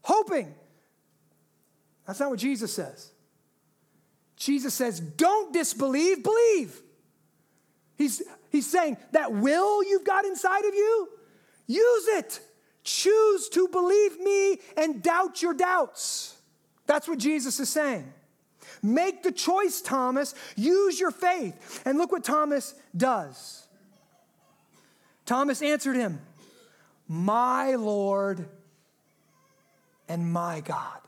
hoping. 0.00 0.54
That's 2.06 2.18
not 2.18 2.30
what 2.30 2.38
Jesus 2.38 2.72
says. 2.72 3.10
Jesus 4.36 4.72
says, 4.72 5.00
don't 5.00 5.52
disbelieve, 5.52 6.22
believe. 6.22 6.80
He's, 7.98 8.22
he's 8.48 8.66
saying 8.66 8.96
that 9.12 9.32
will 9.32 9.84
you've 9.84 10.06
got 10.06 10.24
inside 10.24 10.64
of 10.64 10.74
you, 10.74 11.08
use 11.66 12.08
it. 12.08 12.40
Choose 12.84 13.50
to 13.50 13.68
believe 13.68 14.18
me 14.18 14.58
and 14.78 15.02
doubt 15.02 15.42
your 15.42 15.52
doubts. 15.52 16.38
That's 16.86 17.06
what 17.06 17.18
Jesus 17.18 17.60
is 17.60 17.68
saying. 17.68 18.10
Make 18.82 19.22
the 19.22 19.30
choice, 19.30 19.82
Thomas. 19.82 20.34
Use 20.56 20.98
your 20.98 21.10
faith. 21.10 21.82
And 21.84 21.98
look 21.98 22.10
what 22.10 22.24
Thomas 22.24 22.74
does. 22.96 23.68
Thomas 25.26 25.60
answered 25.60 25.96
him, 25.96 26.20
My 27.12 27.74
Lord 27.74 28.48
and 30.08 30.32
my 30.32 30.60
God. 30.60 31.00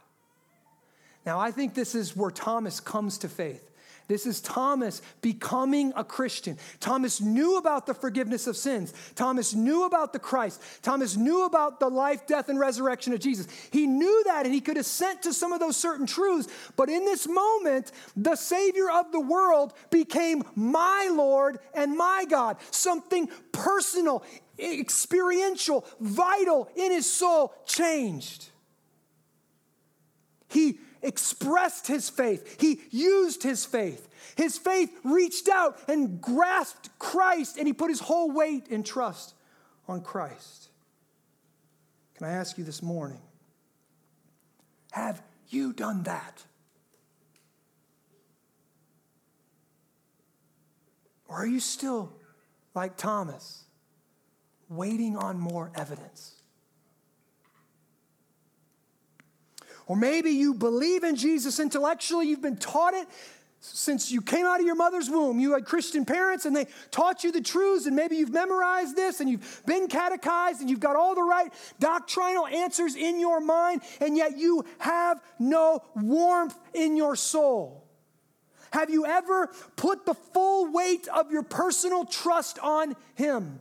Now, 1.24 1.38
I 1.38 1.53
think 1.53 1.74
this 1.74 1.94
is 1.94 2.16
where 2.16 2.32
Thomas 2.32 2.80
comes 2.80 3.18
to 3.18 3.28
faith. 3.28 3.70
This 4.09 4.26
is 4.26 4.40
Thomas 4.40 5.00
becoming 5.20 5.92
a 5.94 6.03
Christian. 6.03 6.59
Thomas 6.80 7.20
knew 7.20 7.57
about 7.57 7.86
the 7.86 7.94
forgiveness 7.94 8.48
of 8.48 8.57
sins. 8.57 8.92
Thomas 9.14 9.55
knew 9.55 9.84
about 9.84 10.12
the 10.12 10.18
Christ. 10.18 10.61
Thomas 10.82 11.16
knew 11.16 11.44
about 11.44 11.78
the 11.78 11.88
life, 11.88 12.26
death, 12.26 12.48
and 12.48 12.59
resurrection 12.59 13.12
of 13.12 13.20
Jesus. 13.20 13.46
He 13.70 13.86
knew 13.86 14.24
that 14.24 14.44
and 14.44 14.53
he 14.53 14.61
could 14.61 14.76
assent 14.76 15.22
to 15.22 15.32
some 15.32 15.53
of 15.53 15.61
those 15.61 15.76
certain 15.76 16.07
truths. 16.07 16.48
But 16.74 16.88
in 16.88 17.05
this 17.05 17.28
moment, 17.28 17.92
the 18.16 18.34
Savior 18.34 18.90
of 18.90 19.12
the 19.12 19.20
world 19.20 19.72
became 19.90 20.42
my 20.57 21.09
Lord 21.12 21.61
and 21.72 21.96
my 21.96 22.26
God. 22.28 22.57
Something 22.72 23.28
personal, 23.53 24.24
experiential, 24.62 25.84
vital 26.00 26.68
in 26.76 26.92
his 26.92 27.10
soul 27.10 27.54
changed. 27.66 28.48
He 30.48 30.78
expressed 31.02 31.86
his 31.86 32.08
faith, 32.08 32.60
he 32.60 32.80
used 32.90 33.42
his 33.42 33.64
faith. 33.64 34.08
His 34.36 34.56
faith 34.56 34.90
reached 35.04 35.48
out 35.48 35.78
and 35.88 36.20
grasped 36.20 36.96
Christ, 36.98 37.56
and 37.58 37.66
he 37.66 37.72
put 37.72 37.90
his 37.90 38.00
whole 38.00 38.30
weight 38.30 38.68
and 38.70 38.86
trust 38.86 39.34
on 39.88 40.00
Christ. 40.00 40.68
Can 42.14 42.26
I 42.26 42.32
ask 42.32 42.56
you 42.56 42.64
this 42.64 42.82
morning? 42.82 43.20
Have 44.92 45.22
you 45.48 45.72
done 45.72 46.04
that? 46.04 46.44
Or 51.26 51.36
are 51.36 51.46
you 51.46 51.60
still 51.60 52.12
like 52.74 52.96
Thomas, 52.96 53.64
waiting 54.77 55.16
on 55.16 55.39
more 55.39 55.70
evidence? 55.75 56.35
Or 59.87 59.97
maybe 59.97 60.31
you 60.31 60.55
believe 60.55 61.05
in 61.05 61.16
Jesus 61.16 61.59
intellectually, 61.59 62.29
you've 62.29 62.43
been 62.43 62.57
taught 62.57 62.95
it 62.95 63.07
since 63.61 64.11
you 64.11 64.20
came 64.20 64.45
out 64.45 64.59
of 64.59 64.66
your 64.66 64.75
mother's 64.75 65.09
womb. 65.09 65.39
You 65.39 65.53
had 65.53 65.64
Christian 65.64 66.05
parents 66.05 66.47
and 66.47 66.55
they 66.55 66.66
taught 66.91 67.23
you 67.23 67.31
the 67.31 67.41
truths, 67.41 67.87
and 67.87 67.95
maybe 67.95 68.16
you've 68.16 68.33
memorized 68.33 68.97
this 68.97 69.20
and 69.20 69.31
you've 69.31 69.62
been 69.66 69.87
catechized 69.87 70.61
and 70.61 70.68
you've 70.68 70.81
got 70.81 70.97
all 70.97 71.14
the 71.14 71.23
right 71.23 71.53
doctrinal 71.79 72.47
answers 72.47 72.97
in 72.97 73.20
your 73.20 73.41
mind, 73.41 73.83
and 74.01 74.16
yet 74.16 74.37
you 74.37 74.64
have 74.79 75.20
no 75.39 75.81
warmth 75.95 76.59
in 76.75 76.97
your 76.97 77.14
soul. 77.14 77.85
Have 78.73 78.91
you 78.91 79.05
ever 79.05 79.51
put 79.77 80.07
the 80.07 80.14
full 80.14 80.73
weight 80.73 81.07
of 81.09 81.31
your 81.31 81.43
personal 81.43 82.05
trust 82.05 82.59
on 82.59 82.97
Him? 83.14 83.61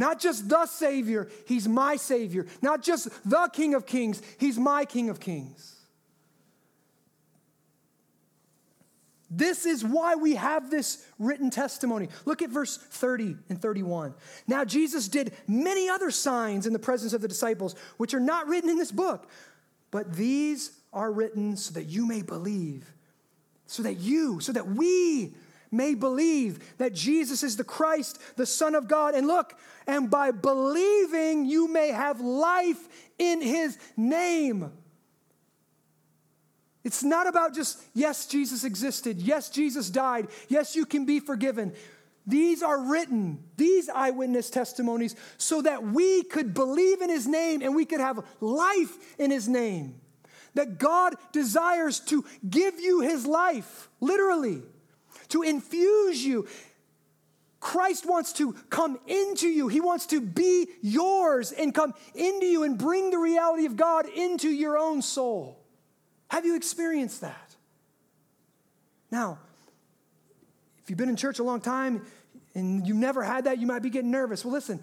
Not 0.00 0.18
just 0.18 0.48
the 0.48 0.64
Savior, 0.64 1.28
He's 1.46 1.68
my 1.68 1.96
Savior. 1.96 2.46
Not 2.62 2.82
just 2.82 3.10
the 3.28 3.50
King 3.52 3.74
of 3.74 3.84
Kings, 3.84 4.22
He's 4.38 4.58
my 4.58 4.86
King 4.86 5.10
of 5.10 5.20
Kings. 5.20 5.76
This 9.30 9.66
is 9.66 9.84
why 9.84 10.14
we 10.14 10.36
have 10.36 10.70
this 10.70 11.06
written 11.18 11.50
testimony. 11.50 12.08
Look 12.24 12.40
at 12.40 12.48
verse 12.48 12.78
30 12.78 13.36
and 13.50 13.60
31. 13.60 14.14
Now, 14.48 14.64
Jesus 14.64 15.06
did 15.06 15.34
many 15.46 15.90
other 15.90 16.10
signs 16.10 16.66
in 16.66 16.72
the 16.72 16.78
presence 16.78 17.12
of 17.12 17.20
the 17.20 17.28
disciples, 17.28 17.74
which 17.98 18.14
are 18.14 18.20
not 18.20 18.48
written 18.48 18.70
in 18.70 18.78
this 18.78 18.90
book, 18.90 19.28
but 19.90 20.14
these 20.14 20.72
are 20.94 21.12
written 21.12 21.58
so 21.58 21.74
that 21.74 21.84
you 21.84 22.06
may 22.06 22.22
believe, 22.22 22.90
so 23.66 23.82
that 23.82 23.98
you, 23.98 24.40
so 24.40 24.52
that 24.52 24.66
we 24.66 25.34
may 25.70 25.94
believe 25.94 26.76
that 26.78 26.94
Jesus 26.94 27.42
is 27.42 27.56
the 27.56 27.64
Christ, 27.64 28.20
the 28.36 28.46
Son 28.46 28.74
of 28.74 28.88
God. 28.88 29.14
And 29.14 29.26
look, 29.26 29.58
and 29.86 30.10
by 30.10 30.30
believing, 30.30 31.44
you 31.46 31.68
may 31.68 31.88
have 31.88 32.20
life 32.20 32.88
in 33.18 33.40
his 33.40 33.78
name. 33.96 34.72
It's 36.82 37.02
not 37.02 37.26
about 37.26 37.54
just, 37.54 37.82
yes, 37.94 38.26
Jesus 38.26 38.64
existed. 38.64 39.20
Yes, 39.20 39.50
Jesus 39.50 39.90
died. 39.90 40.28
Yes, 40.48 40.74
you 40.74 40.86
can 40.86 41.04
be 41.04 41.20
forgiven. 41.20 41.74
These 42.26 42.62
are 42.62 42.80
written, 42.80 43.42
these 43.56 43.88
eyewitness 43.88 44.50
testimonies, 44.50 45.16
so 45.36 45.62
that 45.62 45.82
we 45.82 46.22
could 46.22 46.54
believe 46.54 47.02
in 47.02 47.10
his 47.10 47.26
name 47.26 47.62
and 47.62 47.74
we 47.74 47.84
could 47.84 48.00
have 48.00 48.24
life 48.40 48.96
in 49.18 49.30
his 49.30 49.48
name. 49.48 50.00
That 50.54 50.78
God 50.78 51.14
desires 51.32 52.00
to 52.00 52.24
give 52.48 52.80
you 52.80 53.00
his 53.00 53.26
life, 53.26 53.88
literally 54.00 54.62
to 55.30 55.42
infuse 55.42 56.24
you. 56.24 56.46
Christ 57.60 58.06
wants 58.06 58.32
to 58.34 58.54
come 58.70 58.98
into 59.06 59.46
you. 59.46 59.68
He 59.68 59.80
wants 59.80 60.06
to 60.06 60.20
be 60.20 60.68
yours 60.80 61.52
and 61.52 61.74
come 61.74 61.94
into 62.14 62.46
you 62.46 62.62
and 62.62 62.78
bring 62.78 63.10
the 63.10 63.18
reality 63.18 63.66
of 63.66 63.76
God 63.76 64.06
into 64.08 64.48
your 64.48 64.78
own 64.78 65.02
soul. 65.02 65.58
Have 66.28 66.46
you 66.46 66.56
experienced 66.56 67.20
that? 67.20 67.56
Now, 69.10 69.38
if 70.82 70.88
you've 70.88 70.96
been 70.96 71.08
in 71.08 71.16
church 71.16 71.38
a 71.38 71.42
long 71.42 71.60
time 71.60 72.06
and 72.54 72.86
you've 72.86 72.96
never 72.96 73.22
had 73.22 73.44
that, 73.44 73.58
you 73.58 73.66
might 73.66 73.82
be 73.82 73.90
getting 73.90 74.10
nervous. 74.10 74.44
Well, 74.44 74.54
listen, 74.54 74.80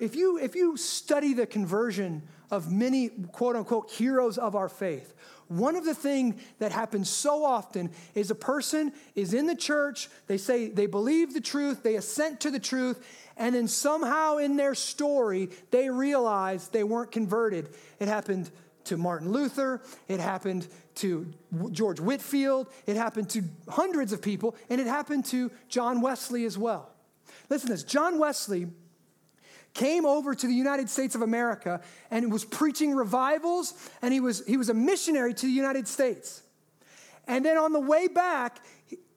if 0.00 0.16
you 0.16 0.38
if 0.38 0.54
you 0.54 0.76
study 0.76 1.34
the 1.34 1.46
conversion 1.46 2.22
of 2.50 2.72
many 2.72 3.08
quote 3.08 3.56
unquote 3.56 3.90
heroes 3.90 4.38
of 4.38 4.54
our 4.54 4.68
faith, 4.68 5.14
one 5.48 5.76
of 5.76 5.84
the 5.84 5.94
things 5.94 6.40
that 6.58 6.72
happens 6.72 7.08
so 7.08 7.44
often 7.44 7.90
is 8.14 8.30
a 8.30 8.34
person 8.34 8.92
is 9.14 9.32
in 9.32 9.46
the 9.46 9.56
church, 9.56 10.08
they 10.26 10.36
say 10.36 10.68
they 10.68 10.86
believe 10.86 11.32
the 11.32 11.40
truth, 11.40 11.82
they 11.82 11.96
assent 11.96 12.40
to 12.40 12.50
the 12.50 12.60
truth, 12.60 13.04
and 13.36 13.54
then 13.54 13.66
somehow 13.66 14.36
in 14.36 14.56
their 14.56 14.74
story, 14.74 15.48
they 15.70 15.88
realize 15.88 16.68
they 16.68 16.84
weren't 16.84 17.12
converted. 17.12 17.70
It 17.98 18.08
happened 18.08 18.50
to 18.84 18.96
Martin 18.98 19.32
Luther, 19.32 19.80
it 20.06 20.20
happened 20.20 20.66
to 20.96 21.32
George 21.72 22.00
Whitefield, 22.00 22.68
it 22.86 22.96
happened 22.96 23.30
to 23.30 23.42
hundreds 23.68 24.12
of 24.12 24.20
people, 24.20 24.54
and 24.68 24.80
it 24.80 24.86
happened 24.86 25.24
to 25.26 25.50
John 25.68 26.02
Wesley 26.02 26.44
as 26.44 26.58
well. 26.58 26.90
Listen 27.48 27.68
to 27.68 27.74
this 27.74 27.84
John 27.84 28.18
Wesley 28.18 28.68
came 29.74 30.04
over 30.04 30.34
to 30.34 30.46
the 30.46 30.54
United 30.54 30.90
States 30.90 31.14
of 31.14 31.22
America 31.22 31.80
and 32.10 32.32
was 32.32 32.44
preaching 32.44 32.94
revivals, 32.94 33.74
and 34.02 34.12
he 34.12 34.20
was, 34.20 34.44
he 34.46 34.56
was 34.56 34.68
a 34.68 34.74
missionary 34.74 35.34
to 35.34 35.46
the 35.46 35.52
United 35.52 35.86
States. 35.86 36.42
And 37.26 37.44
then 37.44 37.58
on 37.58 37.72
the 37.72 37.80
way 37.80 38.08
back, 38.08 38.60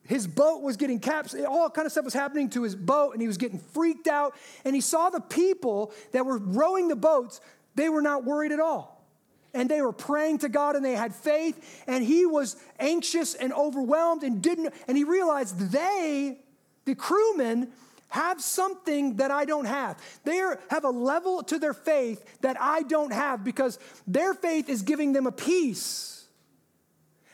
his 0.04 0.28
boat 0.28 0.62
was 0.62 0.78
getting 0.78 1.00
caps, 1.00 1.34
all 1.48 1.70
kind 1.70 1.86
of 1.86 1.92
stuff 1.92 2.04
was 2.04 2.14
happening 2.14 2.50
to 2.50 2.64
his 2.64 2.76
boat, 2.76 3.14
and 3.14 3.22
he 3.22 3.28
was 3.28 3.38
getting 3.38 3.60
freaked 3.60 4.08
out. 4.08 4.36
And 4.66 4.76
he 4.76 4.82
saw 4.82 5.10
the 5.10 5.22
people 5.22 5.94
that 6.12 6.26
were 6.26 6.38
rowing 6.38 6.90
the 6.90 6.96
boats, 6.96 7.40
they 7.76 7.88
were 7.88 8.02
not 8.02 8.26
worried 8.26 8.52
at 8.52 8.60
all. 8.60 9.08
And 9.54 9.70
they 9.70 9.82
were 9.82 9.94
praying 9.94 10.40
to 10.40 10.50
God 10.50 10.76
and 10.76 10.84
they 10.84 10.96
had 10.96 11.16
faith, 11.16 11.84
and 11.88 12.04
he 12.04 12.26
was 12.26 12.58
anxious 12.80 13.36
and 13.36 13.54
overwhelmed 13.54 14.24
and 14.24 14.42
didn't, 14.42 14.74
and 14.88 14.98
he 14.98 15.04
realized 15.04 15.72
they, 15.72 16.40
the 16.86 16.96
crewmen, 16.96 17.72
have 18.12 18.42
something 18.42 19.16
that 19.16 19.32
I 19.32 19.46
don't 19.46 19.66
have. 19.66 19.98
They 20.24 20.38
have 20.70 20.84
a 20.84 20.90
level 20.90 21.44
to 21.44 21.58
their 21.58 21.74
faith 21.74 22.24
that 22.42 22.58
I 22.60 22.84
don't 22.84 23.12
have 23.12 23.44
because 23.44 23.80
their 24.06 24.34
faith 24.34 24.70
is 24.70 24.82
giving 24.82 25.14
them 25.14 25.28
a 25.28 25.32
peace. 25.32 26.26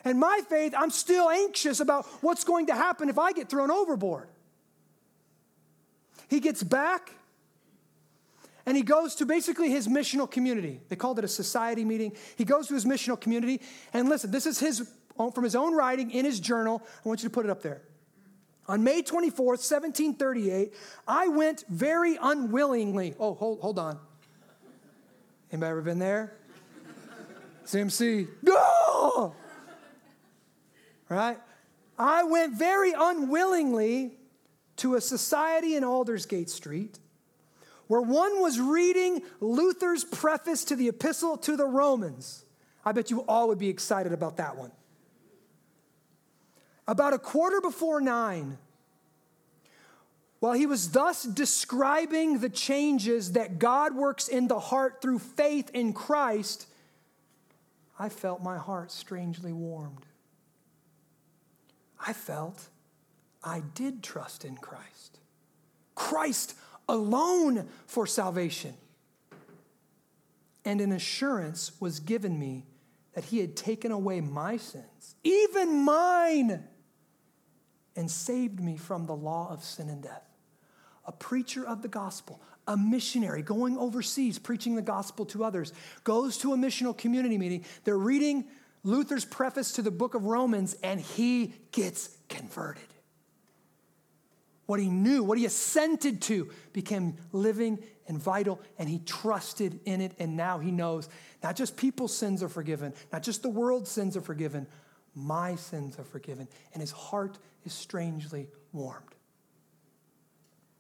And 0.05 0.19
my 0.19 0.41
faith, 0.47 0.73
I'm 0.77 0.91
still 0.91 1.29
anxious 1.29 1.79
about 1.79 2.05
what's 2.21 2.43
going 2.43 2.67
to 2.67 2.75
happen 2.75 3.09
if 3.09 3.17
I 3.17 3.33
get 3.33 3.49
thrown 3.49 3.71
overboard. 3.71 4.29
He 6.29 6.39
gets 6.39 6.61
back, 6.61 7.11
and 8.65 8.77
he 8.77 8.83
goes 8.83 9.15
to 9.15 9.25
basically 9.25 9.69
his 9.69 9.87
missional 9.87 10.29
community. 10.29 10.79
They 10.89 10.95
called 10.95 11.19
it 11.19 11.25
a 11.25 11.27
society 11.27 11.83
meeting. 11.83 12.13
He 12.35 12.45
goes 12.45 12.67
to 12.67 12.73
his 12.73 12.85
missional 12.85 13.19
community, 13.19 13.61
and 13.93 14.09
listen, 14.09 14.29
this 14.29 14.45
is 14.45 14.59
his 14.59 14.89
from 15.15 15.43
his 15.43 15.55
own 15.55 15.73
writing 15.73 16.11
in 16.11 16.23
his 16.23 16.39
journal. 16.39 16.83
I 17.03 17.07
want 17.07 17.23
you 17.23 17.29
to 17.29 17.33
put 17.33 17.45
it 17.45 17.49
up 17.49 17.63
there. 17.63 17.81
On 18.67 18.83
May 18.83 19.01
24th, 19.01 19.63
1738, 19.63 20.73
I 21.07 21.27
went 21.29 21.63
very 21.69 22.17
unwillingly. 22.21 23.15
Oh, 23.17 23.33
hold, 23.33 23.61
hold 23.61 23.79
on. 23.79 23.97
Anybody 25.51 25.69
ever 25.69 25.81
been 25.81 25.99
there? 25.99 26.33
CMC. 27.65 28.27
No! 28.41 29.35
Right? 31.09 31.37
I 31.97 32.23
went 32.23 32.57
very 32.57 32.93
unwillingly 32.97 34.11
to 34.77 34.95
a 34.95 35.01
society 35.01 35.75
in 35.75 35.83
Aldersgate 35.83 36.49
Street 36.49 36.99
where 37.87 38.01
one 38.01 38.41
was 38.41 38.59
reading 38.59 39.21
Luther's 39.39 40.03
preface 40.03 40.65
to 40.65 40.75
the 40.75 40.89
Epistle 40.89 41.37
to 41.37 41.55
the 41.55 41.65
Romans. 41.65 42.43
I 42.85 42.91
bet 42.91 43.09
you 43.09 43.21
all 43.21 43.47
would 43.47 43.59
be 43.59 43.69
excited 43.69 44.11
about 44.11 44.37
that 44.37 44.57
one. 44.57 44.71
About 46.87 47.13
a 47.13 47.19
quarter 47.19 47.59
before 47.59 47.99
nine, 47.99 48.57
while 50.39 50.53
he 50.53 50.65
was 50.65 50.91
thus 50.91 51.23
describing 51.23 52.39
the 52.39 52.49
changes 52.49 53.33
that 53.33 53.59
God 53.59 53.95
works 53.95 54.27
in 54.27 54.47
the 54.47 54.59
heart 54.59 55.01
through 55.01 55.19
faith 55.19 55.71
in 55.73 55.93
Christ, 55.93 56.67
I 57.97 58.09
felt 58.09 58.43
my 58.43 58.57
heart 58.57 58.91
strangely 58.91 59.51
warmed. 59.51 60.05
I 61.99 62.13
felt 62.13 62.69
I 63.43 63.63
did 63.73 64.03
trust 64.03 64.45
in 64.45 64.55
Christ. 64.57 65.19
Christ 65.95 66.53
alone 66.87 67.67
for 67.87 68.05
salvation. 68.05 68.75
And 70.63 70.79
an 70.79 70.91
assurance 70.91 71.71
was 71.79 71.99
given 71.99 72.37
me 72.37 72.65
that 73.13 73.25
he 73.25 73.39
had 73.39 73.55
taken 73.55 73.91
away 73.91 74.21
my 74.21 74.57
sins, 74.57 75.15
even 75.23 75.83
mine, 75.83 76.63
and 77.97 78.09
saved 78.09 78.61
me 78.61 78.77
from 78.77 79.05
the 79.05 79.15
law 79.15 79.49
of 79.51 79.63
sin 79.63 79.89
and 79.89 80.01
death. 80.01 80.23
A 81.05 81.11
preacher 81.11 81.65
of 81.67 81.81
the 81.81 81.87
gospel, 81.87 82.39
a 82.67 82.77
missionary 82.77 83.41
going 83.41 83.77
overseas 83.77 84.37
preaching 84.39 84.75
the 84.75 84.81
gospel 84.81 85.25
to 85.25 85.43
others, 85.43 85.73
goes 86.03 86.37
to 86.37 86.53
a 86.53 86.57
missional 86.57 86.97
community 86.97 87.37
meeting. 87.37 87.65
They're 87.83 87.97
reading 87.97 88.45
Luther's 88.83 89.25
preface 89.25 89.73
to 89.73 89.81
the 89.81 89.91
book 89.91 90.13
of 90.13 90.25
Romans, 90.25 90.75
and 90.83 91.01
he 91.01 91.53
gets 91.71 92.15
converted. 92.29 92.83
What 94.67 94.79
he 94.79 94.89
knew, 94.89 95.23
what 95.23 95.37
he 95.37 95.45
assented 95.45 96.21
to, 96.23 96.49
became 96.73 97.15
living 97.31 97.79
and 98.07 98.21
vital, 98.21 98.59
and 98.77 98.87
he 98.87 98.99
trusted 98.99 99.79
in 99.85 100.01
it. 100.01 100.13
And 100.19 100.37
now 100.37 100.59
he 100.59 100.71
knows 100.71 101.09
not 101.41 101.55
just 101.55 101.77
people's 101.77 102.15
sins 102.15 102.43
are 102.43 102.49
forgiven, 102.49 102.93
not 103.11 103.23
just 103.23 103.41
the 103.41 103.49
world's 103.49 103.89
sins 103.89 104.17
are 104.17 104.21
forgiven, 104.21 104.67
my 105.15 105.55
sins 105.55 105.97
are 105.97 106.03
forgiven. 106.03 106.47
And 106.73 106.81
his 106.81 106.91
heart 106.91 107.37
is 107.67 107.73
strangely 107.73 108.47
warmed. 108.73 109.03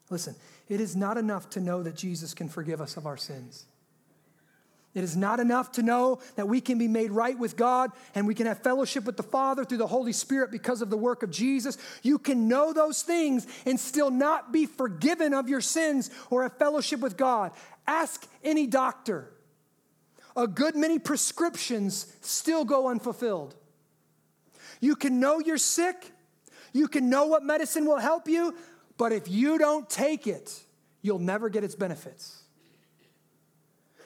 Listen, 0.09 0.35
it 0.67 0.81
is 0.81 0.95
not 0.95 1.17
enough 1.17 1.49
to 1.51 1.61
know 1.61 1.83
that 1.83 1.95
Jesus 1.95 2.33
can 2.33 2.49
forgive 2.49 2.81
us 2.81 2.97
of 2.97 3.05
our 3.05 3.17
sins. 3.17 3.65
It 4.95 5.03
is 5.03 5.15
not 5.15 5.39
enough 5.39 5.73
to 5.73 5.83
know 5.83 6.19
that 6.37 6.47
we 6.47 6.59
can 6.59 6.79
be 6.79 6.87
made 6.87 7.11
right 7.11 7.37
with 7.37 7.55
God 7.55 7.91
and 8.15 8.25
we 8.25 8.33
can 8.33 8.47
have 8.47 8.63
fellowship 8.63 9.03
with 9.03 9.15
the 9.15 9.21
Father 9.21 9.63
through 9.63 9.77
the 9.77 9.85
Holy 9.85 10.13
Spirit 10.13 10.49
because 10.49 10.81
of 10.81 10.89
the 10.89 10.97
work 10.97 11.21
of 11.21 11.29
Jesus. 11.29 11.77
You 12.01 12.17
can 12.17 12.47
know 12.47 12.73
those 12.73 13.03
things 13.03 13.45
and 13.65 13.79
still 13.79 14.09
not 14.09 14.51
be 14.51 14.65
forgiven 14.65 15.35
of 15.35 15.49
your 15.49 15.61
sins 15.61 16.09
or 16.31 16.43
have 16.43 16.57
fellowship 16.57 16.99
with 16.99 17.15
God. 17.15 17.51
Ask 17.85 18.27
any 18.43 18.65
doctor. 18.65 19.29
A 20.35 20.47
good 20.47 20.75
many 20.75 20.97
prescriptions 20.97 22.11
still 22.21 22.65
go 22.65 22.87
unfulfilled. 22.87 23.55
You 24.79 24.95
can 24.95 25.19
know 25.19 25.39
you're 25.39 25.57
sick, 25.57 26.11
you 26.73 26.87
can 26.87 27.09
know 27.09 27.25
what 27.25 27.43
medicine 27.43 27.85
will 27.85 27.99
help 27.99 28.27
you, 28.27 28.55
but 28.97 29.11
if 29.11 29.29
you 29.29 29.57
don't 29.57 29.89
take 29.89 30.27
it, 30.27 30.63
you'll 31.01 31.19
never 31.19 31.49
get 31.49 31.63
its 31.63 31.75
benefits. 31.75 32.43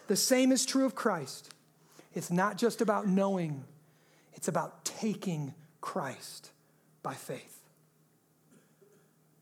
The 0.07 0.15
same 0.15 0.51
is 0.51 0.65
true 0.65 0.85
of 0.85 0.95
Christ. 0.95 1.53
It's 2.13 2.29
not 2.29 2.57
just 2.57 2.81
about 2.81 3.07
knowing, 3.07 3.63
it's 4.33 4.47
about 4.47 4.83
taking 4.83 5.53
Christ 5.79 6.51
by 7.01 7.13
faith. 7.13 7.57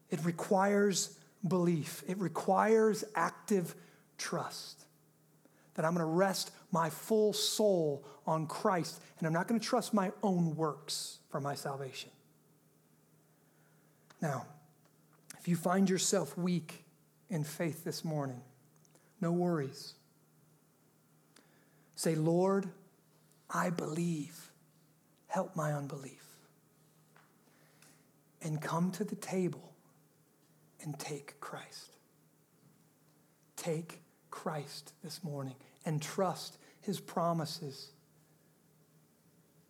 It 0.09 0.23
requires 0.23 1.17
belief, 1.47 2.03
it 2.07 2.17
requires 2.17 3.03
active 3.15 3.75
trust. 4.17 4.85
That 5.75 5.85
I'm 5.85 5.93
going 5.93 6.05
to 6.05 6.11
rest 6.11 6.51
my 6.71 6.89
full 6.89 7.31
soul 7.31 8.05
on 8.27 8.47
Christ, 8.47 9.01
and 9.17 9.25
I'm 9.25 9.33
not 9.33 9.47
going 9.47 9.59
to 9.59 9.65
trust 9.65 9.93
my 9.93 10.11
own 10.21 10.55
works 10.55 11.19
for 11.29 11.39
my 11.39 11.55
salvation. 11.55 12.09
Now, 14.21 14.45
if 15.39 15.47
you 15.47 15.55
find 15.55 15.89
yourself 15.89 16.37
weak 16.37 16.83
in 17.29 17.43
faith 17.43 17.83
this 17.83 18.03
morning, 18.03 18.41
no 19.21 19.31
worries. 19.31 19.93
Say, 21.95 22.15
Lord, 22.15 22.69
I 23.49 23.69
believe. 23.69 24.51
Help 25.27 25.55
my 25.55 25.73
unbelief. 25.73 26.25
And 28.41 28.61
come 28.61 28.91
to 28.91 29.03
the 29.03 29.15
table 29.15 29.73
and 30.81 30.97
take 30.97 31.39
Christ. 31.39 31.97
Take 33.55 34.01
Christ 34.31 34.93
this 35.03 35.23
morning 35.23 35.55
and 35.85 36.01
trust 36.01 36.57
his 36.81 36.99
promises 36.99 37.91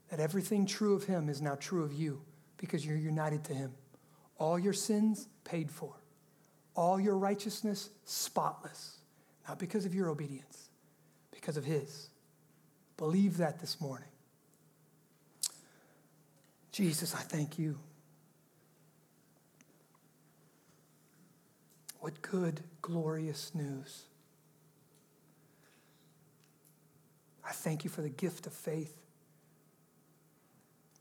that 0.09 0.19
everything 0.19 0.65
true 0.65 0.93
of 0.93 1.05
him 1.05 1.29
is 1.29 1.41
now 1.41 1.55
true 1.55 1.83
of 1.83 1.93
you 1.93 2.21
because 2.57 2.85
you're 2.85 2.97
united 2.97 3.43
to 3.45 3.53
him. 3.53 3.73
All 4.39 4.57
your 4.57 4.73
sins 4.73 5.27
paid 5.43 5.69
for, 5.69 5.93
all 6.73 6.99
your 6.99 7.17
righteousness 7.17 7.89
spotless, 8.05 8.97
not 9.47 9.59
because 9.59 9.85
of 9.85 9.93
your 9.93 10.09
obedience, 10.09 10.69
because 11.31 11.57
of 11.57 11.65
his. 11.65 12.09
Believe 12.97 13.37
that 13.37 13.59
this 13.59 13.79
morning. 13.79 14.07
Jesus, 16.71 17.13
I 17.13 17.19
thank 17.19 17.59
you. 17.59 17.77
What 21.99 22.21
good, 22.21 22.61
glorious 22.81 23.51
news. 23.53 24.03
I 27.45 27.51
thank 27.51 27.83
you 27.83 27.89
for 27.89 28.01
the 28.01 28.09
gift 28.09 28.47
of 28.47 28.53
faith. 28.53 28.98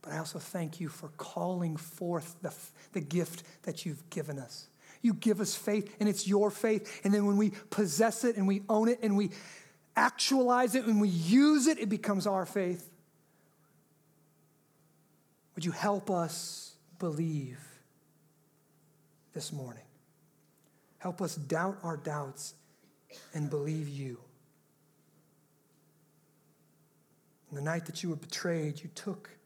But 0.08 0.14
I 0.14 0.18
also 0.20 0.38
thank 0.38 0.80
you 0.80 0.88
for 0.88 1.08
calling 1.18 1.76
forth 1.76 2.36
the, 2.40 2.54
the 2.92 3.00
gift 3.00 3.42
that 3.64 3.84
you've 3.84 4.08
given 4.08 4.38
us. 4.38 4.68
You 5.02 5.12
give 5.12 5.38
us 5.38 5.54
faith, 5.54 5.94
and 6.00 6.08
it's 6.08 6.26
your 6.26 6.50
faith. 6.50 7.02
And 7.04 7.12
then 7.12 7.26
when 7.26 7.36
we 7.36 7.52
possess 7.68 8.24
it 8.24 8.36
and 8.36 8.48
we 8.48 8.62
own 8.70 8.88
it 8.88 9.00
and 9.02 9.18
we 9.18 9.32
actualize 9.94 10.74
it, 10.74 10.86
and 10.86 10.98
we 10.98 11.08
use 11.08 11.66
it, 11.66 11.78
it 11.78 11.90
becomes 11.90 12.26
our 12.26 12.46
faith. 12.46 12.88
Would 15.54 15.66
you 15.66 15.72
help 15.72 16.10
us 16.10 16.72
believe 16.98 17.60
this 19.34 19.52
morning? 19.52 19.84
Help 20.96 21.20
us 21.20 21.34
doubt 21.34 21.76
our 21.82 21.98
doubts 21.98 22.54
and 23.34 23.50
believe 23.50 23.88
you. 23.88 24.18
The 27.52 27.60
night 27.60 27.84
that 27.84 28.02
you 28.02 28.08
were 28.08 28.16
betrayed, 28.16 28.80
you 28.80 28.88
took 28.94 29.37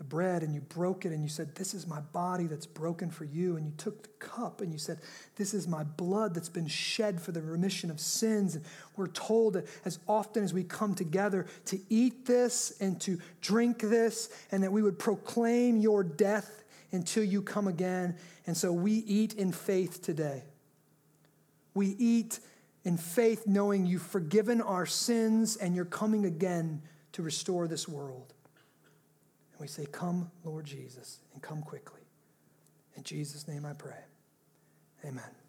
the 0.00 0.04
bread 0.04 0.42
and 0.42 0.54
you 0.54 0.62
broke 0.62 1.04
it 1.04 1.12
and 1.12 1.22
you 1.22 1.28
said, 1.28 1.54
This 1.56 1.74
is 1.74 1.86
my 1.86 2.00
body 2.00 2.46
that's 2.46 2.64
broken 2.64 3.10
for 3.10 3.26
you. 3.26 3.58
And 3.58 3.66
you 3.66 3.72
took 3.76 4.02
the 4.02 4.08
cup 4.18 4.62
and 4.62 4.72
you 4.72 4.78
said, 4.78 4.98
This 5.36 5.52
is 5.52 5.68
my 5.68 5.84
blood 5.84 6.32
that's 6.32 6.48
been 6.48 6.68
shed 6.68 7.20
for 7.20 7.32
the 7.32 7.42
remission 7.42 7.90
of 7.90 8.00
sins. 8.00 8.54
And 8.54 8.64
we're 8.96 9.08
told 9.08 9.52
that 9.52 9.66
as 9.84 9.98
often 10.08 10.42
as 10.42 10.54
we 10.54 10.64
come 10.64 10.94
together 10.94 11.44
to 11.66 11.78
eat 11.90 12.24
this 12.24 12.80
and 12.80 12.98
to 13.02 13.18
drink 13.42 13.80
this, 13.80 14.30
and 14.50 14.62
that 14.62 14.72
we 14.72 14.82
would 14.82 14.98
proclaim 14.98 15.76
your 15.76 16.02
death 16.02 16.64
until 16.92 17.22
you 17.22 17.42
come 17.42 17.68
again. 17.68 18.16
And 18.46 18.56
so 18.56 18.72
we 18.72 18.92
eat 18.92 19.34
in 19.34 19.52
faith 19.52 20.00
today. 20.00 20.44
We 21.74 21.88
eat 21.98 22.40
in 22.84 22.96
faith 22.96 23.46
knowing 23.46 23.84
you've 23.84 24.00
forgiven 24.00 24.62
our 24.62 24.86
sins 24.86 25.58
and 25.58 25.76
you're 25.76 25.84
coming 25.84 26.24
again 26.24 26.80
to 27.12 27.22
restore 27.22 27.68
this 27.68 27.86
world. 27.86 28.32
We 29.60 29.68
say, 29.68 29.84
Come, 29.84 30.30
Lord 30.42 30.64
Jesus, 30.64 31.20
and 31.34 31.42
come 31.42 31.62
quickly. 31.62 32.00
In 32.96 33.04
Jesus' 33.04 33.46
name 33.46 33.66
I 33.66 33.74
pray. 33.74 34.00
Amen. 35.04 35.39